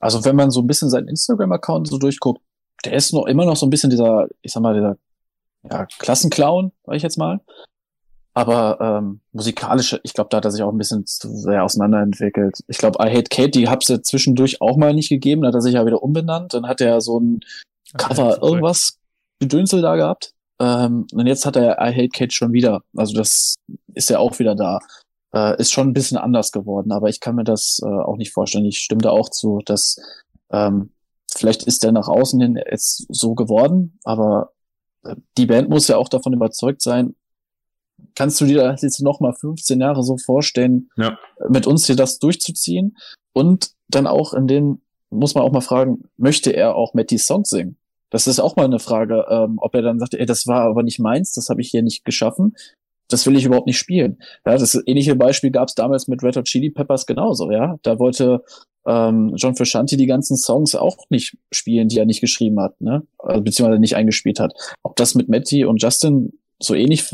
Also 0.00 0.24
wenn 0.24 0.36
man 0.36 0.50
so 0.50 0.60
ein 0.60 0.66
bisschen 0.66 0.90
seinen 0.90 1.08
Instagram-Account 1.08 1.88
so 1.88 1.98
durchguckt, 1.98 2.40
der 2.84 2.94
ist 2.94 3.12
noch 3.12 3.26
immer 3.26 3.44
noch 3.44 3.56
so 3.56 3.66
ein 3.66 3.70
bisschen 3.70 3.90
dieser, 3.90 4.28
ich 4.40 4.52
sag 4.52 4.62
mal, 4.62 4.74
dieser 4.74 4.96
ja, 5.70 5.86
Klassenclown, 5.98 6.72
sag 6.84 6.96
ich 6.96 7.02
jetzt 7.02 7.18
mal. 7.18 7.40
Aber 8.32 8.78
ähm, 8.80 9.20
musikalische, 9.32 10.00
ich 10.02 10.14
glaube, 10.14 10.28
da 10.30 10.38
hat 10.38 10.44
er 10.44 10.50
sich 10.50 10.62
auch 10.62 10.72
ein 10.72 10.78
bisschen 10.78 11.04
zu 11.04 11.28
sehr 11.36 11.64
auseinanderentwickelt. 11.64 12.60
Ich 12.68 12.78
glaube, 12.78 12.98
I 13.04 13.10
Hate 13.10 13.28
Kate, 13.28 13.50
die 13.50 13.68
hab's 13.68 13.88
ja 13.88 14.00
zwischendurch 14.02 14.60
auch 14.60 14.76
mal 14.76 14.94
nicht 14.94 15.08
gegeben, 15.08 15.42
da 15.42 15.48
hat 15.48 15.54
er 15.54 15.60
sich 15.60 15.74
ja 15.74 15.84
wieder 15.84 16.02
umbenannt. 16.02 16.54
Dann 16.54 16.66
hat 16.66 16.80
er 16.80 17.00
so 17.00 17.18
ein 17.18 17.40
Cover 17.98 18.40
irgendwas 18.42 18.98
Gedönsel 19.40 19.82
da 19.82 19.96
gehabt. 19.96 20.32
Ähm, 20.60 21.06
und 21.12 21.26
jetzt 21.26 21.46
hat 21.46 21.56
er 21.56 21.78
I 21.80 21.94
Hate 21.94 22.10
Kate 22.10 22.32
schon 22.32 22.52
wieder. 22.52 22.82
Also 22.94 23.14
das 23.14 23.54
ist 23.94 24.10
ja 24.10 24.18
auch 24.18 24.38
wieder 24.38 24.54
da. 24.54 24.78
Äh, 25.32 25.58
ist 25.60 25.72
schon 25.72 25.88
ein 25.88 25.92
bisschen 25.94 26.18
anders 26.18 26.52
geworden, 26.52 26.92
aber 26.92 27.08
ich 27.08 27.20
kann 27.20 27.36
mir 27.36 27.44
das 27.44 27.80
äh, 27.82 27.86
auch 27.86 28.16
nicht 28.16 28.32
vorstellen. 28.32 28.66
Ich 28.66 28.78
stimme 28.78 29.00
da 29.00 29.10
auch 29.10 29.30
zu, 29.30 29.60
dass 29.64 29.96
ähm, 30.50 30.90
vielleicht 31.32 31.62
ist 31.62 31.82
der 31.82 31.92
nach 31.92 32.08
außen 32.08 32.40
hin 32.40 32.60
jetzt 32.70 33.06
so 33.08 33.34
geworden, 33.34 33.98
aber 34.04 34.52
äh, 35.02 35.16
die 35.38 35.46
Band 35.46 35.70
muss 35.70 35.88
ja 35.88 35.96
auch 35.96 36.08
davon 36.08 36.32
überzeugt 36.32 36.82
sein. 36.82 37.14
Kannst 38.14 38.40
du 38.40 38.46
dir 38.46 38.62
das 38.64 38.82
jetzt 38.82 39.00
noch 39.00 39.20
mal 39.20 39.32
15 39.32 39.80
Jahre 39.80 40.02
so 40.02 40.16
vorstellen, 40.18 40.90
ja. 40.96 41.18
mit 41.48 41.66
uns 41.66 41.86
hier 41.86 41.96
das 41.96 42.18
durchzuziehen? 42.18 42.96
Und 43.32 43.70
dann 43.88 44.06
auch 44.06 44.34
in 44.34 44.46
den, 44.48 44.82
muss 45.10 45.34
man 45.34 45.44
auch 45.44 45.52
mal 45.52 45.60
fragen, 45.60 46.08
möchte 46.16 46.50
er 46.50 46.74
auch 46.74 46.94
Matty 46.94 47.18
Songs 47.18 47.50
singen? 47.50 47.76
Das 48.10 48.26
ist 48.26 48.40
auch 48.40 48.56
mal 48.56 48.64
eine 48.64 48.78
Frage, 48.78 49.26
ähm, 49.28 49.58
ob 49.60 49.74
er 49.74 49.82
dann 49.82 49.98
sagt, 49.98 50.14
ey, 50.14 50.26
das 50.26 50.46
war 50.46 50.62
aber 50.62 50.82
nicht 50.82 50.98
meins, 50.98 51.32
das 51.32 51.48
habe 51.48 51.60
ich 51.60 51.70
hier 51.70 51.82
nicht 51.82 52.04
geschaffen, 52.04 52.56
das 53.08 53.26
will 53.26 53.36
ich 53.36 53.44
überhaupt 53.44 53.66
nicht 53.66 53.78
spielen. 53.78 54.18
Ja, 54.44 54.56
das 54.56 54.80
ähnliche 54.86 55.16
Beispiel 55.16 55.50
gab 55.50 55.68
es 55.68 55.74
damals 55.74 56.08
mit 56.08 56.22
Red 56.22 56.36
Hot 56.36 56.44
Chili 56.44 56.70
Peppers 56.70 57.06
genauso, 57.06 57.50
ja. 57.50 57.78
Da 57.82 57.98
wollte 57.98 58.44
ähm, 58.86 59.34
John 59.36 59.56
Frusciante 59.56 59.96
die 59.96 60.06
ganzen 60.06 60.36
Songs 60.36 60.74
auch 60.74 60.98
nicht 61.10 61.36
spielen, 61.52 61.88
die 61.88 61.98
er 61.98 62.06
nicht 62.06 62.20
geschrieben 62.20 62.60
hat, 62.60 62.80
ne? 62.80 63.02
Also, 63.18 63.42
beziehungsweise 63.42 63.80
nicht 63.80 63.96
eingespielt 63.96 64.40
hat. 64.40 64.52
Ob 64.82 64.96
das 64.96 65.14
mit 65.14 65.28
Matty 65.28 65.64
und 65.64 65.82
Justin 65.82 66.32
so 66.62 66.74
ähnlich 66.74 67.04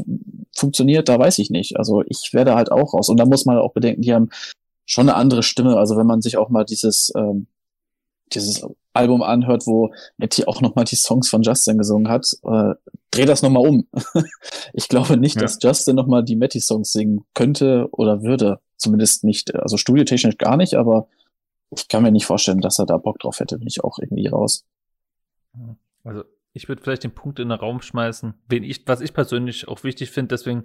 funktioniert, 0.55 1.09
da 1.09 1.19
weiß 1.19 1.39
ich 1.39 1.51
nicht. 1.51 1.79
Also 1.79 2.03
ich 2.07 2.31
werde 2.33 2.55
halt 2.55 2.73
auch 2.73 2.95
raus. 2.95 3.09
Und 3.09 3.19
da 3.19 3.25
muss 3.25 3.47
man 3.47 3.59
auch 3.59 3.73
bedenken, 3.73 4.03
die 4.03 4.13
haben 4.13 4.31
schon 4.85 5.09
eine 5.09 5.17
andere 5.17 5.43
Stimme. 5.43 5.77
Also 5.77 5.97
wenn 5.97 6.07
man 6.07 6.21
sich 6.21 6.37
auch 6.37 6.49
mal 6.49 6.65
dieses, 6.65 7.13
ähm, 7.17 7.47
dieses 8.33 8.67
Album 8.93 9.23
anhört, 9.23 9.67
wo 9.67 9.93
Nettie 10.17 10.47
auch 10.47 10.61
nochmal 10.61 10.85
die 10.85 10.97
Songs 10.97 11.29
von 11.29 11.43
Justin 11.43 11.79
gesungen 11.79 12.09
hat, 12.09 12.27
äh, 12.45 12.75
dreh 13.11 13.25
das 13.25 13.43
nochmal 13.43 13.67
um. 13.67 13.87
ich 14.73 14.89
glaube 14.89 15.17
nicht, 15.17 15.37
ja. 15.37 15.43
dass 15.43 15.59
Justin 15.61 15.97
nochmal 15.97 16.25
die 16.25 16.37
Matty-Songs 16.37 16.93
singen 16.93 17.25
könnte 17.35 17.89
oder 17.93 18.23
würde. 18.23 18.61
Zumindest 18.77 19.25
nicht, 19.25 19.55
also 19.55 19.77
studiotechnisch 19.77 20.39
gar 20.39 20.57
nicht, 20.57 20.75
aber 20.75 21.09
ich 21.71 21.89
kann 21.89 22.03
mir 22.03 22.13
nicht 22.13 22.27
vorstellen, 22.27 22.61
dass 22.61 22.79
er 22.79 22.87
da 22.87 22.97
Bock 22.97 23.19
drauf 23.19 23.41
hätte, 23.41 23.59
bin 23.59 23.69
ich 23.69 23.83
auch 23.83 23.99
irgendwie 23.99 24.29
raus. 24.29 24.65
Also 26.05 26.25
ich 26.53 26.69
würde 26.69 26.83
vielleicht 26.83 27.05
den 27.05 27.15
Punkt 27.15 27.39
in 27.39 27.49
den 27.49 27.59
Raum 27.59 27.81
schmeißen, 27.81 28.35
wen 28.49 28.63
ich, 28.63 28.87
was 28.87 29.01
ich 29.01 29.13
persönlich 29.13 29.69
auch 29.69 29.85
wichtig 29.85 30.11
finde, 30.11 30.29
deswegen 30.29 30.65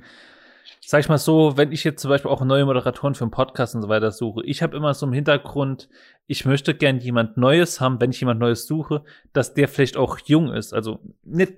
sag 0.82 1.00
ich 1.00 1.10
mal 1.10 1.18
so, 1.18 1.58
wenn 1.58 1.72
ich 1.72 1.84
jetzt 1.84 2.02
zum 2.02 2.10
Beispiel 2.10 2.32
auch 2.32 2.44
neue 2.44 2.66
Moderatoren 2.66 3.16
für 3.16 3.24
einen 3.24 3.32
Podcast 3.32 3.76
und 3.76 3.82
so 3.82 3.90
weiter 3.90 4.12
suche, 4.12 4.44
ich 4.46 4.62
habe 4.62 4.76
immer 4.76 4.94
so 4.94 5.06
im 5.06 5.14
Hintergrund, 5.14 5.90
ich 6.28 6.46
möchte 6.46 6.74
gern 6.74 7.00
jemand 7.00 7.38
Neues 7.38 7.82
haben, 7.82 8.02
wenn 8.02 8.12
ich 8.12 8.20
jemand 8.20 8.40
Neues 8.40 8.68
suche, 8.68 9.04
dass 9.34 9.54
der 9.54 9.68
vielleicht 9.68 9.98
auch 9.98 10.20
jung 10.20 10.54
ist. 10.54 10.74
Also 10.74 11.00
nicht 11.24 11.54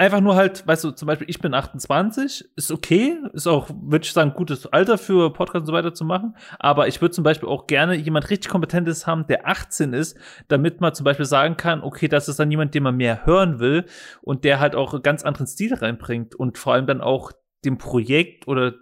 einfach 0.00 0.22
nur 0.22 0.34
halt, 0.34 0.66
weißt 0.66 0.84
du, 0.84 0.92
zum 0.92 1.06
Beispiel, 1.06 1.28
ich 1.28 1.40
bin 1.40 1.52
28, 1.52 2.48
ist 2.56 2.72
okay, 2.72 3.18
ist 3.34 3.46
auch, 3.46 3.68
würde 3.68 4.04
ich 4.04 4.12
sagen, 4.14 4.32
gutes 4.32 4.66
Alter 4.66 4.96
für 4.96 5.30
Podcast 5.30 5.60
und 5.60 5.66
so 5.66 5.72
weiter 5.74 5.92
zu 5.92 6.06
machen. 6.06 6.36
Aber 6.58 6.88
ich 6.88 7.02
würde 7.02 7.14
zum 7.14 7.22
Beispiel 7.22 7.50
auch 7.50 7.66
gerne 7.66 7.94
jemand 7.94 8.30
richtig 8.30 8.50
Kompetentes 8.50 9.06
haben, 9.06 9.26
der 9.26 9.46
18 9.46 9.92
ist, 9.92 10.16
damit 10.48 10.80
man 10.80 10.94
zum 10.94 11.04
Beispiel 11.04 11.26
sagen 11.26 11.58
kann, 11.58 11.82
okay, 11.82 12.08
das 12.08 12.30
ist 12.30 12.40
dann 12.40 12.50
jemand, 12.50 12.74
den 12.74 12.82
man 12.82 12.96
mehr 12.96 13.26
hören 13.26 13.60
will 13.60 13.84
und 14.22 14.44
der 14.44 14.58
halt 14.58 14.74
auch 14.74 14.94
einen 14.94 15.02
ganz 15.02 15.22
anderen 15.22 15.46
Stil 15.46 15.74
reinbringt 15.74 16.34
und 16.34 16.56
vor 16.56 16.72
allem 16.72 16.86
dann 16.86 17.02
auch 17.02 17.32
dem 17.64 17.78
Projekt 17.78 18.48
oder 18.48 18.74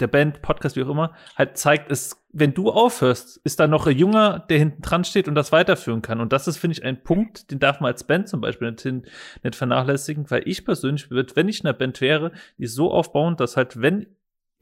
der 0.00 0.06
Band, 0.08 0.42
Podcast, 0.42 0.76
wie 0.76 0.82
auch 0.82 0.88
immer, 0.88 1.14
halt 1.36 1.56
zeigt, 1.56 1.90
es, 1.90 2.24
wenn 2.32 2.52
du 2.52 2.70
aufhörst, 2.70 3.40
ist 3.44 3.60
da 3.60 3.66
noch 3.66 3.86
ein 3.86 3.96
Junger, 3.96 4.40
der 4.48 4.58
hinten 4.58 4.82
dran 4.82 5.04
steht 5.04 5.28
und 5.28 5.34
das 5.34 5.52
weiterführen 5.52 6.02
kann. 6.02 6.20
Und 6.20 6.32
das 6.32 6.48
ist, 6.48 6.56
finde 6.56 6.76
ich, 6.76 6.84
ein 6.84 7.02
Punkt, 7.02 7.50
den 7.50 7.60
darf 7.60 7.80
man 7.80 7.92
als 7.92 8.04
Band 8.04 8.28
zum 8.28 8.40
Beispiel 8.40 8.72
nicht, 8.72 8.84
nicht 8.84 9.54
vernachlässigen, 9.54 10.30
weil 10.30 10.42
ich 10.46 10.64
persönlich 10.64 11.10
würde, 11.10 11.36
wenn 11.36 11.48
ich 11.48 11.60
in 11.60 11.66
einer 11.66 11.78
Band 11.78 12.00
wäre, 12.00 12.32
die 12.58 12.66
so 12.66 12.90
aufbauen, 12.90 13.36
dass 13.36 13.56
halt, 13.56 13.80
wenn 13.80 14.06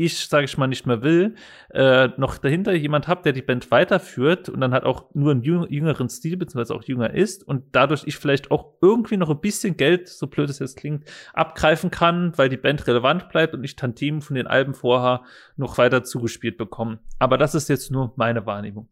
ich, 0.05 0.27
sage 0.29 0.45
ich 0.45 0.59
mal, 0.59 0.67
nicht 0.67 0.87
mehr 0.87 1.03
will, 1.03 1.35
äh, 1.71 2.09
noch 2.17 2.39
dahinter 2.39 2.73
jemand 2.73 3.09
habe, 3.09 3.23
der 3.23 3.33
die 3.33 3.43
Band 3.43 3.71
weiterführt 3.71 4.49
und 4.49 4.61
dann 4.61 4.73
halt 4.73 4.85
auch 4.85 5.07
nur 5.15 5.31
einen 5.31 5.43
jüngeren 5.43 6.09
Stil, 6.09 6.37
beziehungsweise 6.37 6.75
auch 6.75 6.83
jünger 6.83 7.15
ist 7.15 7.47
und 7.47 7.65
dadurch 7.73 8.05
ich 8.07 8.17
vielleicht 8.17 8.51
auch 8.51 8.75
irgendwie 8.81 9.17
noch 9.17 9.31
ein 9.31 9.41
bisschen 9.41 9.77
Geld, 9.77 10.09
so 10.09 10.27
blöd 10.27 10.51
es 10.51 10.59
jetzt 10.59 10.77
klingt, 10.77 11.05
abgreifen 11.35 11.91
kann, 11.91 12.33
weil 12.37 12.49
die 12.49 12.57
Band 12.57 12.87
relevant 12.87 13.29
bleibt 13.29 13.55
und 13.55 13.65
ich 13.65 13.77
Tantim 13.77 14.23
von 14.23 14.35
den 14.35 14.47
Alben 14.47 14.75
vorher 14.75 15.23
noch 15.57 15.79
weiter 15.79 16.05
zugespielt 16.05 16.59
bekomme. 16.59 16.99
Aber 17.19 17.39
das 17.39 17.55
ist 17.55 17.69
jetzt 17.69 17.91
nur 17.91 18.13
meine 18.17 18.45
Wahrnehmung. 18.47 18.89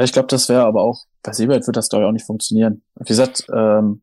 Ich 0.00 0.12
glaube, 0.12 0.28
das 0.28 0.48
wäre 0.48 0.64
aber 0.64 0.82
auch, 0.82 1.04
bei 1.22 1.32
Seebert 1.32 1.66
wird 1.66 1.76
das 1.76 1.88
doch 1.88 2.00
auch 2.00 2.12
nicht 2.12 2.24
funktionieren. 2.24 2.82
Wie 2.94 3.04
gesagt, 3.04 3.46
ähm, 3.52 4.02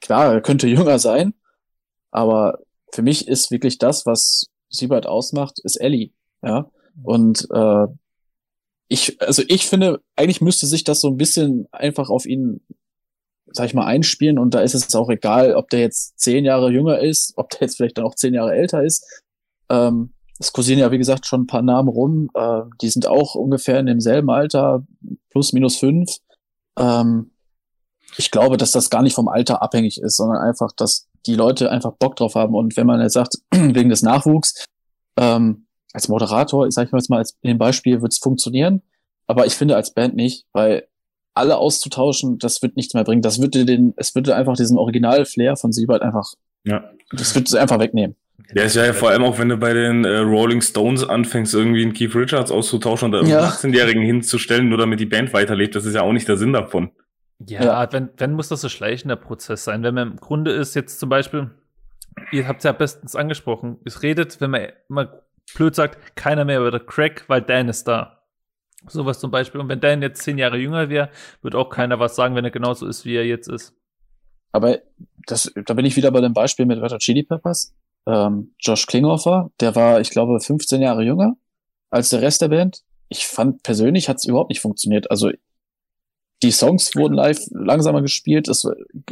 klar, 0.00 0.32
er 0.32 0.40
könnte 0.40 0.68
jünger 0.68 0.98
sein, 0.98 1.34
aber 2.10 2.60
für 2.92 3.02
mich 3.02 3.28
ist 3.28 3.50
wirklich 3.50 3.78
das, 3.78 4.06
was 4.06 4.50
Siebert 4.70 5.06
ausmacht, 5.06 5.58
ist 5.62 5.76
Ellie. 5.76 6.10
Ja. 6.42 6.70
Und 7.02 7.46
äh, 7.52 7.86
ich, 8.88 9.20
also 9.20 9.42
ich 9.46 9.66
finde, 9.66 10.00
eigentlich 10.16 10.40
müsste 10.40 10.66
sich 10.66 10.84
das 10.84 11.00
so 11.00 11.08
ein 11.08 11.16
bisschen 11.16 11.68
einfach 11.70 12.10
auf 12.10 12.26
ihn, 12.26 12.60
sag 13.46 13.66
ich 13.66 13.74
mal, 13.74 13.86
einspielen. 13.86 14.38
Und 14.38 14.54
da 14.54 14.60
ist 14.60 14.74
es 14.74 14.94
auch 14.94 15.10
egal, 15.10 15.54
ob 15.54 15.70
der 15.70 15.80
jetzt 15.80 16.18
zehn 16.18 16.44
Jahre 16.44 16.70
jünger 16.70 16.98
ist, 16.98 17.34
ob 17.36 17.50
der 17.50 17.62
jetzt 17.62 17.76
vielleicht 17.76 17.98
dann 17.98 18.04
auch 18.04 18.14
zehn 18.14 18.34
Jahre 18.34 18.52
älter 18.52 18.82
ist. 18.82 19.04
Ähm, 19.68 20.12
es 20.38 20.52
kursieren 20.52 20.78
ja, 20.78 20.90
wie 20.90 20.98
gesagt, 20.98 21.26
schon 21.26 21.42
ein 21.42 21.46
paar 21.46 21.62
Namen 21.62 21.88
rum. 21.88 22.30
Äh, 22.34 22.62
die 22.80 22.88
sind 22.88 23.06
auch 23.06 23.34
ungefähr 23.34 23.78
in 23.78 23.86
demselben 23.86 24.30
Alter, 24.30 24.84
plus 25.30 25.52
minus 25.52 25.76
fünf. 25.76 26.16
Ähm, 26.78 27.30
ich 28.16 28.30
glaube, 28.30 28.56
dass 28.56 28.72
das 28.72 28.90
gar 28.90 29.02
nicht 29.02 29.14
vom 29.14 29.28
Alter 29.28 29.62
abhängig 29.62 30.00
ist, 30.00 30.16
sondern 30.16 30.38
einfach, 30.38 30.72
dass 30.72 31.09
die 31.26 31.34
Leute 31.34 31.70
einfach 31.70 31.92
Bock 31.92 32.16
drauf 32.16 32.34
haben. 32.34 32.54
Und 32.54 32.76
wenn 32.76 32.86
man 32.86 33.00
jetzt 33.00 33.14
sagt, 33.14 33.36
wegen 33.50 33.90
des 33.90 34.02
Nachwuchs, 34.02 34.64
ähm, 35.18 35.66
als 35.92 36.08
Moderator, 36.08 36.70
sag 36.70 36.86
ich 36.86 36.92
mal 36.92 36.98
jetzt 36.98 37.10
mal 37.10 37.18
als 37.18 37.36
in 37.42 37.48
dem 37.48 37.58
Beispiel, 37.58 38.00
wird 38.00 38.12
es 38.12 38.18
funktionieren. 38.18 38.82
Aber 39.26 39.46
ich 39.46 39.54
finde 39.54 39.76
als 39.76 39.92
Band 39.92 40.14
nicht, 40.14 40.46
weil 40.52 40.86
alle 41.34 41.56
auszutauschen, 41.56 42.38
das 42.38 42.62
wird 42.62 42.76
nichts 42.76 42.94
mehr 42.94 43.04
bringen. 43.04 43.22
Das 43.22 43.40
würde 43.40 43.64
den, 43.64 43.94
es 43.96 44.14
würde 44.14 44.34
einfach 44.34 44.56
diesen 44.56 44.78
Original-Flair 44.78 45.56
von 45.56 45.72
Siebert 45.72 46.02
einfach, 46.02 46.34
ja. 46.64 46.84
das 47.12 47.34
wird 47.34 47.48
es 47.48 47.54
einfach 47.54 47.78
wegnehmen. 47.78 48.16
Der 48.54 48.64
ist 48.64 48.74
ja 48.74 48.92
vor 48.92 49.10
allem 49.10 49.22
auch, 49.22 49.38
wenn 49.38 49.48
du 49.48 49.56
bei 49.56 49.72
den 49.72 50.04
äh, 50.04 50.18
Rolling 50.18 50.60
Stones 50.60 51.08
anfängst, 51.08 51.54
irgendwie 51.54 51.82
einen 51.82 51.92
Keith 51.92 52.14
Richards 52.14 52.50
auszutauschen 52.50 53.06
und 53.06 53.12
da 53.12 53.22
ja. 53.22 53.48
18-Jährigen 53.48 54.02
hinzustellen, 54.02 54.68
nur 54.68 54.78
damit 54.78 54.98
die 54.98 55.06
Band 55.06 55.32
weiterlebt, 55.32 55.76
das 55.76 55.84
ist 55.84 55.94
ja 55.94 56.02
auch 56.02 56.12
nicht 56.12 56.26
der 56.26 56.36
Sinn 56.36 56.52
davon. 56.52 56.90
Ja, 57.48 57.64
ja, 57.64 57.92
wenn, 57.92 58.10
wenn 58.18 58.32
muss 58.32 58.48
das 58.48 58.60
so 58.60 58.68
schleichender 58.68 59.16
Prozess 59.16 59.64
sein. 59.64 59.82
Wenn 59.82 59.94
man 59.94 60.12
im 60.12 60.16
Grunde 60.16 60.52
ist 60.52 60.74
jetzt 60.74 61.00
zum 61.00 61.08
Beispiel, 61.08 61.50
ihr 62.32 62.46
habt 62.46 62.58
es 62.58 62.64
ja 62.64 62.72
bestens 62.72 63.16
angesprochen, 63.16 63.78
es 63.84 64.02
redet, 64.02 64.40
wenn 64.40 64.50
man 64.50 64.68
immer 64.88 65.22
blöd 65.54 65.74
sagt, 65.74 66.16
keiner 66.16 66.44
mehr 66.44 66.60
über 66.60 66.70
der 66.70 66.80
Crack, 66.80 67.24
weil 67.28 67.42
Dan 67.42 67.68
ist 67.68 67.88
da. 67.88 68.22
Sowas 68.86 69.20
zum 69.20 69.30
Beispiel. 69.30 69.60
Und 69.60 69.68
wenn 69.68 69.80
Dan 69.80 70.02
jetzt 70.02 70.22
zehn 70.22 70.38
Jahre 70.38 70.58
jünger 70.58 70.88
wäre, 70.88 71.10
wird 71.42 71.54
auch 71.54 71.70
keiner 71.70 71.98
was 71.98 72.16
sagen, 72.16 72.34
wenn 72.34 72.44
er 72.44 72.50
genauso 72.50 72.86
ist, 72.86 73.04
wie 73.04 73.16
er 73.16 73.26
jetzt 73.26 73.48
ist. 73.48 73.74
Aber 74.52 74.78
das, 75.26 75.52
da 75.66 75.74
bin 75.74 75.84
ich 75.84 75.96
wieder 75.96 76.10
bei 76.10 76.20
dem 76.20 76.32
Beispiel 76.32 76.66
mit 76.66 76.80
Red 76.80 76.92
Hot 76.92 77.00
Chili 77.00 77.22
Peppers. 77.22 77.74
Ähm, 78.06 78.54
Josh 78.58 78.86
Klinghoffer, 78.86 79.50
der 79.60 79.76
war, 79.76 80.00
ich 80.00 80.10
glaube, 80.10 80.40
15 80.40 80.80
Jahre 80.80 81.02
jünger 81.02 81.36
als 81.90 82.08
der 82.08 82.22
Rest 82.22 82.42
der 82.42 82.48
Band. 82.48 82.82
Ich 83.08 83.26
fand 83.26 83.62
persönlich 83.62 84.08
hat 84.08 84.16
es 84.16 84.24
überhaupt 84.24 84.50
nicht 84.50 84.60
funktioniert. 84.60 85.10
Also 85.10 85.30
die 86.42 86.50
Songs 86.50 86.94
wurden 86.94 87.14
live 87.14 87.38
langsamer 87.50 88.02
gespielt. 88.02 88.48
Das 88.48 88.66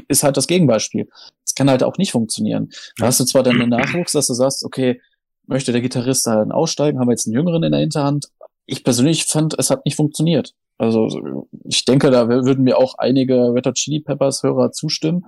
ist 0.09 0.23
halt 0.23 0.37
das 0.37 0.47
Gegenbeispiel. 0.47 1.09
Das 1.45 1.55
kann 1.55 1.71
halt 1.71 1.83
auch 1.83 1.99
nicht 1.99 2.13
funktionieren. 2.13 2.71
Da 2.97 3.07
hast 3.07 3.21
du 3.21 3.25
zwar 3.25 3.43
dann 3.43 3.59
den 3.59 3.69
Nachwuchs, 3.69 4.13
dass 4.13 4.27
du 4.27 4.35
sagst, 4.35 4.65
okay, 4.65 5.01
möchte 5.47 5.73
der 5.73 5.81
Gitarrist 5.81 6.27
dann 6.27 6.53
aussteigen, 6.53 6.99
haben 6.99 7.09
wir 7.09 7.13
jetzt 7.13 7.27
einen 7.27 7.35
Jüngeren 7.35 7.63
in 7.63 7.73
der 7.73 7.81
Hinterhand. 7.81 8.29
Ich 8.67 8.85
persönlich 8.85 9.25
fand, 9.25 9.59
es 9.59 9.71
hat 9.71 9.85
nicht 9.85 9.97
funktioniert. 9.97 10.55
Also 10.77 11.09
ich 11.65 11.85
denke, 11.85 12.11
da 12.11 12.29
würden 12.29 12.65
mir 12.65 12.79
auch 12.79 12.95
einige 12.99 13.53
Red 13.53 13.67
Hot 13.67 13.75
Chili 13.75 14.01
Peppers 14.01 14.43
Hörer 14.43 14.71
zustimmen, 14.71 15.27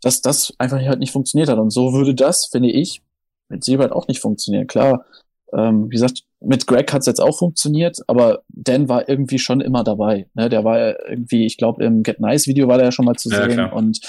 dass 0.00 0.20
das 0.20 0.52
einfach 0.58 0.78
halt 0.78 1.00
nicht 1.00 1.12
funktioniert 1.12 1.48
hat. 1.48 1.58
Und 1.58 1.70
so 1.70 1.92
würde 1.92 2.14
das, 2.14 2.46
finde 2.46 2.70
ich, 2.70 3.02
mit 3.48 3.64
Siebert 3.64 3.92
auch 3.92 4.08
nicht 4.08 4.20
funktionieren. 4.20 4.66
Klar, 4.66 5.04
ähm, 5.52 5.86
wie 5.86 5.94
gesagt, 5.94 6.22
mit 6.44 6.66
Greg 6.66 6.92
hat 6.92 7.00
es 7.00 7.06
jetzt 7.06 7.20
auch 7.20 7.38
funktioniert, 7.38 7.98
aber 8.06 8.42
Dan 8.48 8.88
war 8.88 9.08
irgendwie 9.08 9.38
schon 9.38 9.60
immer 9.60 9.84
dabei. 9.84 10.26
Ne? 10.34 10.48
Der 10.48 10.64
war 10.64 10.78
ja 10.78 10.94
irgendwie, 11.08 11.46
ich 11.46 11.56
glaube, 11.56 11.84
im 11.84 12.02
Get 12.02 12.20
Nice 12.20 12.46
Video 12.46 12.68
war 12.68 12.76
der 12.76 12.86
ja 12.86 12.92
schon 12.92 13.04
mal 13.04 13.16
zu 13.16 13.30
ja, 13.30 13.44
sehen 13.44 13.52
klar. 13.52 13.72
und 13.72 14.00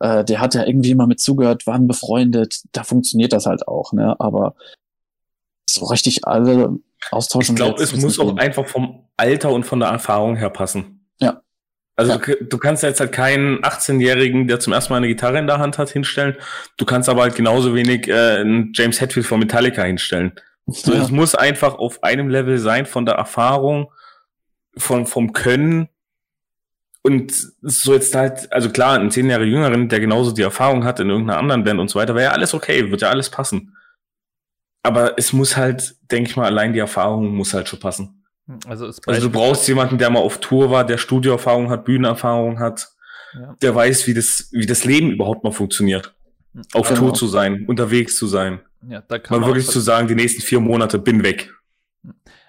äh, 0.00 0.24
der 0.24 0.40
hat 0.40 0.54
ja 0.54 0.66
irgendwie 0.66 0.90
immer 0.90 1.06
mit 1.06 1.20
zugehört, 1.20 1.66
waren 1.66 1.86
befreundet. 1.86 2.62
Da 2.72 2.82
funktioniert 2.82 3.32
das 3.32 3.46
halt 3.46 3.68
auch. 3.68 3.92
Ne? 3.92 4.16
Aber 4.18 4.54
so 5.68 5.86
richtig 5.86 6.26
alle 6.26 6.78
austauschen. 7.10 7.54
Ich 7.54 7.56
glaube, 7.56 7.82
es 7.82 7.96
muss 7.96 8.18
auch 8.18 8.36
einfach 8.36 8.66
vom 8.66 9.06
Alter 9.16 9.50
und 9.50 9.64
von 9.64 9.80
der 9.80 9.88
Erfahrung 9.90 10.36
her 10.36 10.50
passen. 10.50 11.06
Ja. 11.20 11.42
Also 11.94 12.12
ja. 12.12 12.18
Du, 12.18 12.44
du, 12.44 12.58
kannst 12.58 12.82
jetzt 12.82 13.00
halt 13.00 13.12
keinen 13.12 13.58
18-Jährigen, 13.60 14.48
der 14.48 14.60
zum 14.60 14.72
ersten 14.72 14.92
Mal 14.92 14.98
eine 14.98 15.08
Gitarre 15.08 15.38
in 15.38 15.46
der 15.46 15.58
Hand 15.58 15.78
hat, 15.78 15.90
hinstellen. 15.90 16.36
Du 16.78 16.84
kannst 16.84 17.08
aber 17.08 17.22
halt 17.22 17.34
genauso 17.34 17.74
wenig 17.74 18.08
äh, 18.08 18.38
einen 18.40 18.72
James 18.74 19.00
Hetfield 19.00 19.26
von 19.26 19.38
Metallica 19.38 19.82
hinstellen. 19.84 20.32
So, 20.66 20.92
ja. 20.92 21.02
Es 21.02 21.10
muss 21.10 21.34
einfach 21.34 21.74
auf 21.74 22.02
einem 22.02 22.28
Level 22.28 22.58
sein 22.58 22.86
von 22.86 23.04
der 23.06 23.16
Erfahrung, 23.16 23.92
von, 24.76 25.06
vom 25.06 25.32
Können. 25.32 25.88
Und 27.02 27.32
so 27.62 27.94
jetzt 27.94 28.14
halt, 28.14 28.52
also 28.52 28.70
klar, 28.70 28.98
ein 28.98 29.10
zehn 29.10 29.28
Jahre 29.28 29.44
Jüngeren, 29.44 29.88
der 29.88 30.00
genauso 30.00 30.32
die 30.32 30.42
Erfahrung 30.42 30.84
hat 30.84 31.00
in 31.00 31.10
irgendeiner 31.10 31.38
anderen 31.38 31.64
Band 31.64 31.80
und 31.80 31.88
so 31.88 31.98
weiter, 31.98 32.14
wäre 32.14 32.26
ja 32.26 32.32
alles 32.32 32.54
okay, 32.54 32.90
wird 32.90 33.02
ja 33.02 33.10
alles 33.10 33.28
passen. 33.28 33.76
Aber 34.84 35.18
es 35.18 35.32
muss 35.32 35.56
halt, 35.56 35.96
denke 36.10 36.30
ich 36.30 36.36
mal, 36.36 36.46
allein 36.46 36.72
die 36.72 36.78
Erfahrung 36.78 37.34
muss 37.34 37.54
halt 37.54 37.68
schon 37.68 37.80
passen. 37.80 38.24
Also, 38.66 38.86
also 38.86 39.28
du 39.28 39.30
brauchst 39.30 39.66
jemanden, 39.68 39.98
der 39.98 40.10
mal 40.10 40.20
auf 40.20 40.38
Tour 40.38 40.70
war, 40.70 40.84
der 40.84 40.98
Studioerfahrung 40.98 41.70
hat, 41.70 41.84
Bühnenerfahrung 41.84 42.58
hat, 42.58 42.88
ja. 43.34 43.56
der 43.62 43.74
weiß, 43.74 44.06
wie 44.06 44.14
das, 44.14 44.48
wie 44.52 44.66
das 44.66 44.84
Leben 44.84 45.10
überhaupt 45.12 45.44
mal 45.44 45.52
funktioniert. 45.52 46.14
Auf 46.72 46.88
genau. 46.88 47.00
Tour 47.00 47.14
zu 47.14 47.26
sein, 47.28 47.64
unterwegs 47.66 48.16
zu 48.16 48.26
sein. 48.26 48.60
Ja, 48.88 49.02
da 49.02 49.18
kann 49.18 49.40
man 49.40 49.48
wirklich 49.48 49.68
zu 49.68 49.80
sagen, 49.80 50.08
die 50.08 50.14
nächsten 50.14 50.42
vier 50.42 50.60
Monate 50.60 50.98
bin 50.98 51.22
weg. 51.22 51.52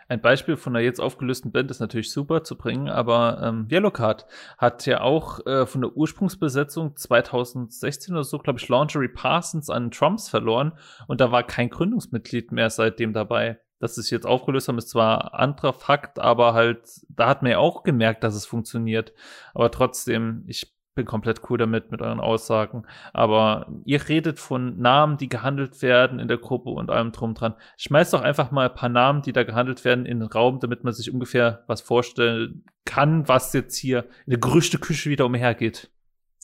Ein 0.10 0.22
Beispiel 0.22 0.58
von 0.58 0.76
einer 0.76 0.84
jetzt 0.84 1.00
aufgelösten 1.00 1.52
Band 1.52 1.72
ist 1.72 1.80
natürlich 1.80 2.12
super 2.12 2.43
zu 2.43 2.58
bringen, 2.58 2.89
aber 2.89 3.41
ähm, 3.41 3.67
Yellowcard 3.72 4.26
hat 4.58 4.86
ja 4.86 5.02
auch 5.02 5.46
äh, 5.46 5.65
von 5.65 5.82
der 5.82 5.96
Ursprungsbesetzung 5.96 6.96
2016 6.96 8.13
oder 8.13 8.24
so, 8.24 8.38
glaube 8.38 8.60
ich, 8.60 8.67
Laundry 8.67 9.08
Parsons 9.08 9.69
an 9.69 9.91
Trumps 9.91 10.30
verloren 10.30 10.74
und 11.08 11.22
da 11.22 11.32
war 11.32 11.43
kein 11.43 11.69
Gründungsmitglied 11.69 12.52
mehr 12.52 12.69
seitdem 12.69 13.13
dabei. 13.13 13.60
Dass 13.80 13.96
sie 13.96 14.02
sich 14.02 14.12
jetzt 14.12 14.26
aufgelöst 14.26 14.67
haben, 14.69 14.78
ist 14.78 14.89
zwar 14.89 15.34
anderer 15.34 15.74
Fakt, 15.74 16.17
aber 16.17 16.54
halt, 16.54 17.02
da 17.10 17.28
hat 17.28 17.41
man 17.41 17.52
ja 17.52 17.58
auch 17.58 17.84
gemerkt, 17.84 18.24
dass 18.24 18.34
es 18.34 18.46
funktioniert. 18.46 19.13
Aber 19.54 19.72
trotzdem, 19.72 20.46
ich 20.48 20.73
bin 20.95 21.06
komplett 21.06 21.41
cool 21.49 21.58
damit, 21.58 21.91
mit 21.91 22.01
euren 22.01 22.19
Aussagen. 22.19 22.84
Aber 23.13 23.67
ihr 23.86 24.08
redet 24.08 24.39
von 24.39 24.79
Namen, 24.79 25.17
die 25.17 25.29
gehandelt 25.29 25.82
werden 25.82 26.19
in 26.19 26.27
der 26.27 26.38
Gruppe 26.38 26.69
und 26.69 26.89
allem 26.89 27.12
drum 27.12 27.34
dran. 27.34 27.56
Schmeißt 27.77 28.13
doch 28.13 28.21
einfach 28.21 28.51
mal 28.51 28.69
ein 28.69 28.75
paar 28.75 28.89
Namen, 28.89 29.21
die 29.21 29.34
da 29.34 29.43
gehandelt 29.43 29.84
werden, 29.86 30.06
in 30.06 30.19
den 30.19 30.27
Raum, 30.27 30.60
damit 30.60 30.84
man 30.84 30.93
sich 30.93 31.12
ungefähr 31.12 31.63
was 31.67 31.82
vorstellen 31.82 32.65
kann, 32.86 33.27
was 33.27 33.53
jetzt 33.53 33.75
hier 33.75 34.06
in 34.25 34.32
der 34.32 34.39
Gerüchteküche 34.39 35.10
wieder 35.10 35.25
umhergeht. 35.25 35.89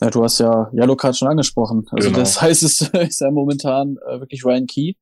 Ja, 0.01 0.09
du 0.09 0.23
hast 0.23 0.39
ja 0.39 0.71
Yellowcard 0.73 1.17
schon 1.17 1.27
angesprochen. 1.27 1.85
Also 1.91 2.09
genau. 2.09 2.19
das 2.19 2.41
heißt, 2.41 2.63
es 2.63 2.81
ist 2.81 3.21
ja 3.21 3.31
momentan 3.31 3.97
äh, 4.07 4.19
wirklich 4.19 4.45
Ryan 4.45 4.65
Key, 4.65 4.93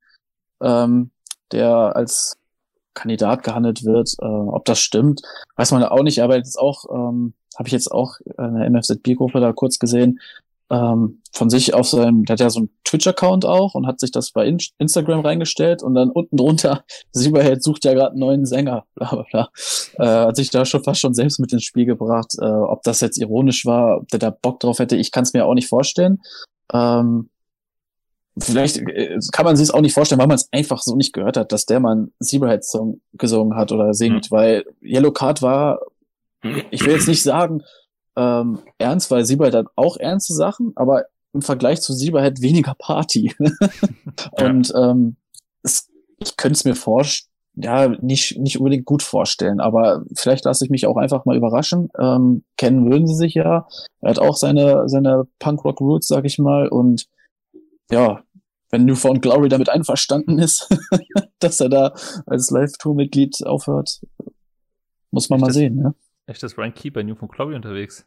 ähm, 0.61 1.11
der 1.51 1.95
als 1.95 2.37
Kandidat 2.93 3.43
gehandelt 3.43 3.83
wird. 3.85 4.13
Äh, 4.19 4.25
ob 4.25 4.65
das 4.65 4.79
stimmt, 4.79 5.21
weiß 5.55 5.71
man 5.71 5.83
auch 5.83 6.03
nicht, 6.03 6.21
aber 6.21 6.35
jetzt 6.35 6.57
auch 6.57 6.85
ähm, 6.91 7.33
habe 7.57 7.67
ich 7.67 7.73
jetzt 7.73 7.91
auch 7.91 8.19
in 8.19 8.55
der 8.55 8.69
MFZB-Gruppe 8.69 9.39
da 9.39 9.51
kurz 9.51 9.79
gesehen, 9.79 10.19
ähm, 10.69 11.21
von 11.31 11.49
sich 11.49 11.73
auf 11.73 11.87
seinem, 11.87 12.25
der 12.25 12.33
hat 12.33 12.39
ja 12.39 12.49
so 12.49 12.59
einen 12.59 12.69
Twitch-Account 12.83 13.45
auch 13.45 13.73
und 13.73 13.87
hat 13.87 13.99
sich 13.99 14.11
das 14.11 14.31
bei 14.31 14.45
In 14.45 14.57
Instagram 14.79 15.21
reingestellt 15.21 15.81
und 15.81 15.95
dann 15.95 16.09
unten 16.09 16.35
drunter, 16.35 16.83
Superhead 17.11 17.63
sucht 17.63 17.85
ja 17.85 17.93
gerade 17.93 18.11
einen 18.11 18.19
neuen 18.19 18.45
Sänger, 18.45 18.85
bla 18.95 19.09
bla 19.09 19.25
bla. 19.31 19.49
Äh, 19.97 20.27
hat 20.27 20.35
sich 20.35 20.49
da 20.49 20.65
schon 20.65 20.83
fast 20.83 20.99
schon 20.99 21.13
selbst 21.13 21.39
mit 21.39 21.53
ins 21.53 21.63
Spiel 21.63 21.85
gebracht. 21.85 22.33
Äh, 22.39 22.45
ob 22.45 22.83
das 22.83 23.01
jetzt 23.01 23.17
ironisch 23.17 23.65
war, 23.65 23.99
ob 23.99 24.07
der 24.09 24.19
da 24.19 24.29
Bock 24.29 24.59
drauf 24.59 24.79
hätte, 24.79 24.97
ich 24.97 25.11
kann 25.11 25.23
es 25.23 25.33
mir 25.33 25.45
auch 25.45 25.53
nicht 25.53 25.69
vorstellen. 25.69 26.21
Ähm, 26.73 27.29
vielleicht 28.37 28.77
äh, 28.77 29.17
kann 29.31 29.45
man 29.45 29.55
sich 29.55 29.69
es 29.69 29.73
auch 29.73 29.81
nicht 29.81 29.93
vorstellen, 29.93 30.19
weil 30.19 30.27
man 30.27 30.35
es 30.35 30.49
einfach 30.51 30.81
so 30.81 30.95
nicht 30.97 31.13
gehört 31.13 31.37
hat, 31.37 31.53
dass 31.53 31.65
der 31.65 31.79
mal 31.79 31.93
einen 31.93 32.13
Zebrahead-Song 32.19 32.99
gesungen 33.13 33.55
hat 33.55 33.71
oder 33.71 33.93
singt, 33.93 34.31
mhm. 34.31 34.35
weil 34.35 34.65
Yellow 34.81 35.11
Card 35.11 35.41
war 35.41 35.79
ich 36.71 36.85
will 36.85 36.93
jetzt 36.93 37.07
nicht 37.07 37.23
sagen, 37.23 37.63
ähm, 38.15 38.59
ernst, 38.77 39.11
weil 39.11 39.25
Sieber 39.25 39.51
hat 39.51 39.67
auch 39.75 39.97
ernste 39.97 40.33
Sachen, 40.33 40.73
aber 40.75 41.05
im 41.33 41.41
Vergleich 41.41 41.81
zu 41.81 41.93
Sieber 41.93 42.23
hat 42.23 42.41
weniger 42.41 42.75
Party. 42.77 43.35
und 44.31 44.69
ja. 44.69 44.91
ähm, 44.91 45.17
es, 45.63 45.89
ich 46.17 46.35
könnte 46.37 46.57
es 46.57 46.65
mir 46.65 46.75
vorstellen, 46.75 47.31
ja, 47.59 47.87
nicht, 47.87 48.37
nicht 48.37 48.59
unbedingt 48.59 48.85
gut 48.85 49.01
vorstellen, 49.01 49.59
aber 49.59 50.03
vielleicht 50.15 50.45
lasse 50.45 50.63
ich 50.63 50.69
mich 50.69 50.85
auch 50.85 50.95
einfach 50.95 51.25
mal 51.25 51.35
überraschen. 51.35 51.89
Ähm, 51.97 52.43
kennen 52.55 52.89
würden 52.89 53.07
sie 53.07 53.15
sich 53.15 53.33
ja. 53.33 53.67
Er 54.01 54.09
hat 54.11 54.19
auch 54.19 54.37
seine, 54.37 54.87
seine 54.87 55.27
Punk-Rock-Roots, 55.39 56.07
sag 56.07 56.25
ich 56.25 56.37
mal, 56.37 56.67
und 56.67 57.07
ja, 57.89 58.21
wenn 58.69 58.85
Newfound 58.85 59.23
Glory 59.23 59.49
damit 59.49 59.69
einverstanden 59.69 60.37
ist, 60.37 60.69
dass 61.39 61.59
er 61.59 61.69
da 61.69 61.93
als 62.27 62.51
Live-Tour-Mitglied 62.51 63.43
aufhört. 63.45 64.01
Muss 65.09 65.29
man 65.29 65.37
Echt 65.37 65.41
mal 65.41 65.47
das- 65.47 65.55
sehen, 65.55 65.75
ne? 65.77 65.95
Echt, 66.27 66.43
das 66.43 66.57
Ryan 66.57 66.73
Key 66.73 66.91
bei 66.91 67.03
New 67.03 67.15
von 67.15 67.29
Chloe 67.29 67.55
unterwegs. 67.55 68.05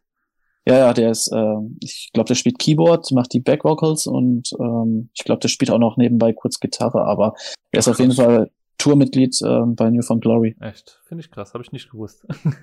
Ja, 0.67 0.77
ja, 0.77 0.93
der 0.93 1.11
ist, 1.11 1.33
ähm, 1.33 1.79
ich 1.83 2.11
glaube, 2.13 2.29
der 2.29 2.35
spielt 2.35 2.59
Keyboard, 2.59 3.11
macht 3.13 3.33
die 3.33 3.41
Back 3.41 3.65
Vocals 3.65 4.07
und 4.07 4.53
ähm, 4.61 5.09
ich 5.15 5.25
glaube, 5.25 5.41
der 5.41 5.49
spielt 5.49 5.71
auch 5.71 5.79
noch 5.79 5.97
nebenbei 5.97 6.35
kurz 6.35 6.61
Gitarre, 6.61 7.05
aber 7.05 7.35
er 7.73 7.79
ist 7.79 7.89
auf 7.89 7.99
jeden 7.99 8.13
Fall 8.13 8.51
Tourmitglied 8.77 9.41
ähm, 9.43 9.75
bei 9.75 9.91
New 9.91 10.03
Found 10.03 10.23
Glory. 10.23 10.55
Echt, 10.61 11.01
finde 11.07 11.25
ich 11.25 11.31
krass, 11.31 11.55
habe 11.55 11.65
ich 11.65 11.73
nicht 11.73 11.91
gewusst. 11.91 12.27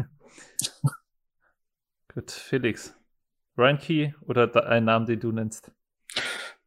Gut, 2.13 2.31
Felix. 2.31 2.95
Ryan 3.57 3.79
Key 3.79 4.11
oder 4.27 4.67
ein 4.67 4.85
Name, 4.85 5.05
den 5.05 5.19
du 5.19 5.31
nennst? 5.31 5.71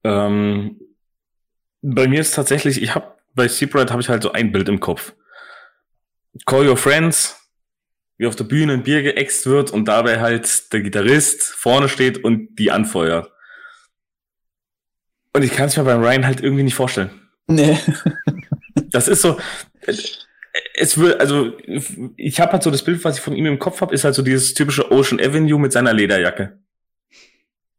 Ähm, 0.03 0.81
bei 1.81 2.09
mir 2.09 2.21
ist 2.21 2.35
tatsächlich, 2.35 2.83
ich 2.83 2.95
habe 2.95 3.15
bei 3.35 3.47
Seabright 3.47 3.93
habe 3.93 4.03
ich 4.03 4.09
halt 4.09 4.25
so 4.25 4.33
ein 4.33 4.51
Bild 4.51 4.69
im 4.69 4.81
Kopf. 4.81 5.15
Call 6.47 6.69
your 6.69 6.77
friends, 6.77 7.40
wie 8.21 8.27
auf 8.27 8.37
der 8.37 8.45
Bühne 8.45 8.75
ein 8.75 8.83
Bier 8.83 9.03
geäxt 9.03 9.47
wird 9.47 9.71
und 9.71 9.87
dabei 9.87 10.21
halt 10.21 10.75
der 10.75 10.83
Gitarrist 10.83 11.43
vorne 11.43 11.89
steht 11.89 12.23
und 12.23 12.55
die 12.57 12.71
anfeuert. 12.71 13.33
Und 15.33 15.43
ich 15.43 15.53
kann 15.53 15.69
es 15.69 15.77
mir 15.79 15.85
beim 15.85 16.03
Ryan 16.03 16.27
halt 16.27 16.43
irgendwie 16.43 16.63
nicht 16.63 16.75
vorstellen. 16.75 17.11
Nee. 17.47 17.79
Das 18.93 19.07
ist 19.07 19.23
so, 19.23 19.39
es 20.75 20.99
will, 20.99 21.15
also 21.15 21.53
ich 22.17 22.41
habe 22.41 22.53
halt 22.53 22.63
so 22.65 22.73
das 22.73 22.85
Bild, 22.85 23.05
was 23.05 23.19
ich 23.19 23.23
von 23.23 23.37
ihm 23.37 23.47
im 23.47 23.61
Kopf 23.61 23.81
habe, 23.81 23.95
ist 23.95 24.03
halt 24.03 24.17
so 24.17 24.23
dieses 24.23 24.55
typische 24.55 24.91
Ocean 24.91 25.21
Avenue 25.21 25.61
mit 25.61 25.73
seiner 25.73 25.93
Lederjacke. 25.93 26.59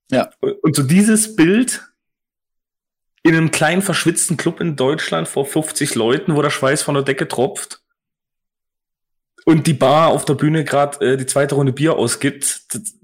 Ja. 0.10 0.30
Und 0.40 0.76
so 0.76 0.84
dieses 0.84 1.36
Bild 1.36 1.82
in 3.24 3.36
einem 3.36 3.52
kleinen 3.52 3.82
verschwitzten 3.82 4.38
Club 4.38 4.62
in 4.62 4.78
Deutschland 4.78 5.28
vor 5.28 5.46
50 5.46 5.96
Leuten, 5.96 6.36
wo 6.36 6.42
der 6.42 6.50
Schweiß 6.50 6.82
von 6.82 6.96
der 6.96 7.04
Decke 7.04 7.28
tropft 7.28 7.81
und 9.46 9.68
die 9.68 9.74
Bar 9.74 10.10
auf 10.10 10.26
der 10.26 10.36
Bühne 10.36 10.64
gerade 10.64 11.04
äh, 11.14 11.18
die 11.18 11.26
zweite 11.26 11.56
Runde 11.56 11.74
Bier 11.74 11.96
ausgibt, 11.98 12.74
das, 12.74 12.96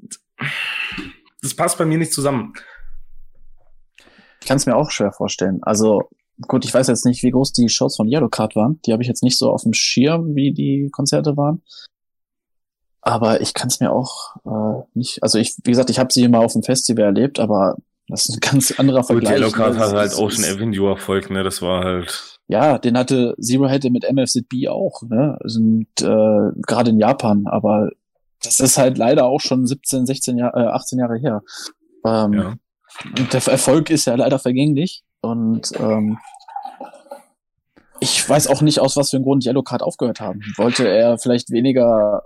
das 1.42 1.56
passt 1.56 1.78
bei 1.78 1.86
mir 1.86 1.98
nicht 1.98 2.14
zusammen. 2.14 2.54
Ich 4.42 4.48
kann 4.48 4.58
es 4.58 4.66
mir 4.66 4.76
auch 4.76 4.92
schwer 4.92 5.12
vorstellen. 5.12 5.60
Also 5.64 6.10
gut, 6.48 6.64
ich 6.64 6.74
weiß 6.74 6.88
jetzt 6.88 7.06
nicht, 7.06 7.24
wie 7.24 7.32
groß 7.32 7.52
die 7.54 7.70
Shows 7.70 7.96
von 7.98 8.08
Yellow 8.08 8.30
Card 8.30 8.56
waren. 8.56 8.80
Die 8.86 8.94
habe 8.94 9.02
ich 9.02 9.10
jetzt 9.10 9.24
nicht 9.24 9.38
so 9.38 9.52
auf 9.52 9.64
dem 9.64 9.74
Schirm, 9.74 10.36
wie 10.36 10.54
die 10.54 10.90
Konzerte 10.92 11.36
waren. 11.36 11.62
Aber 13.02 13.42
ich 13.42 13.54
kann 13.54 13.68
es 13.68 13.80
mir 13.80 13.92
auch 13.92 14.36
äh, 14.46 14.84
nicht. 14.94 15.24
Also 15.24 15.38
ich, 15.40 15.56
wie 15.64 15.72
gesagt, 15.72 15.90
ich 15.90 16.00
habe 16.00 16.12
sie 16.12 16.28
mal 16.28 16.44
auf 16.44 16.54
dem 16.54 16.64
Festival 16.64 17.06
erlebt, 17.06 17.40
aber 17.40 17.78
das 18.08 18.28
ist 18.28 18.36
ein 18.36 18.40
ganz 18.40 18.72
anderer 18.80 19.00
Gut, 19.00 19.08
Vergleich. 19.08 19.34
Yellow 19.34 19.52
Card 19.52 19.74
ne? 19.74 19.80
hat 19.80 19.94
halt 19.94 20.14
Ocean 20.18 20.44
ist- 20.44 20.56
Avenue 20.56 20.90
Erfolg, 20.90 21.30
ne? 21.30 21.44
Das 21.44 21.62
war 21.62 21.84
halt. 21.84 22.37
Ja, 22.48 22.78
den 22.78 22.98
hatte 22.98 23.36
Zero 23.40 23.68
hätte 23.68 23.90
mit 23.90 24.10
MFZB 24.10 24.68
auch, 24.70 25.02
ne? 25.04 25.38
Sind 25.44 25.88
äh, 26.02 26.52
gerade 26.66 26.92
in 26.92 27.00
Japan, 27.00 27.46
aber 27.46 27.90
das 28.42 28.60
ist 28.60 28.78
halt 28.78 28.98
leider 28.98 29.26
auch 29.26 29.42
schon 29.42 29.66
17, 29.66 30.06
16 30.06 30.38
Jahre, 30.38 30.60
äh, 30.60 30.68
18 30.68 31.00
Jahre 31.00 31.18
her. 31.18 31.42
Ähm, 32.06 32.34
Ja. 32.34 32.56
Und 33.06 33.34
der 33.34 33.48
Erfolg 33.48 33.90
ist 33.90 34.06
ja 34.06 34.16
leider 34.16 34.40
vergänglich. 34.40 35.04
Und 35.22 35.72
ähm, 35.80 36.18
ich 38.00 38.28
weiß 38.28 38.48
auch 38.48 38.62
nicht, 38.62 38.80
aus 38.80 38.96
was 38.96 39.10
für 39.10 39.18
einem 39.18 39.26
Grund 39.26 39.46
Yellow 39.46 39.64
Card 39.64 39.84
aufgehört 39.84 40.20
haben. 40.20 40.42
Wollte 40.58 40.88
er 40.88 41.18
vielleicht 41.18 41.52
weniger 41.52 42.24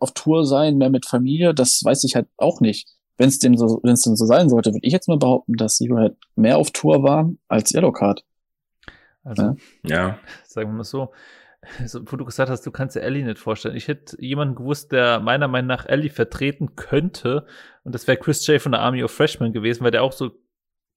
auf 0.00 0.12
Tour 0.12 0.46
sein, 0.46 0.78
mehr 0.78 0.90
mit 0.90 1.06
Familie? 1.06 1.54
Das 1.54 1.80
weiß 1.84 2.04
ich 2.04 2.14
halt 2.14 2.28
auch 2.36 2.60
nicht. 2.60 2.88
Wenn 3.18 3.28
es 3.28 3.38
dem 3.38 3.56
so, 3.56 3.80
wenn 3.82 3.92
es 3.92 4.02
denn 4.02 4.16
so 4.16 4.26
sein 4.26 4.48
sollte, 4.48 4.70
würde 4.72 4.86
ich 4.86 4.92
jetzt 4.92 5.08
mal 5.08 5.18
behaupten, 5.18 5.54
dass 5.54 5.76
Zero 5.76 5.96
halt 5.96 6.16
mehr 6.34 6.58
auf 6.58 6.70
Tour 6.70 7.02
waren 7.02 7.38
als 7.48 7.72
Yellow 7.74 7.92
Card. 7.92 8.24
Also, 9.24 9.56
Ja. 9.82 10.18
Sagen 10.44 10.70
wir 10.70 10.76
mal 10.78 10.84
so, 10.84 11.12
so, 11.86 12.00
wo 12.10 12.16
du 12.16 12.24
gesagt 12.24 12.50
hast, 12.50 12.66
du 12.66 12.70
kannst 12.70 12.96
dir 12.96 13.02
Ellie 13.02 13.24
nicht 13.24 13.38
vorstellen. 13.38 13.76
Ich 13.76 13.88
hätte 13.88 14.20
jemanden 14.20 14.54
gewusst, 14.54 14.92
der 14.92 15.20
meiner 15.20 15.48
Meinung 15.48 15.68
nach 15.68 15.86
Ellie 15.86 16.10
vertreten 16.10 16.76
könnte. 16.76 17.46
Und 17.84 17.94
das 17.94 18.06
wäre 18.06 18.18
Chris 18.18 18.46
J 18.46 18.60
von 18.60 18.72
der 18.72 18.80
Army 18.80 19.02
of 19.04 19.12
Freshmen 19.12 19.52
gewesen, 19.52 19.84
weil 19.84 19.90
der 19.90 20.02
auch 20.02 20.12
so, 20.12 20.32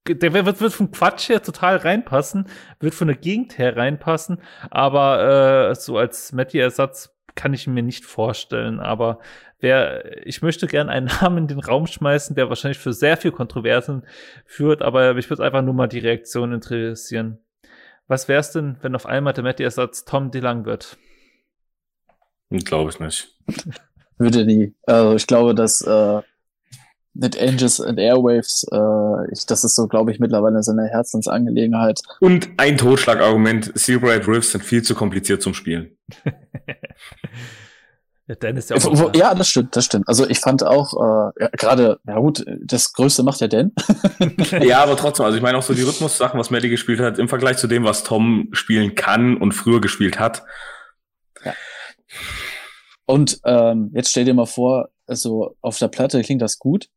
der 0.07 0.33
wird, 0.33 0.61
wird 0.61 0.73
vom 0.73 0.91
Quatsch 0.91 1.29
her 1.29 1.41
total 1.41 1.77
reinpassen, 1.77 2.47
wird 2.79 2.93
von 2.95 3.07
der 3.07 3.17
Gegend 3.17 3.57
her 3.57 3.75
reinpassen. 3.75 4.41
Aber 4.69 5.69
äh, 5.69 5.75
so 5.75 5.97
als 5.97 6.31
Matty-Ersatz 6.31 7.15
kann 7.35 7.53
ich 7.53 7.67
mir 7.67 7.83
nicht 7.83 8.05
vorstellen. 8.05 8.79
Aber 8.79 9.19
wer, 9.59 10.25
ich 10.25 10.41
möchte 10.41 10.67
gern 10.67 10.89
einen 10.89 11.07
Namen 11.21 11.39
in 11.39 11.47
den 11.47 11.59
Raum 11.59 11.85
schmeißen, 11.85 12.35
der 12.35 12.49
wahrscheinlich 12.49 12.79
für 12.79 12.93
sehr 12.93 13.17
viel 13.17 13.31
Kontroversen 13.31 14.03
führt. 14.45 14.81
Aber 14.81 15.13
mich 15.13 15.29
würde 15.29 15.43
einfach 15.43 15.61
nur 15.61 15.73
mal 15.73 15.87
die 15.87 15.99
Reaktion 15.99 16.53
interessieren. 16.53 17.39
Was 18.07 18.27
wär's 18.27 18.51
denn, 18.51 18.77
wenn 18.81 18.95
auf 18.95 19.05
einmal 19.05 19.33
der 19.33 19.43
Matty-Ersatz 19.43 20.05
Tom 20.05 20.31
DeLang 20.31 20.65
wird? 20.65 20.97
Glaube 22.49 22.91
ich 22.91 22.99
nicht. 22.99 23.35
Würde 24.17 24.45
nie. 24.45 24.73
Also 24.83 25.15
ich 25.15 25.27
glaube, 25.27 25.55
dass 25.55 25.81
äh, 25.81 26.21
mit 27.13 27.41
Angels 27.41 27.81
and 27.81 27.97
Airwaves, 27.97 28.65
äh, 28.71 29.31
ich, 29.31 29.45
das 29.45 29.63
ist 29.63 29.75
so, 29.75 29.87
glaube 29.87 30.11
ich, 30.11 30.19
mittlerweile 30.19 30.61
seine 30.61 30.87
Herzensangelegenheit. 30.87 32.01
Und 32.19 32.49
ein 32.57 32.77
Totschlagargument, 32.77 33.71
Seabright 33.75 34.27
Riffs 34.27 34.51
sind 34.51 34.63
viel 34.63 34.83
zu 34.83 34.95
kompliziert 34.95 35.41
zum 35.41 35.53
Spielen. 35.53 35.97
Ja, 38.27 38.33
Dan 38.35 38.57
ist 38.57 38.69
ja 38.71 38.75
auch. 38.77 38.83
Wo- 38.83 39.11
Ja, 39.15 39.35
das 39.35 39.47
stimmt, 39.49 39.75
das 39.75 39.85
stimmt. 39.85 40.07
Also 40.07 40.27
ich 40.27 40.39
fand 40.39 40.63
auch, 40.63 40.93
äh, 40.93 41.43
ja, 41.43 41.49
gerade, 41.51 41.99
ja 42.07 42.17
gut, 42.17 42.43
das 42.63 42.91
Größte 42.93 43.21
macht 43.23 43.39
ja 43.41 43.47
Dan. 43.47 43.71
ja, 44.63 44.81
aber 44.81 44.97
trotzdem, 44.97 45.25
also 45.25 45.37
ich 45.37 45.43
meine 45.43 45.57
auch 45.57 45.63
so 45.63 45.73
die 45.75 45.83
Rhythmus-Sachen, 45.83 46.39
was 46.39 46.49
Maddie 46.49 46.69
gespielt 46.69 46.99
hat, 46.99 47.19
im 47.19 47.29
Vergleich 47.29 47.57
zu 47.57 47.67
dem, 47.67 47.83
was 47.83 48.03
Tom 48.03 48.49
spielen 48.51 48.95
kann 48.95 49.37
und 49.37 49.51
früher 49.53 49.79
gespielt 49.81 50.19
hat. 50.19 50.43
Und 53.05 53.39
ähm, 53.45 53.91
jetzt 53.93 54.09
stell 54.09 54.25
dir 54.25 54.33
mal 54.33 54.45
vor, 54.47 54.89
also 55.05 55.55
auf 55.61 55.77
der 55.77 55.87
Platte 55.89 56.21
klingt 56.23 56.41
das 56.41 56.57
gut, 56.57 56.87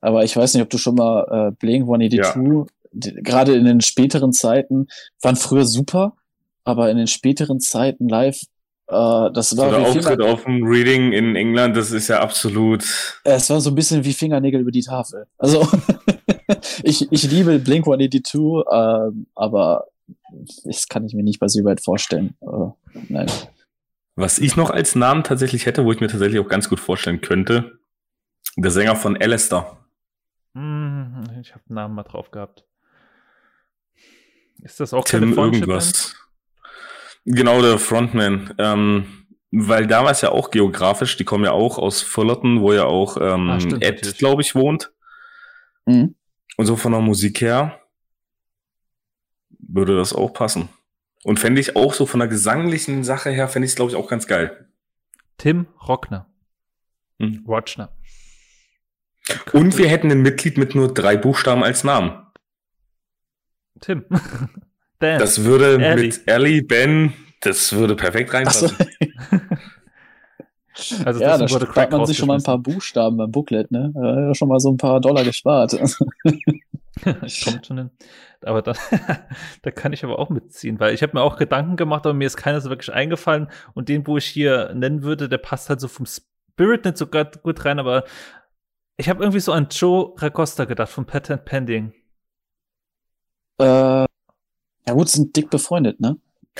aber 0.00 0.24
ich 0.24 0.36
weiß 0.36 0.54
nicht, 0.54 0.62
ob 0.62 0.70
du 0.70 0.78
schon 0.78 0.96
mal 0.96 1.50
äh, 1.50 1.56
Blink 1.56 1.84
182, 1.84 2.72
die- 2.92 3.14
gerade 3.22 3.54
in 3.54 3.64
den 3.64 3.80
späteren 3.80 4.32
Zeiten, 4.32 4.88
waren 5.22 5.36
früher 5.36 5.64
super, 5.64 6.16
aber 6.64 6.90
in 6.90 6.96
den 6.96 7.06
späteren 7.06 7.60
Zeiten 7.60 8.08
live, 8.08 8.40
äh, 8.88 9.30
das 9.32 9.50
So 9.50 9.56
war 9.58 9.70
der 9.70 9.80
wie 9.80 9.84
Auftritt 9.84 10.04
Finger, 10.04 10.32
auf 10.32 10.44
dem 10.44 10.64
Reading 10.64 11.12
in 11.12 11.34
England, 11.34 11.76
das 11.76 11.90
ist 11.90 12.08
ja 12.08 12.20
absolut. 12.20 12.84
es 13.24 13.50
war 13.50 13.60
so 13.60 13.70
ein 13.70 13.74
bisschen 13.74 14.04
wie 14.04 14.12
Fingernägel 14.12 14.60
über 14.60 14.70
die 14.70 14.82
Tafel. 14.82 15.26
Also 15.38 15.68
ich, 16.82 17.10
ich 17.10 17.30
liebe 17.30 17.58
Blink 17.58 17.86
182, 17.86 18.64
ähm, 18.70 19.26
aber 19.34 19.86
das 20.64 20.88
kann 20.88 21.04
ich 21.04 21.14
mir 21.14 21.24
nicht 21.24 21.40
bei 21.40 21.48
Seabird 21.48 21.80
vorstellen. 21.80 22.36
Äh, 22.40 23.00
nein. 23.08 23.30
Was 24.14 24.38
ich 24.38 24.56
noch 24.56 24.70
als 24.70 24.94
Namen 24.94 25.24
tatsächlich 25.24 25.66
hätte, 25.66 25.84
wo 25.84 25.92
ich 25.92 26.00
mir 26.00 26.08
tatsächlich 26.08 26.40
auch 26.40 26.48
ganz 26.48 26.68
gut 26.68 26.80
vorstellen 26.80 27.20
könnte, 27.20 27.78
der 28.56 28.70
Sänger 28.70 28.96
von 28.96 29.16
Alistair. 29.16 29.76
Hm, 30.54 31.24
ich 31.40 31.52
habe 31.52 31.62
einen 31.68 31.74
Namen 31.74 31.94
mal 31.94 32.04
drauf 32.04 32.30
gehabt. 32.30 32.64
Ist 34.62 34.80
das 34.80 34.94
auch 34.94 35.04
Tim 35.04 35.36
irgendwas. 35.36 36.14
Genau, 37.26 37.60
der 37.60 37.78
Frontman. 37.78 38.54
Ähm, 38.58 39.26
weil 39.50 39.86
damals 39.86 40.20
ja 40.20 40.30
auch 40.30 40.50
geografisch, 40.50 41.16
die 41.16 41.24
kommen 41.24 41.44
ja 41.44 41.52
auch 41.52 41.78
aus 41.78 42.02
Fullerton, 42.02 42.60
wo 42.60 42.72
ja 42.72 42.84
auch 42.84 43.16
ähm, 43.20 43.50
Ah, 43.50 43.60
stimmt, 43.60 43.84
Ed, 43.84 44.18
glaube 44.18 44.42
ich, 44.42 44.54
wohnt. 44.54 44.92
Mhm. 45.86 46.14
Und 46.56 46.66
so 46.66 46.76
von 46.76 46.92
der 46.92 47.00
Musik 47.00 47.40
her 47.40 47.80
würde 49.58 49.96
das 49.96 50.12
auch 50.12 50.32
passen. 50.32 50.68
Und 51.24 51.40
fände 51.40 51.60
ich 51.60 51.74
auch 51.74 51.92
so 51.92 52.06
von 52.06 52.20
der 52.20 52.28
gesanglichen 52.28 53.02
Sache 53.02 53.30
her, 53.30 53.48
fände 53.48 53.66
ich 53.66 53.72
es, 53.72 53.76
glaube 53.76 53.90
ich, 53.90 53.96
auch 53.96 54.08
ganz 54.08 54.26
geil. 54.26 54.68
Tim 55.38 55.66
Rockner. 55.86 56.26
Hm. 57.18 57.44
Rochner. 57.46 57.90
Und 59.52 59.76
wir 59.76 59.88
hätten 59.88 60.10
ein 60.10 60.22
Mitglied 60.22 60.56
mit 60.56 60.74
nur 60.74 60.92
drei 60.92 61.16
Buchstaben 61.16 61.64
als 61.64 61.82
Namen. 61.82 62.12
Tim. 63.80 64.04
Dan. 64.98 65.18
Das 65.18 65.44
würde 65.44 65.82
Ellie. 65.82 66.06
mit 66.06 66.22
Ellie, 66.26 66.62
Ben, 66.62 67.12
das 67.40 67.72
würde 67.72 67.96
perfekt 67.96 68.30
Ach 68.34 68.50
so. 68.50 68.66
reinpassen. 68.66 69.56
also 71.04 71.20
ja, 71.20 71.38
da 71.38 71.48
spart 71.48 71.92
man 71.92 72.06
sich 72.06 72.16
schon 72.16 72.28
mal 72.28 72.36
ein 72.36 72.42
paar 72.42 72.58
Buchstaben 72.58 73.16
beim 73.16 73.30
Booklet, 73.30 73.70
ne? 73.70 73.92
Da 73.94 74.28
hat 74.28 74.36
schon 74.36 74.48
mal 74.48 74.60
so 74.60 74.70
ein 74.70 74.76
paar 74.76 75.00
Dollar 75.00 75.24
gespart. 75.24 75.72
Kommt 77.02 77.66
schon 77.66 77.78
hin. 77.78 77.90
Aber 78.42 78.62
da, 78.62 78.74
da 79.62 79.70
kann 79.70 79.92
ich 79.92 80.04
aber 80.04 80.18
auch 80.18 80.30
mitziehen, 80.30 80.78
weil 80.80 80.94
ich 80.94 81.02
habe 81.02 81.12
mir 81.14 81.22
auch 81.22 81.36
Gedanken 81.36 81.76
gemacht, 81.76 82.06
aber 82.06 82.14
mir 82.14 82.26
ist 82.26 82.36
keiner 82.36 82.60
so 82.60 82.70
wirklich 82.70 82.92
eingefallen. 82.92 83.48
Und 83.74 83.88
den, 83.88 84.06
wo 84.06 84.16
ich 84.16 84.26
hier 84.26 84.72
nennen 84.74 85.02
würde, 85.02 85.28
der 85.28 85.38
passt 85.38 85.68
halt 85.68 85.80
so 85.80 85.88
vom 85.88 86.06
Spirit 86.06 86.84
nicht 86.84 86.96
so 86.96 87.06
gut 87.06 87.42
gut 87.42 87.64
rein, 87.64 87.78
aber 87.78 88.04
ich 88.96 89.08
habe 89.08 89.22
irgendwie 89.22 89.40
so 89.40 89.52
an 89.52 89.68
Joe 89.70 90.14
Racosta 90.16 90.64
gedacht 90.64 90.90
von 90.90 91.04
Patent 91.06 91.44
Pending. 91.44 91.92
äh, 93.58 94.05
ja 94.88 94.94
gut, 94.94 95.08
sind 95.08 95.36
dick 95.36 95.50
befreundet, 95.50 96.00
ne? 96.00 96.16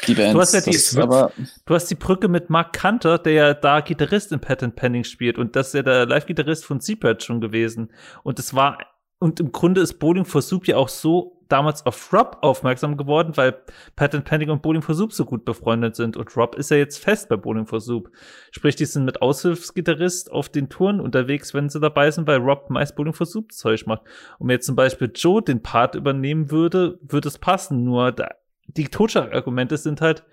Die 0.06 0.14
Bands. 0.14 0.34
Du 0.34 0.40
hast 0.40 0.52
ja 0.54 0.60
die- 0.60 0.72
das, 0.72 0.96
aber 0.96 1.32
Du 1.64 1.74
hast 1.74 1.86
die 1.86 1.94
Brücke 1.94 2.28
mit 2.28 2.50
Mark 2.50 2.74
Kanter, 2.74 3.18
der 3.18 3.32
ja 3.32 3.54
da 3.54 3.80
Gitarrist 3.80 4.30
in 4.32 4.40
Patent 4.40 4.76
Pending 4.76 5.04
spielt 5.04 5.38
und 5.38 5.56
das 5.56 5.68
ist 5.68 5.74
ja 5.74 5.82
der 5.82 6.06
Live-Gitarrist 6.06 6.64
von 6.66 6.80
Seabird 6.80 7.22
schon 7.22 7.40
gewesen. 7.40 7.90
Und 8.22 8.38
es 8.38 8.52
war, 8.54 8.78
und 9.20 9.40
im 9.40 9.52
Grunde 9.52 9.80
ist 9.80 9.98
Bowling 9.98 10.26
for 10.26 10.42
Soup 10.42 10.66
ja 10.66 10.76
auch 10.76 10.90
so 10.90 11.35
damals 11.48 11.86
auf 11.86 12.12
Rob 12.12 12.38
aufmerksam 12.42 12.96
geworden, 12.96 13.36
weil 13.36 13.56
Pat 13.94 14.24
Pending 14.24 14.50
und 14.50 14.62
Bowling 14.62 14.82
for 14.82 14.94
Soup 14.94 15.12
so 15.12 15.24
gut 15.24 15.44
befreundet 15.44 15.96
sind. 15.96 16.16
Und 16.16 16.36
Rob 16.36 16.54
ist 16.56 16.70
ja 16.70 16.76
jetzt 16.76 16.98
fest 16.98 17.28
bei 17.28 17.36
Bowling 17.36 17.66
for 17.66 17.80
Soup. 17.80 18.10
Sprich, 18.50 18.76
die 18.76 18.84
sind 18.84 19.04
mit 19.04 19.22
Aushilfsgitarrist 19.22 20.32
auf 20.32 20.48
den 20.48 20.68
Touren 20.68 21.00
unterwegs, 21.00 21.54
wenn 21.54 21.68
sie 21.68 21.80
dabei 21.80 22.10
sind, 22.10 22.26
weil 22.26 22.38
Rob 22.38 22.70
meist 22.70 22.96
Bowling 22.96 23.12
for 23.12 23.26
Soup 23.26 23.52
Zeug 23.52 23.86
macht. 23.86 24.02
Und 24.38 24.48
wenn 24.48 24.54
jetzt 24.54 24.66
zum 24.66 24.76
Beispiel 24.76 25.10
Joe 25.14 25.42
den 25.42 25.62
Part 25.62 25.94
übernehmen 25.94 26.50
würde, 26.50 26.98
würde 27.02 27.28
es 27.28 27.38
passen. 27.38 27.84
Nur 27.84 28.12
da, 28.12 28.30
die 28.66 28.88
Totschlagargumente 28.88 29.76
sind 29.76 30.00
halt, 30.00 30.24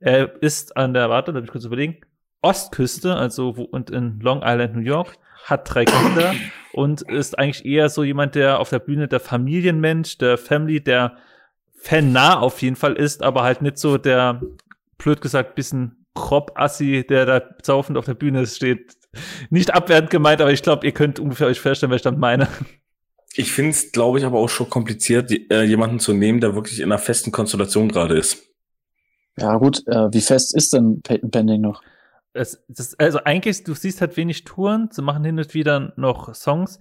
er 0.00 0.42
ist 0.42 0.76
an 0.76 0.94
der, 0.94 1.10
warte, 1.10 1.32
darf 1.32 1.44
ich 1.44 1.50
kurz 1.50 1.64
überlegen, 1.64 1.98
Ostküste, 2.42 3.14
also 3.16 3.56
wo, 3.56 3.62
und 3.62 3.90
in 3.90 4.20
Long 4.20 4.42
Island, 4.44 4.74
New 4.74 4.82
York 4.82 5.18
hat 5.46 5.72
drei 5.72 5.84
Kinder 5.84 6.34
und 6.72 7.02
ist 7.02 7.38
eigentlich 7.38 7.64
eher 7.64 7.88
so 7.88 8.02
jemand, 8.02 8.34
der 8.34 8.60
auf 8.60 8.68
der 8.68 8.80
Bühne 8.80 9.08
der 9.08 9.20
Familienmensch, 9.20 10.18
der 10.18 10.38
Family, 10.38 10.82
der 10.82 11.16
Fan-nah 11.78 12.40
auf 12.40 12.60
jeden 12.62 12.76
Fall 12.76 12.94
ist, 12.94 13.22
aber 13.22 13.44
halt 13.44 13.62
nicht 13.62 13.78
so 13.78 13.96
der, 13.96 14.42
blöd 14.98 15.20
gesagt, 15.20 15.54
bisschen 15.54 16.04
Krop-Assi, 16.14 17.06
der 17.08 17.26
da 17.26 17.42
zaufend 17.62 17.96
auf 17.96 18.06
der 18.06 18.14
Bühne 18.14 18.46
steht. 18.46 18.94
Nicht 19.50 19.72
abwertend 19.72 20.10
gemeint, 20.10 20.40
aber 20.40 20.52
ich 20.52 20.62
glaube, 20.62 20.84
ihr 20.84 20.92
könnt 20.92 21.20
ungefähr 21.20 21.46
euch 21.46 21.60
vorstellen, 21.60 21.92
was 21.92 21.96
ich 21.96 22.02
damit 22.02 22.20
meine. 22.20 22.48
Ich 23.34 23.52
finde 23.52 23.70
es, 23.70 23.92
glaube 23.92 24.18
ich, 24.18 24.24
aber 24.24 24.38
auch 24.38 24.48
schon 24.48 24.68
kompliziert, 24.68 25.30
die, 25.30 25.48
äh, 25.50 25.62
jemanden 25.62 26.00
zu 26.00 26.14
nehmen, 26.14 26.40
der 26.40 26.54
wirklich 26.54 26.80
in 26.80 26.86
einer 26.86 26.98
festen 26.98 27.32
Konstellation 27.32 27.88
gerade 27.88 28.16
ist. 28.16 28.42
Ja, 29.38 29.56
gut, 29.58 29.86
äh, 29.86 30.12
wie 30.12 30.22
fest 30.22 30.56
ist 30.56 30.72
denn 30.72 31.02
Peyton 31.02 31.30
Pending 31.30 31.60
noch? 31.60 31.82
Es, 32.36 32.64
das, 32.68 32.98
also 32.98 33.18
eigentlich, 33.24 33.64
du 33.64 33.74
siehst 33.74 34.00
halt 34.00 34.16
wenig 34.16 34.44
Touren, 34.44 34.88
sie 34.90 35.02
machen 35.02 35.24
hin 35.24 35.38
und 35.38 35.54
wieder 35.54 35.92
noch 35.96 36.34
Songs. 36.34 36.78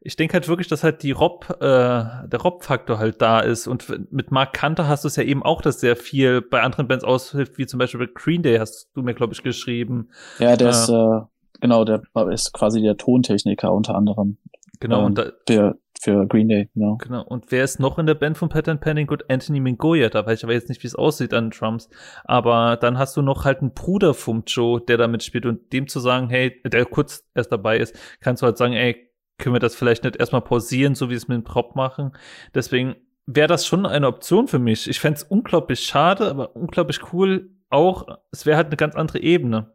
Ich 0.00 0.16
denke 0.16 0.34
halt 0.34 0.48
wirklich, 0.48 0.68
dass 0.68 0.84
halt 0.84 1.02
die 1.02 1.12
Rob, 1.12 1.46
äh, 1.60 1.64
der 1.64 2.40
Rob-Faktor 2.40 2.98
halt 2.98 3.22
da 3.22 3.40
ist. 3.40 3.66
Und 3.66 4.12
mit 4.12 4.30
Mark 4.30 4.52
Kanter 4.52 4.88
hast 4.88 5.04
du 5.04 5.08
es 5.08 5.16
ja 5.16 5.22
eben 5.22 5.42
auch, 5.42 5.62
dass 5.62 5.80
sehr 5.80 5.96
viel 5.96 6.42
bei 6.42 6.62
anderen 6.62 6.88
Bands 6.88 7.04
aushilft, 7.04 7.58
wie 7.58 7.66
zum 7.66 7.78
Beispiel 7.78 8.06
bei 8.06 8.12
Green 8.14 8.42
Day 8.42 8.58
hast 8.58 8.90
du 8.94 9.02
mir, 9.02 9.14
glaube 9.14 9.32
ich, 9.32 9.42
geschrieben. 9.42 10.10
Ja, 10.38 10.56
der 10.56 10.68
äh, 10.68 10.70
ist, 10.70 10.88
äh, 10.88 11.20
genau, 11.60 11.84
der 11.84 12.02
ist 12.30 12.52
quasi 12.52 12.82
der 12.82 12.96
Tontechniker 12.96 13.72
unter 13.72 13.94
anderem. 13.94 14.38
Genau, 14.80 15.00
ähm, 15.00 15.04
und 15.06 15.18
da, 15.18 15.32
der, 15.48 15.76
für 16.00 16.26
Green 16.26 16.48
Day, 16.48 16.68
genau. 16.74 16.96
Genau. 16.96 17.22
Und 17.22 17.50
wer 17.50 17.64
ist 17.64 17.80
noch 17.80 17.98
in 17.98 18.06
der 18.06 18.14
Band 18.14 18.38
von 18.38 18.48
Pattern 18.48 18.80
Pending? 18.80 19.06
Gut, 19.06 19.24
Anthony 19.28 19.60
Mingoya, 19.60 20.08
da 20.08 20.26
weiß 20.26 20.38
ich 20.38 20.44
aber 20.44 20.52
jetzt 20.52 20.68
nicht, 20.68 20.82
wie 20.82 20.86
es 20.86 20.94
aussieht 20.94 21.34
an 21.34 21.50
Drums. 21.50 21.88
Aber 22.24 22.76
dann 22.76 22.98
hast 22.98 23.16
du 23.16 23.22
noch 23.22 23.44
halt 23.44 23.60
einen 23.60 23.74
Bruder 23.74 24.14
vom 24.14 24.44
Joe, 24.46 24.80
der 24.80 24.96
da 24.96 25.08
mitspielt 25.08 25.46
und 25.46 25.72
dem 25.72 25.88
zu 25.88 26.00
sagen, 26.00 26.28
hey, 26.28 26.60
der 26.64 26.84
kurz 26.84 27.24
erst 27.34 27.52
dabei 27.52 27.78
ist, 27.78 27.98
kannst 28.20 28.42
du 28.42 28.46
halt 28.46 28.56
sagen, 28.56 28.74
ey, 28.74 29.10
können 29.38 29.54
wir 29.54 29.60
das 29.60 29.74
vielleicht 29.74 30.04
nicht 30.04 30.16
erstmal 30.16 30.42
pausieren, 30.42 30.94
so 30.94 31.10
wie 31.10 31.14
es 31.14 31.28
mit 31.28 31.36
dem 31.36 31.44
Prop 31.44 31.76
machen. 31.76 32.12
Deswegen 32.54 32.96
wäre 33.26 33.48
das 33.48 33.66
schon 33.66 33.86
eine 33.86 34.06
Option 34.06 34.48
für 34.48 34.58
mich. 34.58 34.88
Ich 34.88 35.00
fände 35.00 35.18
es 35.18 35.24
unglaublich 35.24 35.80
schade, 35.80 36.30
aber 36.30 36.56
unglaublich 36.56 37.12
cool 37.12 37.50
auch. 37.68 38.06
Es 38.30 38.46
wäre 38.46 38.56
halt 38.56 38.68
eine 38.68 38.76
ganz 38.76 38.94
andere 38.94 39.20
Ebene 39.20 39.72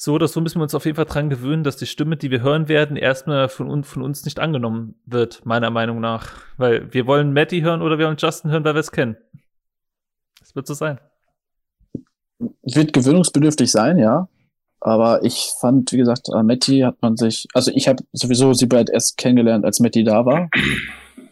so 0.00 0.14
oder 0.14 0.28
so 0.28 0.40
müssen 0.40 0.60
wir 0.60 0.62
uns 0.62 0.76
auf 0.76 0.84
jeden 0.84 0.94
Fall 0.94 1.06
dran 1.06 1.28
gewöhnen, 1.28 1.64
dass 1.64 1.76
die 1.76 1.86
Stimme, 1.86 2.16
die 2.16 2.30
wir 2.30 2.40
hören 2.40 2.68
werden, 2.68 2.96
erstmal 2.96 3.48
von, 3.48 3.82
von 3.82 4.00
uns 4.00 4.24
nicht 4.24 4.38
angenommen 4.38 4.94
wird, 5.06 5.44
meiner 5.44 5.70
Meinung 5.70 5.98
nach. 5.98 6.34
Weil 6.56 6.94
wir 6.94 7.08
wollen 7.08 7.32
Matty 7.32 7.62
hören 7.62 7.82
oder 7.82 7.98
wir 7.98 8.06
wollen 8.06 8.16
Justin 8.16 8.52
hören, 8.52 8.62
weil 8.62 8.74
wir 8.74 8.80
es 8.80 8.92
kennen. 8.92 9.16
Das 10.38 10.54
wird 10.54 10.68
so 10.68 10.74
sein. 10.74 11.00
Wird 12.62 12.92
gewöhnungsbedürftig 12.92 13.72
sein, 13.72 13.98
ja. 13.98 14.28
Aber 14.78 15.24
ich 15.24 15.50
fand, 15.60 15.90
wie 15.90 15.96
gesagt, 15.96 16.32
an 16.32 16.46
Matty 16.46 16.78
hat 16.80 17.02
man 17.02 17.16
sich, 17.16 17.48
also 17.52 17.72
ich 17.74 17.88
habe 17.88 18.04
sowieso 18.12 18.52
sie 18.52 18.66
bald 18.66 18.90
erst 18.90 19.16
kennengelernt, 19.16 19.64
als 19.64 19.80
Matty 19.80 20.04
da 20.04 20.24
war. 20.24 20.48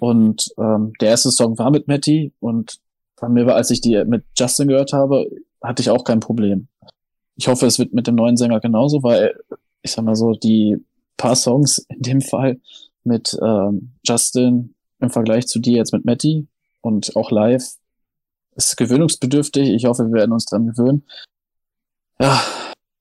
Und 0.01 0.49
ähm, 0.59 0.93
der 1.01 1.11
erste 1.11 1.31
Song 1.31 1.57
war 1.57 1.71
mit 1.71 1.87
Matty 1.87 2.33
und 2.41 2.81
bei 3.21 3.29
mir 3.29 3.47
war, 3.47 3.55
als 3.55 3.71
ich 3.71 3.81
die 3.81 4.05
mit 4.07 4.25
Justin 4.37 4.67
gehört 4.67 4.93
habe, 4.93 5.31
hatte 5.63 5.83
ich 5.83 5.91
auch 5.91 6.03
kein 6.03 6.19
Problem 6.19 6.67
ich 7.37 7.49
hoffe, 7.49 7.67
es 7.67 7.79
wird 7.79 7.93
mit 7.93 8.07
dem 8.07 8.15
neuen 8.15 8.37
Sänger 8.37 8.61
genauso, 8.61 9.03
weil 9.03 9.39
ich 9.83 9.93
sag 9.93 10.05
mal 10.05 10.17
so, 10.17 10.33
die 10.33 10.77
paar 11.17 11.37
Songs 11.37 11.79
in 11.89 12.03
dem 12.03 12.21
Fall 12.21 12.61
mit 13.05 13.39
ähm, 13.43 13.93
Justin 14.05 14.75
im 15.01 15.11
Vergleich 15.11 15.47
zu 15.47 15.59
dir 15.59 15.77
jetzt 15.77 15.93
mit 15.93 16.05
Matty 16.05 16.47
und 16.81 17.15
auch 17.17 17.31
live 17.31 17.77
ist 18.57 18.77
gewöhnungsbedürftig. 18.77 19.69
Ich 19.71 19.85
hoffe, 19.85 20.07
wir 20.07 20.15
werden 20.15 20.33
uns 20.33 20.47
dran 20.47 20.67
gewöhnen. 20.67 21.05
Ja, 22.19 22.41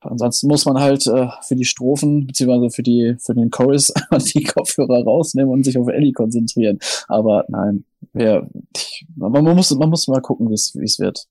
ansonsten 0.02 0.48
muss 0.48 0.66
man 0.66 0.80
halt 0.80 1.08
äh, 1.08 1.30
für 1.42 1.56
die 1.56 1.66
Strophen 1.66 2.28
beziehungsweise 2.28 2.70
für 2.70 2.84
die 2.84 3.16
für 3.20 3.34
den 3.34 3.50
Chorus 3.50 3.94
die 4.36 4.44
Kopfhörer 4.44 5.04
rausnehmen 5.04 5.52
und 5.52 5.64
sich 5.64 5.78
auf 5.78 5.88
Ellie 5.88 6.12
konzentrieren. 6.12 6.80
Aber 7.08 7.46
nein, 7.48 7.86
wer, 8.12 8.50
ich, 8.76 9.06
man, 9.16 9.32
muss 9.32 9.72
man 9.72 9.90
muss 9.90 10.08
mal 10.08 10.22
gucken, 10.22 10.50
wie 10.50 10.54
es 10.54 10.76
wie 10.76 10.84
es 10.84 11.00
wird. 11.00 11.26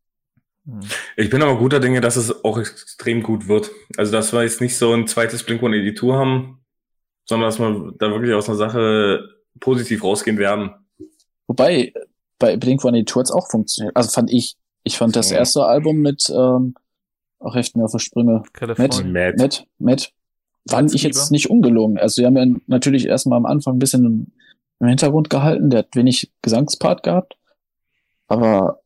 Hm. 0.66 0.80
Ich 1.16 1.30
bin 1.30 1.42
aber 1.42 1.58
guter 1.58 1.80
Dinge, 1.80 2.00
dass 2.00 2.16
es 2.16 2.44
auch 2.44 2.58
extrem 2.58 3.22
gut 3.22 3.48
wird. 3.48 3.70
Also, 3.96 4.12
dass 4.12 4.32
wir 4.32 4.42
jetzt 4.42 4.60
nicht 4.60 4.76
so 4.76 4.92
ein 4.92 5.06
zweites 5.06 5.44
Blink-182 5.44 6.12
haben, 6.12 6.64
sondern 7.24 7.48
dass 7.48 7.58
wir 7.58 7.92
da 7.98 8.10
wirklich 8.10 8.34
aus 8.34 8.48
einer 8.48 8.58
Sache 8.58 9.28
positiv 9.60 10.02
rausgehen 10.02 10.38
werden. 10.38 10.70
Wobei, 11.46 11.92
bei 12.38 12.56
Blink-182 12.56 13.16
hat 13.16 13.24
es 13.24 13.32
auch 13.32 13.50
funktioniert. 13.50 13.96
Also 13.96 14.10
fand 14.10 14.32
ich. 14.32 14.56
Ich 14.86 14.98
fand 14.98 15.16
das 15.16 15.30
erste 15.30 15.64
Album 15.64 16.00
mit, 16.00 16.28
ähm, 16.28 16.74
auch 17.38 17.56
echt 17.56 17.74
mir 17.74 17.84
auf 17.84 17.92
die 17.92 18.00
Sprünge. 18.00 18.42
Matt, 18.60 18.78
Matt, 18.78 19.04
Matt, 19.06 19.66
Matt, 19.78 20.12
fand 20.68 20.94
ich 20.94 21.02
jetzt 21.02 21.30
nicht 21.30 21.48
ungelogen. 21.48 21.98
Also, 21.98 22.20
wir 22.20 22.26
haben 22.26 22.36
ja 22.36 22.46
natürlich 22.66 23.06
erstmal 23.06 23.38
am 23.38 23.46
Anfang 23.46 23.76
ein 23.76 23.78
bisschen 23.78 24.32
im 24.80 24.86
Hintergrund 24.86 25.30
gehalten. 25.30 25.70
Der 25.70 25.80
hat 25.80 25.96
wenig 25.96 26.30
Gesangspart 26.42 27.02
gehabt. 27.02 27.36
Aber 28.26 28.80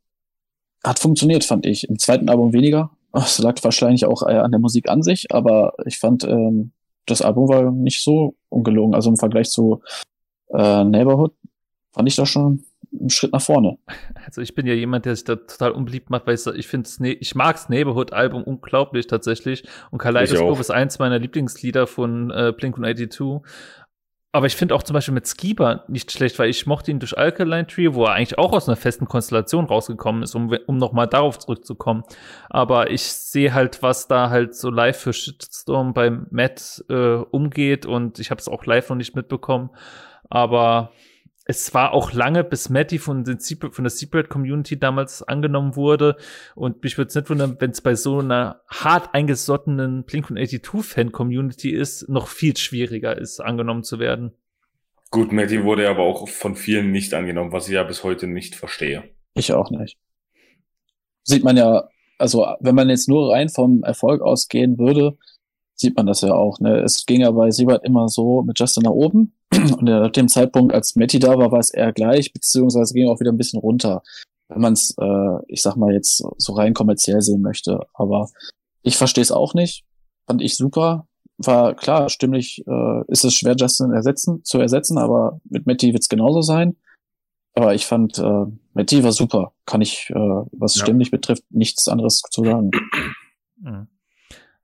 hat 0.84 0.98
funktioniert, 0.98 1.44
fand 1.44 1.66
ich. 1.66 1.88
Im 1.88 1.98
zweiten 1.98 2.28
Album 2.28 2.52
weniger. 2.52 2.90
Es 3.12 3.38
lag 3.38 3.56
wahrscheinlich 3.62 4.04
auch 4.04 4.22
äh, 4.22 4.36
an 4.36 4.50
der 4.50 4.60
Musik 4.60 4.88
an 4.88 5.02
sich, 5.02 5.32
aber 5.32 5.74
ich 5.86 5.98
fand, 5.98 6.24
ähm, 6.24 6.72
das 7.06 7.22
Album 7.22 7.48
war 7.48 7.70
nicht 7.70 8.02
so 8.02 8.34
ungelogen. 8.48 8.94
Also 8.94 9.10
im 9.10 9.16
Vergleich 9.16 9.50
zu 9.50 9.82
äh, 10.50 10.84
Neighborhood 10.84 11.32
fand 11.92 12.08
ich 12.08 12.16
da 12.16 12.26
schon 12.26 12.64
einen 12.92 13.10
Schritt 13.10 13.32
nach 13.32 13.42
vorne. 13.42 13.78
Also 14.24 14.40
ich 14.40 14.54
bin 14.54 14.66
ja 14.66 14.74
jemand, 14.74 15.04
der 15.04 15.16
sich 15.16 15.24
da 15.24 15.36
total 15.36 15.72
unbeliebt 15.72 16.10
macht, 16.10 16.26
weil 16.26 16.34
ich, 16.34 16.46
ich 16.46 16.66
finde 16.66 16.88
ne 16.98 17.12
ich 17.12 17.34
mag's 17.34 17.68
Neighborhood-Album 17.68 18.44
unglaublich 18.44 19.06
tatsächlich. 19.06 19.64
Und 19.90 19.98
Kaleidoskop 19.98 20.60
ist 20.60 20.70
eins 20.70 20.98
meiner 20.98 21.18
Lieblingslieder 21.18 21.86
von 21.86 22.30
äh, 22.30 22.52
Blink-182. 22.56 23.42
Aber 24.38 24.46
ich 24.46 24.54
finde 24.54 24.76
auch 24.76 24.84
zum 24.84 24.94
Beispiel 24.94 25.14
mit 25.14 25.26
Skiba 25.26 25.82
nicht 25.88 26.12
schlecht, 26.12 26.38
weil 26.38 26.48
ich 26.48 26.64
mochte 26.64 26.92
ihn 26.92 27.00
durch 27.00 27.18
Alkaline 27.18 27.66
Tree, 27.66 27.92
wo 27.94 28.04
er 28.04 28.12
eigentlich 28.12 28.38
auch 28.38 28.52
aus 28.52 28.68
einer 28.68 28.76
festen 28.76 29.06
Konstellation 29.06 29.64
rausgekommen 29.64 30.22
ist, 30.22 30.36
um, 30.36 30.56
um 30.68 30.76
nochmal 30.76 31.08
darauf 31.08 31.40
zurückzukommen. 31.40 32.04
Aber 32.48 32.88
ich 32.92 33.02
sehe 33.02 33.52
halt, 33.52 33.82
was 33.82 34.06
da 34.06 34.30
halt 34.30 34.54
so 34.54 34.70
live 34.70 34.96
für 34.96 35.12
Shitstorm 35.12 35.92
beim 35.92 36.28
Matt 36.30 36.84
äh, 36.88 37.16
umgeht 37.16 37.84
und 37.84 38.20
ich 38.20 38.30
habe 38.30 38.40
es 38.40 38.46
auch 38.46 38.64
live 38.64 38.88
noch 38.90 38.96
nicht 38.96 39.16
mitbekommen. 39.16 39.70
Aber 40.30 40.92
es 41.50 41.72
war 41.72 41.94
auch 41.94 42.12
lange, 42.12 42.44
bis 42.44 42.68
Matty 42.68 42.98
von, 42.98 43.24
den 43.24 43.40
von 43.40 43.82
der 43.82 43.90
Secret 43.90 44.28
Community 44.28 44.78
damals 44.78 45.22
angenommen 45.22 45.76
wurde. 45.76 46.16
Und 46.54 46.82
mich 46.82 46.98
würde 46.98 47.08
es 47.08 47.14
nicht 47.14 47.30
wundern, 47.30 47.56
wenn 47.58 47.70
es 47.70 47.80
bei 47.80 47.94
so 47.94 48.18
einer 48.18 48.60
hart 48.68 49.14
eingesottenen 49.14 50.04
Blink-182-Fan-Community 50.04 51.70
ist, 51.70 52.06
noch 52.10 52.28
viel 52.28 52.54
schwieriger 52.54 53.16
ist, 53.16 53.40
angenommen 53.40 53.82
zu 53.82 53.98
werden. 53.98 54.32
Gut, 55.10 55.32
Matty 55.32 55.64
wurde 55.64 55.88
aber 55.88 56.02
auch 56.02 56.28
von 56.28 56.54
vielen 56.54 56.92
nicht 56.92 57.14
angenommen, 57.14 57.50
was 57.50 57.66
ich 57.66 57.74
ja 57.74 57.82
bis 57.82 58.04
heute 58.04 58.26
nicht 58.26 58.54
verstehe. 58.54 59.04
Ich 59.32 59.50
auch 59.54 59.70
nicht. 59.70 59.96
Sieht 61.22 61.44
man 61.44 61.56
ja, 61.56 61.88
also 62.18 62.46
wenn 62.60 62.74
man 62.74 62.90
jetzt 62.90 63.08
nur 63.08 63.32
rein 63.32 63.48
vom 63.48 63.82
Erfolg 63.84 64.20
ausgehen 64.20 64.78
würde, 64.78 65.16
sieht 65.80 65.96
man 65.96 66.06
das 66.06 66.20
ja 66.20 66.34
auch. 66.34 66.58
Ne? 66.60 66.80
Es 66.80 67.06
ging 67.06 67.20
ja 67.20 67.30
bei 67.30 67.50
Siebert 67.50 67.84
immer 67.84 68.08
so 68.08 68.42
mit 68.42 68.58
Justin 68.58 68.82
nach 68.82 68.92
oben. 68.92 69.34
Und 69.78 69.88
ab 69.88 70.12
dem 70.12 70.28
Zeitpunkt, 70.28 70.74
als 70.74 70.96
Matty 70.96 71.18
da 71.18 71.38
war, 71.38 71.52
war 71.52 71.60
es 71.60 71.70
eher 71.70 71.92
gleich, 71.92 72.32
beziehungsweise 72.32 72.92
ging 72.92 73.08
auch 73.08 73.20
wieder 73.20 73.32
ein 73.32 73.38
bisschen 73.38 73.60
runter, 73.60 74.02
wenn 74.48 74.60
man 74.60 74.72
es, 74.74 74.94
äh, 75.00 75.38
ich 75.46 75.62
sag 75.62 75.76
mal, 75.76 75.92
jetzt 75.92 76.22
so 76.36 76.52
rein 76.52 76.74
kommerziell 76.74 77.20
sehen 77.20 77.40
möchte. 77.40 77.80
Aber 77.94 78.28
ich 78.82 78.96
verstehe 78.96 79.22
es 79.22 79.32
auch 79.32 79.54
nicht. 79.54 79.84
Fand 80.26 80.42
ich 80.42 80.56
super. 80.56 81.06
War 81.38 81.74
klar, 81.74 82.08
stimmlich 82.08 82.64
äh, 82.66 83.02
ist 83.06 83.24
es 83.24 83.34
schwer, 83.34 83.54
Justin 83.56 83.92
ersetzen, 83.92 84.42
zu 84.44 84.58
ersetzen, 84.58 84.98
aber 84.98 85.40
mit 85.44 85.66
Matty 85.66 85.92
wird 85.92 86.02
es 86.02 86.08
genauso 86.08 86.42
sein. 86.42 86.76
Aber 87.54 87.74
ich 87.74 87.86
fand, 87.86 88.18
äh, 88.18 88.44
Matty 88.74 89.02
war 89.04 89.12
super. 89.12 89.52
Kann 89.64 89.80
ich, 89.80 90.10
äh, 90.10 90.14
was 90.52 90.76
ja. 90.76 90.82
stimmlich 90.82 91.10
betrifft, 91.10 91.44
nichts 91.50 91.88
anderes 91.88 92.22
zu 92.30 92.44
sagen. 92.44 92.70
Mhm. 93.60 93.88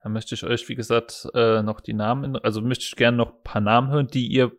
Dann 0.05 0.13
möchte 0.13 0.35
ich 0.35 0.43
euch, 0.43 0.69
wie 0.69 0.75
gesagt, 0.75 1.27
äh, 1.33 1.63
noch 1.63 1.81
die 1.81 1.93
Namen, 1.93 2.35
also 2.37 2.61
möchte 2.61 2.83
ich 2.83 2.95
gerne 2.95 3.17
noch 3.17 3.33
ein 3.33 3.43
paar 3.43 3.61
Namen 3.61 3.89
hören, 3.89 4.05
die 4.05 4.27
ihr 4.27 4.51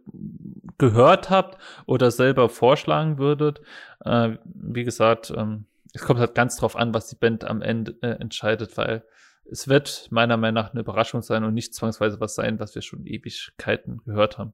gehört 0.76 1.30
habt 1.30 1.56
oder 1.86 2.10
selber 2.10 2.48
vorschlagen 2.48 3.18
würdet. 3.18 3.60
Äh, 4.04 4.38
wie 4.42 4.82
gesagt, 4.82 5.32
ähm, 5.36 5.66
es 5.94 6.02
kommt 6.02 6.18
halt 6.18 6.34
ganz 6.34 6.56
drauf 6.56 6.74
an, 6.74 6.92
was 6.94 7.06
die 7.06 7.14
Band 7.14 7.44
am 7.44 7.62
Ende 7.62 7.94
äh, 8.02 8.18
entscheidet, 8.20 8.76
weil 8.76 9.04
es 9.44 9.68
wird 9.68 10.08
meiner 10.10 10.36
Meinung 10.36 10.64
nach 10.64 10.72
eine 10.72 10.80
Überraschung 10.80 11.22
sein 11.22 11.44
und 11.44 11.54
nicht 11.54 11.76
zwangsweise 11.76 12.18
was 12.18 12.34
sein, 12.34 12.58
was 12.58 12.74
wir 12.74 12.82
schon 12.82 13.06
Ewigkeiten 13.06 14.02
gehört 14.04 14.38
haben. 14.38 14.52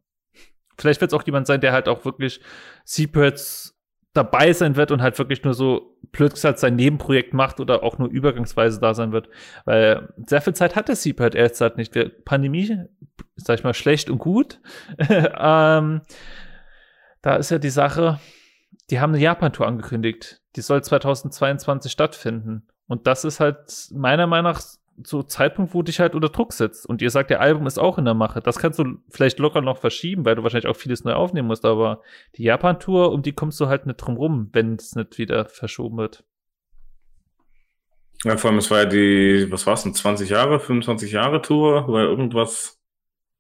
vielleicht 0.77 1.01
wird 1.01 1.11
es 1.11 1.19
auch 1.19 1.25
jemand 1.25 1.47
sein, 1.47 1.63
der 1.63 1.73
halt 1.73 1.89
auch 1.89 2.05
wirklich 2.05 2.43
Secrets 2.85 3.82
dabei 4.15 4.53
sein 4.53 4.77
wird 4.77 4.91
und 4.91 5.01
halt 5.01 5.19
wirklich 5.19 5.43
nur 5.43 5.55
so 5.55 5.97
blöd 6.13 6.35
gesagt 6.35 6.59
sein 6.59 6.77
Nebenprojekt 6.77 7.33
macht 7.33 7.61
oder 7.61 7.83
auch 7.83 7.99
nur 7.99 8.09
übergangsweise 8.09 8.79
da 8.79 8.93
sein 8.93 9.13
wird. 9.13 9.29
Weil 9.65 10.13
sehr 10.27 10.43
viel 10.43 10.55
Zeit 10.55 10.77
hatte 10.77 10.95
Seapad 10.95 11.35
erst 11.35 11.61
halt 11.61 11.79
nicht. 11.79 11.95
Der 11.95 12.11
Pandemie, 12.11 12.79
sag 13.37 13.59
ich 13.59 13.65
mal, 13.65 13.75
schlecht 13.75 14.11
und 14.11 14.19
gut. 14.19 14.61
ähm, 15.09 16.03
da 17.23 17.37
ist 17.37 17.51
ja 17.51 17.59
die 17.59 17.71
Sache, 17.71 18.21
die 18.91 19.01
haben 19.01 19.15
eine 19.15 19.23
Japan-Tour 19.23 19.67
angekündigt. 19.67 20.43
Die 20.57 20.61
soll 20.61 20.83
2022 20.83 21.91
stattfinden. 21.91 22.69
Und 22.87 23.07
das 23.07 23.25
ist 23.25 23.41
halt 23.41 23.89
meiner 23.93 24.27
Meinung 24.27 24.53
nach 24.53 24.63
so 25.05 25.23
Zeitpunkt, 25.23 25.75
wo 25.75 25.83
dich 25.83 26.01
halt 26.01 26.15
unter 26.15 26.29
Druck 26.29 26.53
setzt. 26.53 26.87
Und 26.87 27.03
ihr 27.03 27.11
sagt, 27.11 27.31
der 27.31 27.41
Album 27.41 27.67
ist 27.67 27.79
auch 27.79 27.99
in 27.99 28.05
der 28.05 28.15
Mache. 28.15 28.41
Das 28.41 28.59
kannst 28.59 28.79
du 28.79 28.99
vielleicht 29.09 29.39
locker 29.39 29.61
noch 29.61 29.79
verschieben, 29.79 30.25
weil 30.25 30.35
du 30.35 30.43
wahrscheinlich 30.43 30.69
auch 30.69 30.77
vieles 30.77 31.05
neu 31.05 31.15
aufnehmen 31.15 31.49
musst. 31.49 31.65
Aber 31.65 32.03
die 32.37 32.45
Japan-Tour, 32.45 33.13
um 33.13 33.23
die 33.23 33.33
kommst 33.33 33.61
du 33.61 33.67
halt 33.67 33.87
nicht 33.87 33.97
drum 33.97 34.17
rum, 34.17 34.51
wenn 34.53 34.75
es 34.75 34.95
nicht 34.95 35.19
wieder 35.19 35.47
verschoben 35.47 35.99
wird. 35.99 36.25
Ja, 38.25 38.37
vor 38.37 38.51
allem, 38.51 38.59
es 38.59 38.71
war 38.71 38.79
ja 38.79 38.85
die, 38.87 39.47
was 39.51 39.67
war 39.67 39.75
es, 39.75 39.85
eine 39.85 39.95
20 39.95 40.31
Jahre, 40.31 40.61
25 40.61 41.11
Jahre 41.11 41.43
Tour, 41.43 41.89
oder 41.89 42.05
irgendwas. 42.05 42.79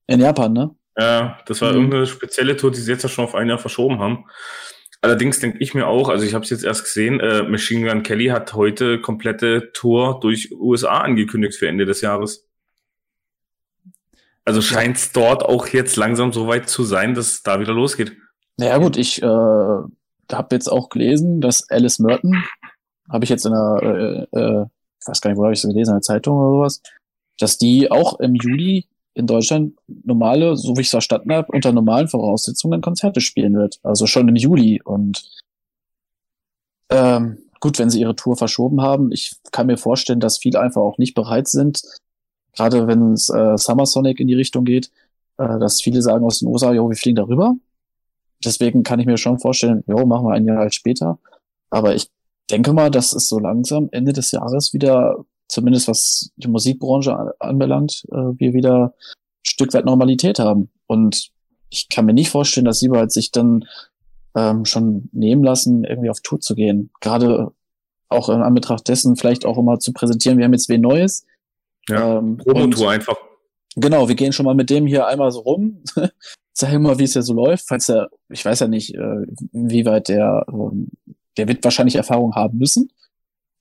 In 0.08 0.20
Japan, 0.20 0.52
ne? 0.52 0.74
Ja, 0.98 1.38
das 1.46 1.60
war 1.62 1.70
mhm. 1.70 1.76
irgendeine 1.76 2.06
spezielle 2.06 2.56
Tour, 2.56 2.70
die 2.70 2.80
sie 2.80 2.90
jetzt 2.90 3.02
ja 3.02 3.08
schon 3.08 3.24
auf 3.24 3.34
ein 3.34 3.48
Jahr 3.48 3.58
verschoben 3.58 4.00
haben. 4.00 4.24
Allerdings 5.03 5.40
denke 5.40 5.59
ich 5.59 5.74
mir 5.74 5.88
auch, 5.88 6.09
also 6.09 6.24
ich 6.24 6.32
habe 6.32 6.44
es 6.44 6.50
jetzt 6.50 6.62
erst 6.62 6.84
gesehen, 6.84 7.18
äh, 7.18 7.42
Machine 7.42 7.90
Gun 7.90 8.05
Kelly 8.05 8.26
hat 8.28 8.55
heute 8.55 9.00
komplette 9.00 9.72
Tour 9.72 10.20
durch 10.20 10.53
USA 10.53 11.00
angekündigt 11.00 11.57
für 11.57 11.66
Ende 11.66 11.86
des 11.86 12.03
Jahres. 12.03 12.48
Also 14.44 14.62
scheint 14.62 14.96
es 14.96 15.11
dort 15.11 15.44
auch 15.44 15.66
jetzt 15.66 15.96
langsam 15.96 16.32
so 16.32 16.46
weit 16.46 16.68
zu 16.68 16.84
sein, 16.84 17.14
dass 17.14 17.32
es 17.32 17.42
da 17.42 17.59
wieder 17.59 17.72
losgeht. 17.72 18.16
Naja 18.57 18.78
gut, 18.78 18.96
ich 18.96 19.20
äh, 19.22 19.26
habe 19.26 20.48
jetzt 20.53 20.70
auch 20.70 20.88
gelesen, 20.88 21.40
dass 21.40 21.68
Alice 21.68 21.98
Merton, 21.98 22.44
habe 23.11 23.24
ich 23.24 23.30
jetzt 23.30 23.44
in 23.44 23.53
der, 23.53 24.28
äh, 24.32 24.38
äh, 24.38 24.66
ich 25.00 25.07
weiß 25.09 25.20
gar 25.20 25.30
nicht, 25.30 25.38
wo 25.38 25.44
habe 25.44 25.53
ich 25.53 25.61
so 25.61 25.68
gelesen, 25.68 25.90
in 25.90 25.96
der 25.96 26.03
Zeitung 26.03 26.38
oder 26.38 26.50
sowas, 26.50 26.82
dass 27.38 27.59
die 27.59 27.90
auch 27.90 28.20
im 28.20 28.34
Juli 28.36 28.86
in 29.14 29.26
Deutschland 29.26 29.74
normale, 29.86 30.56
so 30.56 30.76
wie 30.76 30.80
ich 30.80 30.86
es 30.86 30.92
verstanden 30.92 31.32
habe, 31.32 31.52
unter 31.52 31.72
normalen 31.72 32.08
Voraussetzungen 32.08 32.80
Konzerte 32.80 33.20
spielen 33.20 33.54
wird. 33.54 33.78
Also 33.82 34.06
schon 34.06 34.28
im 34.28 34.36
Juli. 34.36 34.80
Und 34.82 35.22
ähm, 36.88 37.38
gut, 37.60 37.78
wenn 37.78 37.90
sie 37.90 38.00
ihre 38.00 38.16
Tour 38.16 38.36
verschoben 38.36 38.80
haben, 38.80 39.12
ich 39.12 39.34
kann 39.50 39.66
mir 39.66 39.76
vorstellen, 39.76 40.20
dass 40.20 40.38
viele 40.38 40.60
einfach 40.60 40.80
auch 40.80 40.98
nicht 40.98 41.14
bereit 41.14 41.48
sind, 41.48 41.82
gerade 42.54 42.86
wenn 42.86 43.12
es 43.12 43.28
äh, 43.28 43.56
Summer 43.58 43.86
Sonic 43.86 44.20
in 44.20 44.28
die 44.28 44.34
Richtung 44.34 44.64
geht, 44.64 44.90
äh, 45.38 45.58
dass 45.58 45.82
viele 45.82 46.02
sagen 46.02 46.24
aus 46.24 46.38
den 46.38 46.48
USA, 46.48 46.72
jo, 46.72 46.88
wir 46.88 46.96
fliegen 46.96 47.16
darüber. 47.16 47.54
Deswegen 48.44 48.82
kann 48.82 48.98
ich 48.98 49.06
mir 49.06 49.18
schon 49.18 49.38
vorstellen, 49.38 49.84
jo, 49.86 50.04
machen 50.06 50.26
wir 50.26 50.34
ein 50.34 50.46
Jahr 50.46 50.58
halt 50.58 50.74
später. 50.74 51.18
Aber 51.70 51.94
ich 51.94 52.08
denke 52.50 52.72
mal, 52.72 52.90
dass 52.90 53.12
es 53.12 53.28
so 53.28 53.38
langsam 53.38 53.88
Ende 53.92 54.12
des 54.12 54.32
Jahres 54.32 54.72
wieder 54.72 55.24
zumindest 55.53 55.86
was 55.86 56.30
die 56.36 56.48
Musikbranche 56.48 57.34
anbelangt, 57.38 58.05
äh, 58.11 58.16
wir 58.38 58.55
wieder 58.55 58.84
ein 58.86 58.92
Stück 59.42 59.74
weit 59.74 59.84
Normalität 59.84 60.38
haben. 60.38 60.70
Und 60.86 61.30
ich 61.68 61.88
kann 61.90 62.07
mir 62.07 62.14
nicht 62.14 62.30
vorstellen, 62.30 62.64
dass 62.64 62.78
sie 62.78 62.90
halt 62.90 63.12
sich 63.12 63.32
dann 63.32 63.66
ähm, 64.34 64.64
schon 64.64 65.11
nehmen 65.12 65.44
lassen, 65.44 65.84
irgendwie 65.84 66.09
auf 66.09 66.20
Tour 66.20 66.40
zu 66.40 66.55
gehen. 66.55 66.90
Gerade 67.00 67.53
auch 68.09 68.30
in 68.30 68.40
Anbetracht 68.40 68.88
dessen 68.88 69.16
vielleicht 69.16 69.44
auch 69.44 69.59
immer 69.59 69.78
zu 69.78 69.92
präsentieren, 69.92 70.38
wir 70.38 70.46
haben 70.46 70.53
jetzt 70.55 70.70
wen 70.70 70.80
Neues. 70.80 71.26
Ja, 71.88 72.18
ähm, 72.18 72.38
Promotour 72.38 72.90
einfach. 72.90 73.16
Genau, 73.76 74.09
wir 74.09 74.14
gehen 74.14 74.32
schon 74.32 74.46
mal 74.46 74.55
mit 74.55 74.70
dem 74.70 74.86
hier 74.86 75.07
einmal 75.07 75.32
so 75.32 75.40
rum, 75.40 75.82
zeigen 76.55 76.82
mal, 76.82 76.98
wie 76.98 77.05
es 77.05 77.14
ja 77.14 77.22
so 77.22 77.34
läuft. 77.34 77.66
Falls 77.68 77.90
er, 77.90 78.09
ich 78.30 78.44
weiß 78.44 78.61
ja 78.61 78.68
nicht, 78.68 78.94
äh, 78.94 79.26
wie 79.53 79.84
weit 79.84 80.09
der, 80.09 80.46
ähm, 80.48 80.88
der 81.36 81.48
wird 81.48 81.62
wahrscheinlich 81.62 81.96
Erfahrung 81.96 82.34
haben 82.34 82.59
müssen. 82.59 82.90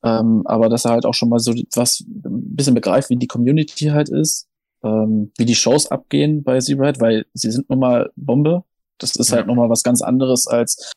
Ähm, 0.04 0.42
aber 0.46 0.70
dass 0.70 0.86
er 0.86 0.92
halt 0.92 1.06
auch 1.06 1.14
schon 1.14 1.30
mal 1.30 1.40
so 1.40 1.54
was 1.76 2.02
ein 2.02 2.56
bisschen 2.56 2.74
begreift, 2.74 3.10
wie 3.10 3.18
die 3.18 3.28
Community 3.28 3.88
halt 3.88 4.10
ist, 4.10 4.48
ähm, 4.84 5.32
wie 5.38 5.46
die 5.46 5.56
Shows 5.56 5.88
abgehen 5.88 6.44
bei 6.44 6.60
Zebrahead, 6.60 7.00
weil 7.00 7.26
sie 7.34 7.52
sind 7.52 7.70
nun 7.70 7.80
mal 7.80 8.12
Bombe. 8.16 8.64
Das 8.98 9.16
ist 9.16 9.30
halt 9.30 9.30
ja. 9.30 9.36
halt 9.38 9.48
nochmal 9.48 9.70
was 9.70 9.84
ganz 9.84 10.02
anderes 10.02 10.48
als, 10.48 10.92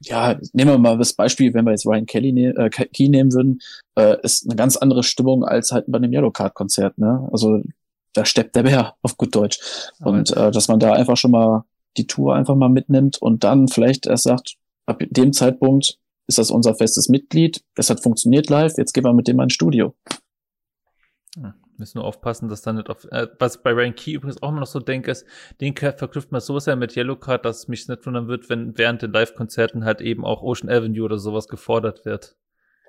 ja, 0.00 0.38
nehmen 0.52 0.70
wir 0.70 0.78
mal 0.78 0.98
das 0.98 1.14
Beispiel, 1.14 1.52
wenn 1.54 1.64
wir 1.64 1.72
jetzt 1.72 1.86
Ryan 1.86 2.06
Kelly 2.06 2.32
ne 2.32 2.54
äh, 2.56 2.70
Key 2.70 3.08
nehmen 3.08 3.32
würden, 3.32 3.60
äh, 3.98 4.16
ist 4.22 4.46
eine 4.46 4.56
ganz 4.56 4.76
andere 4.76 5.02
Stimmung 5.02 5.44
als 5.44 5.72
halt 5.72 5.84
bei 5.88 5.98
einem 5.98 6.12
Yellow 6.12 6.30
Card 6.30 6.54
Konzert, 6.54 6.98
ne? 6.98 7.28
Also 7.32 7.62
da 8.12 8.24
steppt 8.24 8.54
der 8.56 8.62
Bär 8.62 8.94
auf 9.02 9.16
gut 9.16 9.34
Deutsch. 9.34 9.58
Und 10.00 10.30
äh, 10.36 10.50
dass 10.50 10.68
man 10.68 10.78
da 10.78 10.92
einfach 10.92 11.16
schon 11.16 11.32
mal 11.32 11.64
die 11.96 12.06
Tour 12.06 12.34
einfach 12.34 12.54
mal 12.54 12.68
mitnimmt 12.68 13.20
und 13.20 13.44
dann 13.44 13.68
vielleicht 13.68 14.06
erst 14.06 14.24
sagt, 14.24 14.56
ab 14.86 15.02
dem 15.10 15.32
Zeitpunkt 15.32 15.98
ist 16.26 16.38
das 16.38 16.50
unser 16.50 16.74
festes 16.74 17.08
Mitglied. 17.08 17.62
Das 17.74 17.90
hat 17.90 18.02
funktioniert 18.02 18.48
live. 18.48 18.76
Jetzt 18.76 18.92
gehen 18.92 19.04
wir 19.04 19.12
mit 19.12 19.28
dem 19.28 19.36
mal 19.36 19.44
ins 19.44 19.54
Studio. 19.54 19.94
Ja, 21.36 21.54
müssen 21.76 21.98
nur 21.98 22.06
aufpassen, 22.06 22.48
dass 22.48 22.62
dann 22.62 22.76
nicht 22.76 22.88
auf, 22.88 23.04
äh, 23.10 23.26
was 23.38 23.62
bei 23.62 23.72
Ryan 23.72 23.94
Key 23.94 24.12
übrigens 24.12 24.42
auch 24.42 24.50
immer 24.50 24.60
noch 24.60 24.66
so 24.66 24.80
denke, 24.80 25.10
ist, 25.10 25.26
den 25.60 25.76
verknüpft 25.76 26.32
man 26.32 26.40
so 26.40 26.58
sehr 26.58 26.76
mit 26.76 26.96
Yellowcard, 26.96 27.44
dass 27.44 27.68
mich 27.68 27.88
nicht 27.88 28.06
wundern 28.06 28.28
wird, 28.28 28.48
wenn 28.48 28.78
während 28.78 29.02
den 29.02 29.12
Live-Konzerten 29.12 29.84
halt 29.84 30.00
eben 30.00 30.24
auch 30.24 30.42
Ocean 30.42 30.70
Avenue 30.70 31.04
oder 31.04 31.18
sowas 31.18 31.48
gefordert 31.48 32.04
wird. 32.04 32.36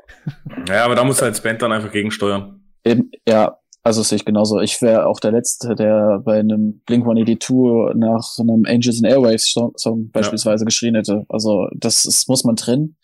Ja, 0.68 0.86
aber 0.86 0.96
da 0.96 1.04
muss 1.04 1.22
halt 1.22 1.42
Band 1.42 1.62
dann 1.62 1.72
einfach 1.72 1.92
gegensteuern. 1.92 2.64
Eben, 2.84 3.12
ja, 3.28 3.60
also 3.86 4.02
sehe 4.02 4.16
ich 4.16 4.26
genauso. 4.26 4.60
Ich 4.62 4.82
wäre 4.82 5.06
auch 5.06 5.20
der 5.20 5.32
Letzte, 5.32 5.76
der 5.76 6.20
bei 6.24 6.40
einem 6.40 6.82
Blink-182 6.88 7.94
nach 7.94 8.40
einem 8.40 8.66
Angels 8.66 8.98
and 8.98 9.12
Airwaves 9.12 9.52
Song, 9.52 10.10
beispielsweise 10.12 10.64
ja. 10.64 10.66
geschrien 10.66 10.96
hätte. 10.96 11.26
Also 11.30 11.68
das, 11.76 12.02
das 12.02 12.28
muss 12.28 12.44
man 12.44 12.56
trennen. 12.56 12.98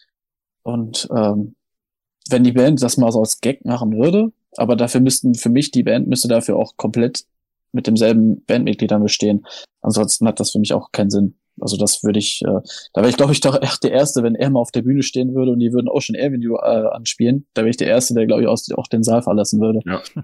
Und 0.64 1.07
ähm, 1.16 1.55
wenn 2.30 2.43
die 2.43 2.51
Band 2.51 2.82
das 2.82 2.97
mal 2.97 3.12
so 3.12 3.20
als 3.20 3.41
Gag 3.41 3.66
machen 3.66 3.97
würde, 3.97 4.32
aber 4.57 4.76
dafür 4.76 5.01
müssten, 5.01 5.36
für 5.36 5.49
mich, 5.49 5.72
die 5.72 5.84
Band 5.84 6.07
müsste 6.07 6.28
dafür 6.28 6.57
auch 6.57 6.78
komplett 6.78 7.26
mit 7.72 7.88
demselben 7.88 8.43
Bandmitgliedern 8.45 9.01
bestehen. 9.01 9.45
Ansonsten 9.82 10.28
hat 10.28 10.39
das 10.39 10.51
für 10.51 10.59
mich 10.59 10.74
auch 10.74 10.91
keinen 10.91 11.09
Sinn. 11.09 11.36
Also 11.59 11.78
das 11.78 12.03
würde 12.03 12.20
ich, 12.20 12.41
äh, 12.43 12.62
da 12.93 13.01
wäre 13.01 13.09
ich 13.09 13.18
glaube 13.18 13.34
ich 13.34 13.39
doch 13.39 13.62
echt 13.62 13.84
der 13.84 13.91
Erste, 13.91 14.24
wenn 14.24 14.36
er 14.36 14.49
mal 14.49 14.59
auf 14.59 14.72
der 14.72 14.82
Bühne 14.82 15.03
stehen 15.03 15.36
würde 15.36 15.51
und 15.51 15.59
die 15.59 15.72
würden 15.74 15.89
Ocean 15.89 16.18
Avenue 16.18 16.57
äh, 16.62 16.88
anspielen, 16.95 17.45
da 17.53 17.62
wäre 17.62 17.70
ich 17.70 17.78
der 17.78 17.88
Erste, 17.88 18.14
der 18.14 18.26
glaube 18.26 18.41
ich 18.41 18.47
aus, 18.47 18.72
auch 18.72 18.88
den 18.88 19.03
Saal 19.03 19.22
verlassen 19.22 19.59
würde. 19.59 19.80
Ja. 19.86 20.01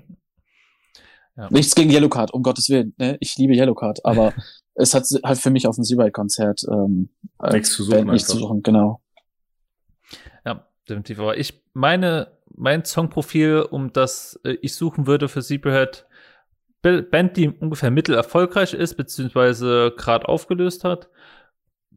ja. 1.38 1.50
Nichts 1.52 1.76
gegen 1.76 1.92
Yellowcard, 1.92 2.34
um 2.34 2.44
Gottes 2.44 2.70
Willen. 2.70 2.94
Ne? 2.98 3.18
Ich 3.20 3.38
liebe 3.38 3.54
Yellowcard, 3.54 4.06
aber 4.06 4.34
es 4.76 4.94
hat 4.94 5.06
halt 5.24 5.40
für 5.40 5.52
mich 5.52 5.68
auf 5.68 5.76
dem 5.76 5.84
Seaway-Konzert 5.84 6.62
ähm, 6.72 7.10
nichts 7.52 7.74
zu 7.74 7.84
suchen. 7.84 8.08
Nichts 8.08 8.28
zu 8.28 8.38
suchen, 8.38 8.64
genau 8.64 9.02
definitiv. 10.90 11.20
Aber 11.20 11.38
ich 11.38 11.62
meine, 11.74 12.32
mein 12.56 12.86
Songprofil, 12.86 13.68
um 13.70 13.94
das 13.94 14.40
äh, 14.44 14.58
ich 14.62 14.76
suchen 14.76 15.08
würde 15.08 15.28
für 15.28 15.42
Zebrahead, 15.42 16.06
Band, 16.82 17.36
die 17.36 17.50
ungefähr 17.50 17.92
mittel 17.92 18.16
erfolgreich 18.16 18.74
ist, 18.74 18.96
beziehungsweise 18.96 19.94
gerade 19.98 20.28
aufgelöst 20.28 20.84
hat. 20.84 21.10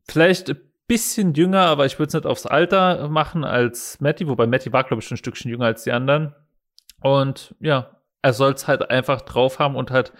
Vielleicht 0.08 0.50
ein 0.50 0.60
bisschen 0.88 1.34
jünger, 1.34 1.60
aber 1.66 1.86
ich 1.86 1.98
würde 1.98 2.08
es 2.08 2.14
nicht 2.14 2.26
aufs 2.26 2.46
Alter 2.46 3.08
machen 3.08 3.44
als 3.44 4.00
Matty, 4.00 4.26
wobei 4.26 4.46
Matty 4.46 4.72
war, 4.72 4.82
glaube 4.84 5.00
ich, 5.00 5.06
schon 5.06 5.14
ein 5.14 5.18
Stückchen 5.18 5.50
jünger 5.50 5.66
als 5.66 5.84
die 5.84 5.92
anderen. 5.92 6.34
Und 7.00 7.54
ja, 7.60 8.00
er 8.22 8.32
soll 8.32 8.52
es 8.52 8.66
halt 8.66 8.90
einfach 8.90 9.20
drauf 9.20 9.58
haben 9.58 9.76
und 9.76 9.90
halt 9.90 10.12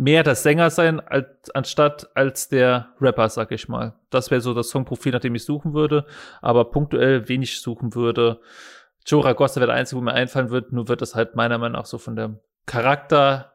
mehr 0.00 0.22
der 0.22 0.34
Sänger 0.34 0.70
sein, 0.70 0.98
als, 0.98 1.50
anstatt 1.54 2.08
als 2.16 2.48
der 2.48 2.88
Rapper, 3.00 3.28
sag 3.28 3.52
ich 3.52 3.68
mal. 3.68 3.92
Das 4.08 4.30
wäre 4.30 4.40
so 4.40 4.54
das 4.54 4.70
Songprofil, 4.70 5.12
nach 5.12 5.20
dem 5.20 5.34
ich 5.34 5.44
suchen 5.44 5.74
würde, 5.74 6.06
aber 6.40 6.70
punktuell 6.70 7.28
wenig 7.28 7.60
suchen 7.60 7.94
würde. 7.94 8.40
Joe 9.04 9.22
Ragosta 9.22 9.60
wäre 9.60 9.68
der 9.68 9.76
Einzige, 9.76 10.00
wo 10.00 10.04
mir 10.04 10.14
einfallen 10.14 10.48
wird, 10.48 10.72
nur 10.72 10.88
wird 10.88 11.02
das 11.02 11.14
halt 11.14 11.36
meiner 11.36 11.58
Meinung 11.58 11.78
nach 11.78 11.84
so 11.84 11.98
von 11.98 12.16
dem 12.16 12.38
Charakter 12.64 13.52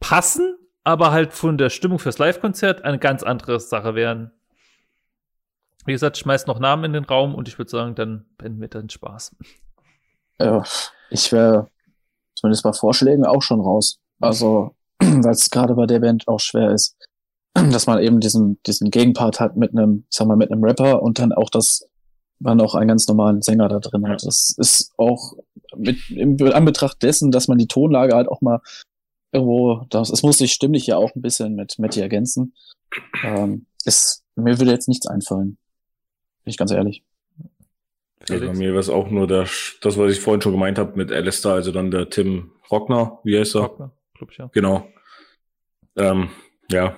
passen, 0.00 0.56
aber 0.82 1.12
halt 1.12 1.34
von 1.34 1.58
der 1.58 1.68
Stimmung 1.68 1.98
fürs 1.98 2.18
Live-Konzert 2.18 2.82
eine 2.84 2.98
ganz 2.98 3.22
andere 3.22 3.60
Sache 3.60 3.94
werden. 3.94 4.32
Wie 5.84 5.92
gesagt, 5.92 6.16
schmeißt 6.16 6.46
noch 6.46 6.58
Namen 6.58 6.84
in 6.84 6.92
den 6.94 7.04
Raum 7.04 7.34
und 7.34 7.48
ich 7.48 7.58
würde 7.58 7.70
sagen, 7.70 7.94
dann 7.94 8.24
beenden 8.38 8.62
wir 8.62 8.68
dann 8.68 8.88
Spaß. 8.88 9.36
Ja, 10.40 10.62
ich 11.10 11.30
wäre 11.32 11.68
zumindest 12.34 12.62
bei 12.62 12.72
Vorschlägen 12.72 13.26
auch 13.26 13.42
schon 13.42 13.60
raus. 13.60 14.00
Also 14.20 14.74
weil 15.24 15.32
es 15.32 15.50
gerade 15.50 15.74
bei 15.74 15.86
der 15.86 16.00
Band 16.00 16.28
auch 16.28 16.40
schwer 16.40 16.70
ist, 16.70 16.96
dass 17.54 17.86
man 17.86 18.00
eben 18.00 18.20
diesen, 18.20 18.60
diesen 18.66 18.90
Gegenpart 18.90 19.40
hat 19.40 19.56
mit 19.56 19.72
einem, 19.72 20.04
sagen 20.10 20.30
wir, 20.30 20.36
mit 20.36 20.50
einem 20.50 20.64
Rapper 20.64 21.02
und 21.02 21.18
dann 21.18 21.32
auch 21.32 21.50
das, 21.50 21.88
man 22.38 22.60
auch 22.60 22.74
einen 22.74 22.88
ganz 22.88 23.06
normalen 23.08 23.42
Sänger 23.42 23.68
da 23.68 23.78
drin 23.78 24.08
hat. 24.08 24.24
Das 24.24 24.54
ist 24.56 24.92
auch 24.96 25.34
mit, 25.76 26.10
im 26.10 26.36
Anbetracht 26.52 27.02
dessen, 27.02 27.30
dass 27.30 27.48
man 27.48 27.58
die 27.58 27.68
Tonlage 27.68 28.14
halt 28.14 28.28
auch 28.28 28.40
mal 28.40 28.60
irgendwo, 29.32 29.86
das, 29.90 30.10
es 30.10 30.22
muss 30.22 30.38
sich 30.38 30.52
stimmlich 30.52 30.86
ja 30.86 30.96
auch 30.96 31.14
ein 31.14 31.22
bisschen 31.22 31.54
mit 31.54 31.78
Matty 31.78 32.00
ergänzen. 32.00 32.54
Ähm, 33.24 33.66
ist, 33.84 34.24
mir 34.36 34.58
würde 34.58 34.72
jetzt 34.72 34.88
nichts 34.88 35.06
einfallen. 35.06 35.56
Bin 36.44 36.50
ich 36.50 36.58
ganz 36.58 36.70
ehrlich. 36.70 37.02
Ja, 38.28 38.38
bei 38.38 38.52
mir 38.52 38.68
wäre 38.68 38.78
es 38.78 38.88
auch 38.88 39.10
nur 39.10 39.26
der, 39.26 39.48
das, 39.80 39.98
was 39.98 40.12
ich 40.12 40.20
vorhin 40.20 40.42
schon 40.42 40.52
gemeint 40.52 40.78
habe 40.78 40.96
mit 40.96 41.10
Alistair, 41.10 41.52
also 41.52 41.72
dann 41.72 41.90
der 41.90 42.08
Tim 42.08 42.52
Rockner, 42.70 43.18
wie 43.24 43.38
heißt 43.38 43.56
er? 43.56 43.62
Rockner, 43.62 43.92
glaub 44.22 44.30
ich, 44.30 44.38
ja. 44.38 44.50
Genau. 44.52 44.88
Ähm, 45.96 46.30
ja. 46.70 46.96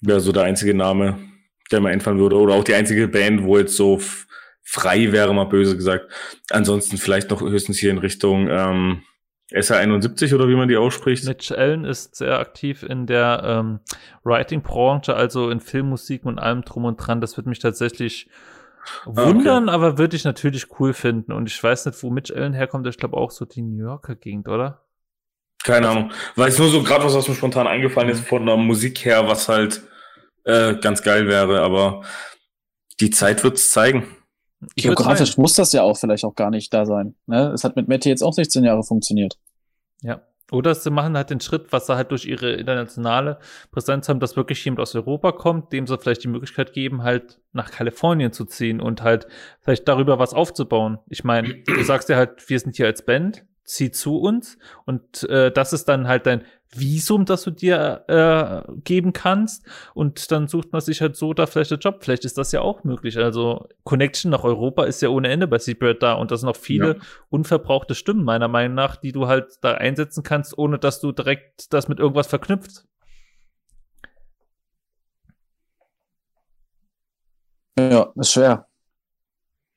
wäre 0.00 0.20
so 0.20 0.32
der 0.32 0.44
einzige 0.44 0.74
Name, 0.74 1.18
der 1.70 1.80
mir 1.80 1.90
einfallen 1.90 2.18
würde. 2.18 2.36
Oder 2.36 2.54
auch 2.54 2.64
die 2.64 2.74
einzige 2.74 3.08
Band, 3.08 3.44
wo 3.44 3.58
jetzt 3.58 3.76
so 3.76 4.00
frei 4.62 5.12
wäre, 5.12 5.34
mal 5.34 5.44
böse 5.44 5.76
gesagt. 5.76 6.10
Ansonsten 6.50 6.96
vielleicht 6.96 7.30
noch 7.30 7.40
höchstens 7.40 7.78
hier 7.78 7.90
in 7.90 7.98
Richtung 7.98 8.48
ähm, 8.48 9.02
SR71 9.52 10.34
oder 10.34 10.48
wie 10.48 10.56
man 10.56 10.68
die 10.68 10.76
ausspricht. 10.76 11.24
Mitch 11.24 11.54
Allen 11.54 11.84
ist 11.84 12.16
sehr 12.16 12.38
aktiv 12.38 12.82
in 12.82 13.06
der 13.06 13.42
ähm, 13.44 13.80
Writing-Branche, 14.24 15.14
also 15.14 15.50
in 15.50 15.60
Filmmusik 15.60 16.24
und 16.24 16.38
allem 16.38 16.62
drum 16.62 16.86
und 16.86 16.96
dran. 16.96 17.20
Das 17.20 17.36
wird 17.36 17.46
mich 17.46 17.58
tatsächlich 17.58 18.28
wundern, 19.04 19.64
okay. 19.64 19.74
aber 19.74 19.98
würde 19.98 20.16
ich 20.16 20.24
natürlich 20.24 20.66
cool 20.78 20.92
finden. 20.92 21.32
Und 21.32 21.48
ich 21.48 21.62
weiß 21.62 21.86
nicht, 21.86 22.02
wo 22.02 22.10
Mitch 22.10 22.34
Allen 22.34 22.54
herkommt. 22.54 22.86
Ich 22.86 22.96
glaube 22.96 23.16
auch 23.16 23.30
so 23.30 23.44
die 23.44 23.62
New 23.62 23.84
Yorker 23.84 24.14
Gegend, 24.14 24.48
oder? 24.48 24.83
Keine 25.64 25.88
Ahnung. 25.88 26.12
Weiß 26.36 26.58
nur 26.58 26.68
so 26.68 26.82
gerade, 26.82 27.04
was, 27.04 27.14
was 27.14 27.26
mir 27.26 27.34
spontan 27.34 27.66
eingefallen 27.66 28.10
ist, 28.10 28.20
von 28.20 28.46
der 28.46 28.56
Musik 28.56 29.04
her, 29.04 29.26
was 29.26 29.48
halt 29.48 29.82
äh, 30.44 30.74
ganz 30.74 31.02
geil 31.02 31.26
wäre, 31.26 31.62
aber 31.62 32.02
die 33.00 33.10
Zeit 33.10 33.42
wird's 33.42 33.70
zeigen. 33.70 34.06
Geografisch 34.76 35.36
muss 35.36 35.54
das 35.54 35.72
ja 35.72 35.82
auch 35.82 35.96
vielleicht 35.96 36.24
auch 36.24 36.34
gar 36.34 36.50
nicht 36.50 36.72
da 36.72 36.86
sein. 36.86 37.14
Ne? 37.26 37.50
Es 37.52 37.64
hat 37.64 37.76
mit 37.76 37.88
Matty 37.88 38.10
jetzt 38.10 38.22
auch 38.22 38.34
16 38.34 38.62
Jahre 38.62 38.82
funktioniert. 38.82 39.38
Ja. 40.02 40.22
Oder 40.52 40.74
sie 40.74 40.90
machen 40.90 41.16
halt 41.16 41.30
den 41.30 41.40
Schritt, 41.40 41.72
was 41.72 41.86
sie 41.86 41.96
halt 41.96 42.10
durch 42.10 42.26
ihre 42.26 42.52
internationale 42.52 43.38
Präsenz 43.72 44.08
haben, 44.08 44.20
dass 44.20 44.36
wirklich 44.36 44.62
jemand 44.64 44.80
aus 44.80 44.94
Europa 44.94 45.32
kommt, 45.32 45.72
dem 45.72 45.86
sie 45.86 45.96
vielleicht 45.96 46.22
die 46.22 46.28
Möglichkeit 46.28 46.74
geben, 46.74 47.02
halt 47.02 47.40
nach 47.52 47.70
Kalifornien 47.70 48.32
zu 48.32 48.44
ziehen 48.44 48.80
und 48.80 49.02
halt 49.02 49.26
vielleicht 49.62 49.88
darüber 49.88 50.18
was 50.18 50.34
aufzubauen. 50.34 50.98
Ich 51.08 51.24
meine, 51.24 51.62
du 51.64 51.82
sagst 51.82 52.10
ja 52.10 52.16
halt, 52.16 52.48
wir 52.48 52.60
sind 52.60 52.76
hier 52.76 52.86
als 52.86 53.04
Band, 53.04 53.46
zieh 53.64 53.90
zu 53.90 54.18
uns 54.18 54.58
und 54.84 55.28
äh, 55.28 55.50
das 55.50 55.72
ist 55.72 55.86
dann 55.86 56.06
halt 56.06 56.26
dein 56.26 56.44
Visum, 56.76 57.24
das 57.24 57.44
du 57.44 57.50
dir 57.50 58.04
äh, 58.08 58.72
geben 58.82 59.12
kannst 59.12 59.64
und 59.94 60.30
dann 60.32 60.48
sucht 60.48 60.72
man 60.72 60.80
sich 60.80 61.00
halt 61.00 61.16
so 61.16 61.32
da 61.32 61.46
vielleicht 61.46 61.72
einen 61.72 61.80
Job. 61.80 62.02
Vielleicht 62.02 62.24
ist 62.24 62.36
das 62.38 62.52
ja 62.52 62.60
auch 62.60 62.84
möglich. 62.84 63.18
Also 63.18 63.68
Connection 63.84 64.30
nach 64.30 64.44
Europa 64.44 64.84
ist 64.84 65.00
ja 65.02 65.08
ohne 65.08 65.28
Ende 65.28 65.46
bei 65.46 65.58
Seabird 65.58 66.02
da 66.02 66.14
und 66.14 66.30
das 66.30 66.40
sind 66.40 66.48
noch 66.48 66.56
viele 66.56 66.96
ja. 66.96 67.00
unverbrauchte 67.30 67.94
Stimmen 67.94 68.24
meiner 68.24 68.48
Meinung 68.48 68.74
nach, 68.74 68.96
die 68.96 69.12
du 69.12 69.28
halt 69.28 69.52
da 69.60 69.74
einsetzen 69.74 70.22
kannst, 70.22 70.56
ohne 70.58 70.78
dass 70.78 71.00
du 71.00 71.12
direkt 71.12 71.72
das 71.72 71.88
mit 71.88 72.00
irgendwas 72.00 72.26
verknüpft. 72.26 72.84
Ja, 77.78 78.12
ist 78.16 78.32
schwer. 78.32 78.66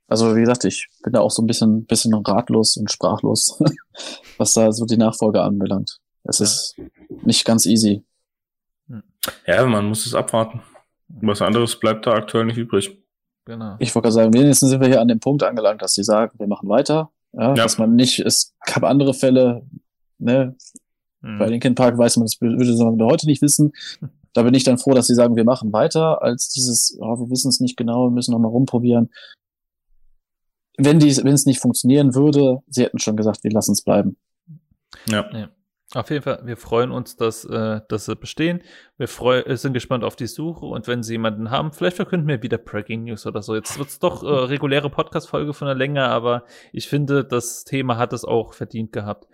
Also 0.08 0.36
wie 0.36 0.42
gesagt, 0.42 0.64
ich 0.64 0.88
bin 1.04 1.14
da 1.14 1.20
auch 1.20 1.32
so 1.32 1.42
ein 1.42 1.48
bisschen, 1.48 1.86
bisschen 1.86 2.14
ratlos 2.14 2.78
und 2.78 2.90
sprachlos, 2.90 3.62
was 4.38 4.54
da 4.54 4.72
so 4.72 4.86
die 4.86 4.98
Nachfolge 4.98 5.42
anbelangt. 5.42 6.00
Es 6.24 6.40
ja. 6.40 6.46
ist 6.46 6.76
nicht 7.24 7.46
ganz 7.46 7.66
easy. 7.66 8.04
Ja, 9.46 9.66
man 9.66 9.86
muss 9.86 10.06
es 10.06 10.14
abwarten. 10.14 10.62
Was 11.10 11.42
anderes 11.42 11.78
bleibt 11.78 12.06
da 12.06 12.14
aktuell 12.14 12.46
nicht 12.46 12.58
übrig. 12.58 12.98
Genau. 13.46 13.76
Ich 13.80 13.94
wollte 13.96 14.08
gerade 14.08 14.14
sagen, 14.14 14.34
wenigstens 14.34 14.70
sind 14.70 14.82
wir 14.82 14.88
hier 14.88 15.02
an 15.02 15.08
dem 15.08 15.20
Punkt 15.20 15.44
angelangt, 15.44 15.82
dass 15.82 15.94
sie 15.94 16.04
sagen, 16.04 16.38
wir 16.38 16.48
machen 16.48 16.68
weiter. 16.68 17.12
Ja, 17.34 17.50
ja. 17.50 17.54
Dass 17.54 17.78
man 17.78 17.96
nicht, 17.96 18.20
es 18.20 18.56
gab 18.66 18.84
andere 18.84 19.14
Fälle, 19.14 19.66
ne? 20.18 20.56
Mhm. 21.22 21.40
Bei 21.40 21.48
Linkin 21.48 21.76
Park 21.76 21.98
weiß 21.98 22.18
man, 22.18 22.26
das 22.26 22.40
würde 22.40 22.84
man 22.84 23.02
heute 23.04 23.26
nicht 23.26 23.42
wissen. 23.42 23.74
Da 24.34 24.44
bin 24.44 24.54
ich 24.54 24.64
dann 24.64 24.78
froh, 24.78 24.94
dass 24.94 25.08
sie 25.08 25.16
sagen, 25.16 25.36
wir 25.36 25.46
machen 25.46 25.74
weiter, 25.74 26.22
als 26.22 26.50
dieses, 26.50 26.96
oh, 27.02 27.18
wir 27.18 27.32
wissen 27.32 27.50
es 27.50 27.60
nicht 27.60 27.76
genau, 27.76 28.06
wir 28.06 28.12
müssen 28.12 28.34
noch 28.34 28.40
mal 28.40 28.50
rumprobieren 28.50 29.10
wenn 30.78 31.02
es 31.02 31.46
nicht 31.46 31.60
funktionieren 31.60 32.16
würde, 32.16 32.60
sie 32.68 32.84
hätten 32.84 33.00
schon 33.00 33.18
gesagt, 33.18 33.44
wir 33.44 33.52
lassen 33.52 33.74
es 33.74 33.82
bleiben. 33.82 34.18
Ja. 35.08 35.30
ja. 35.34 35.50
Auf 35.94 36.10
jeden 36.10 36.22
Fall, 36.22 36.42
wir 36.44 36.58
freuen 36.58 36.92
uns, 36.92 37.16
dass, 37.16 37.46
äh, 37.46 37.80
dass 37.88 38.06
sie 38.06 38.16
bestehen. 38.18 38.62
Wir 38.98 39.08
freu 39.08 39.40
äh, 39.40 39.56
sind 39.56 39.72
gespannt 39.72 40.04
auf 40.04 40.18
die 40.18 40.28
Suche 40.28 40.66
und 40.66 40.86
wenn 40.86 41.02
sie 41.02 41.14
jemanden 41.14 41.50
haben, 41.50 41.72
vielleicht 41.72 41.96
verkünden 41.96 42.28
wir 42.28 42.44
wieder 42.44 42.58
Breaking 42.58 43.06
News 43.06 43.26
oder 43.26 43.42
so. 43.42 43.56
Jetzt 43.56 43.80
wird's 43.80 43.98
doch 43.98 44.22
äh, 44.22 44.28
reguläre 44.28 44.90
Podcast-Folge 44.90 45.54
von 45.54 45.66
der 45.68 45.76
Länge, 45.76 46.04
aber 46.04 46.44
ich 46.74 46.90
finde, 46.90 47.24
das 47.24 47.64
Thema 47.64 47.98
hat 47.98 48.12
es 48.12 48.26
auch 48.26 48.54
verdient 48.54 48.92
gehabt. 48.92 49.28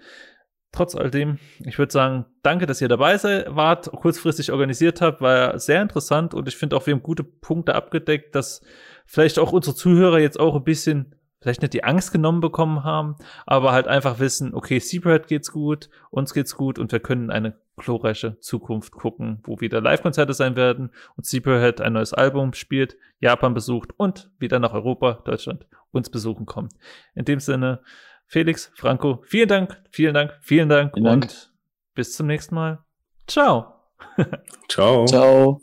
Trotz 0.71 0.95
all 0.95 1.09
dem, 1.09 1.39
ich 1.65 1.79
würde 1.79 1.91
sagen, 1.91 2.25
danke, 2.43 2.67
dass 2.67 2.81
ihr 2.81 2.87
dabei 2.87 3.17
seid, 3.17 3.55
wart, 3.55 3.91
kurzfristig 3.91 4.51
organisiert 4.51 5.01
habt, 5.01 5.21
war 5.21 5.57
sehr 5.57 5.81
interessant 5.81 6.35
und 6.35 6.47
ich 6.47 6.55
finde 6.55 6.75
auch, 6.75 6.85
wir 6.85 6.93
haben 6.93 7.03
gute 7.03 7.23
Punkte 7.23 7.73
abgedeckt, 7.73 8.35
dass 8.35 8.61
vielleicht 9.07 9.39
auch 9.39 9.53
unsere 9.53 9.75
Zuhörer 9.75 10.19
jetzt 10.19 10.39
auch 10.39 10.55
ein 10.55 10.63
bisschen 10.63 11.15
vielleicht 11.43 11.61
nicht 11.61 11.73
die 11.73 11.83
Angst 11.83 12.11
genommen 12.11 12.39
bekommen 12.39 12.83
haben, 12.83 13.15
aber 13.45 13.73
halt 13.73 13.87
einfach 13.87 14.19
wissen, 14.19 14.55
okay, 14.55 14.79
Seabird 14.79 15.27
geht's 15.27 15.51
gut, 15.51 15.89
uns 16.09 16.33
geht's 16.33 16.55
gut 16.55 16.79
und 16.79 16.91
wir 16.91 16.99
können 16.99 17.29
eine 17.29 17.57
glorreiche 17.77 18.39
Zukunft 18.39 18.93
gucken, 18.93 19.39
wo 19.43 19.59
wieder 19.59 19.81
Live-Konzerte 19.81 20.33
sein 20.33 20.55
werden 20.55 20.91
und 21.17 21.25
Seabird 21.25 21.81
ein 21.81 21.93
neues 21.93 22.13
Album 22.13 22.53
spielt, 22.53 22.97
Japan 23.19 23.53
besucht 23.53 23.91
und 23.97 24.31
wieder 24.39 24.59
nach 24.59 24.73
Europa, 24.73 25.21
Deutschland 25.25 25.67
uns 25.91 26.09
besuchen 26.09 26.45
kommt. 26.45 26.73
In 27.13 27.25
dem 27.25 27.39
Sinne, 27.39 27.81
Felix, 28.25 28.71
Franco, 28.75 29.21
vielen 29.25 29.49
Dank, 29.49 29.81
vielen 29.91 30.13
Dank, 30.13 30.33
vielen 30.41 30.69
Dank 30.69 30.93
vielen 30.93 31.07
und 31.07 31.21
Dank. 31.21 31.33
bis 31.93 32.13
zum 32.13 32.27
nächsten 32.27 32.55
Mal. 32.55 32.83
Ciao. 33.27 33.75
Ciao. 34.69 35.05
Ciao. 35.05 35.61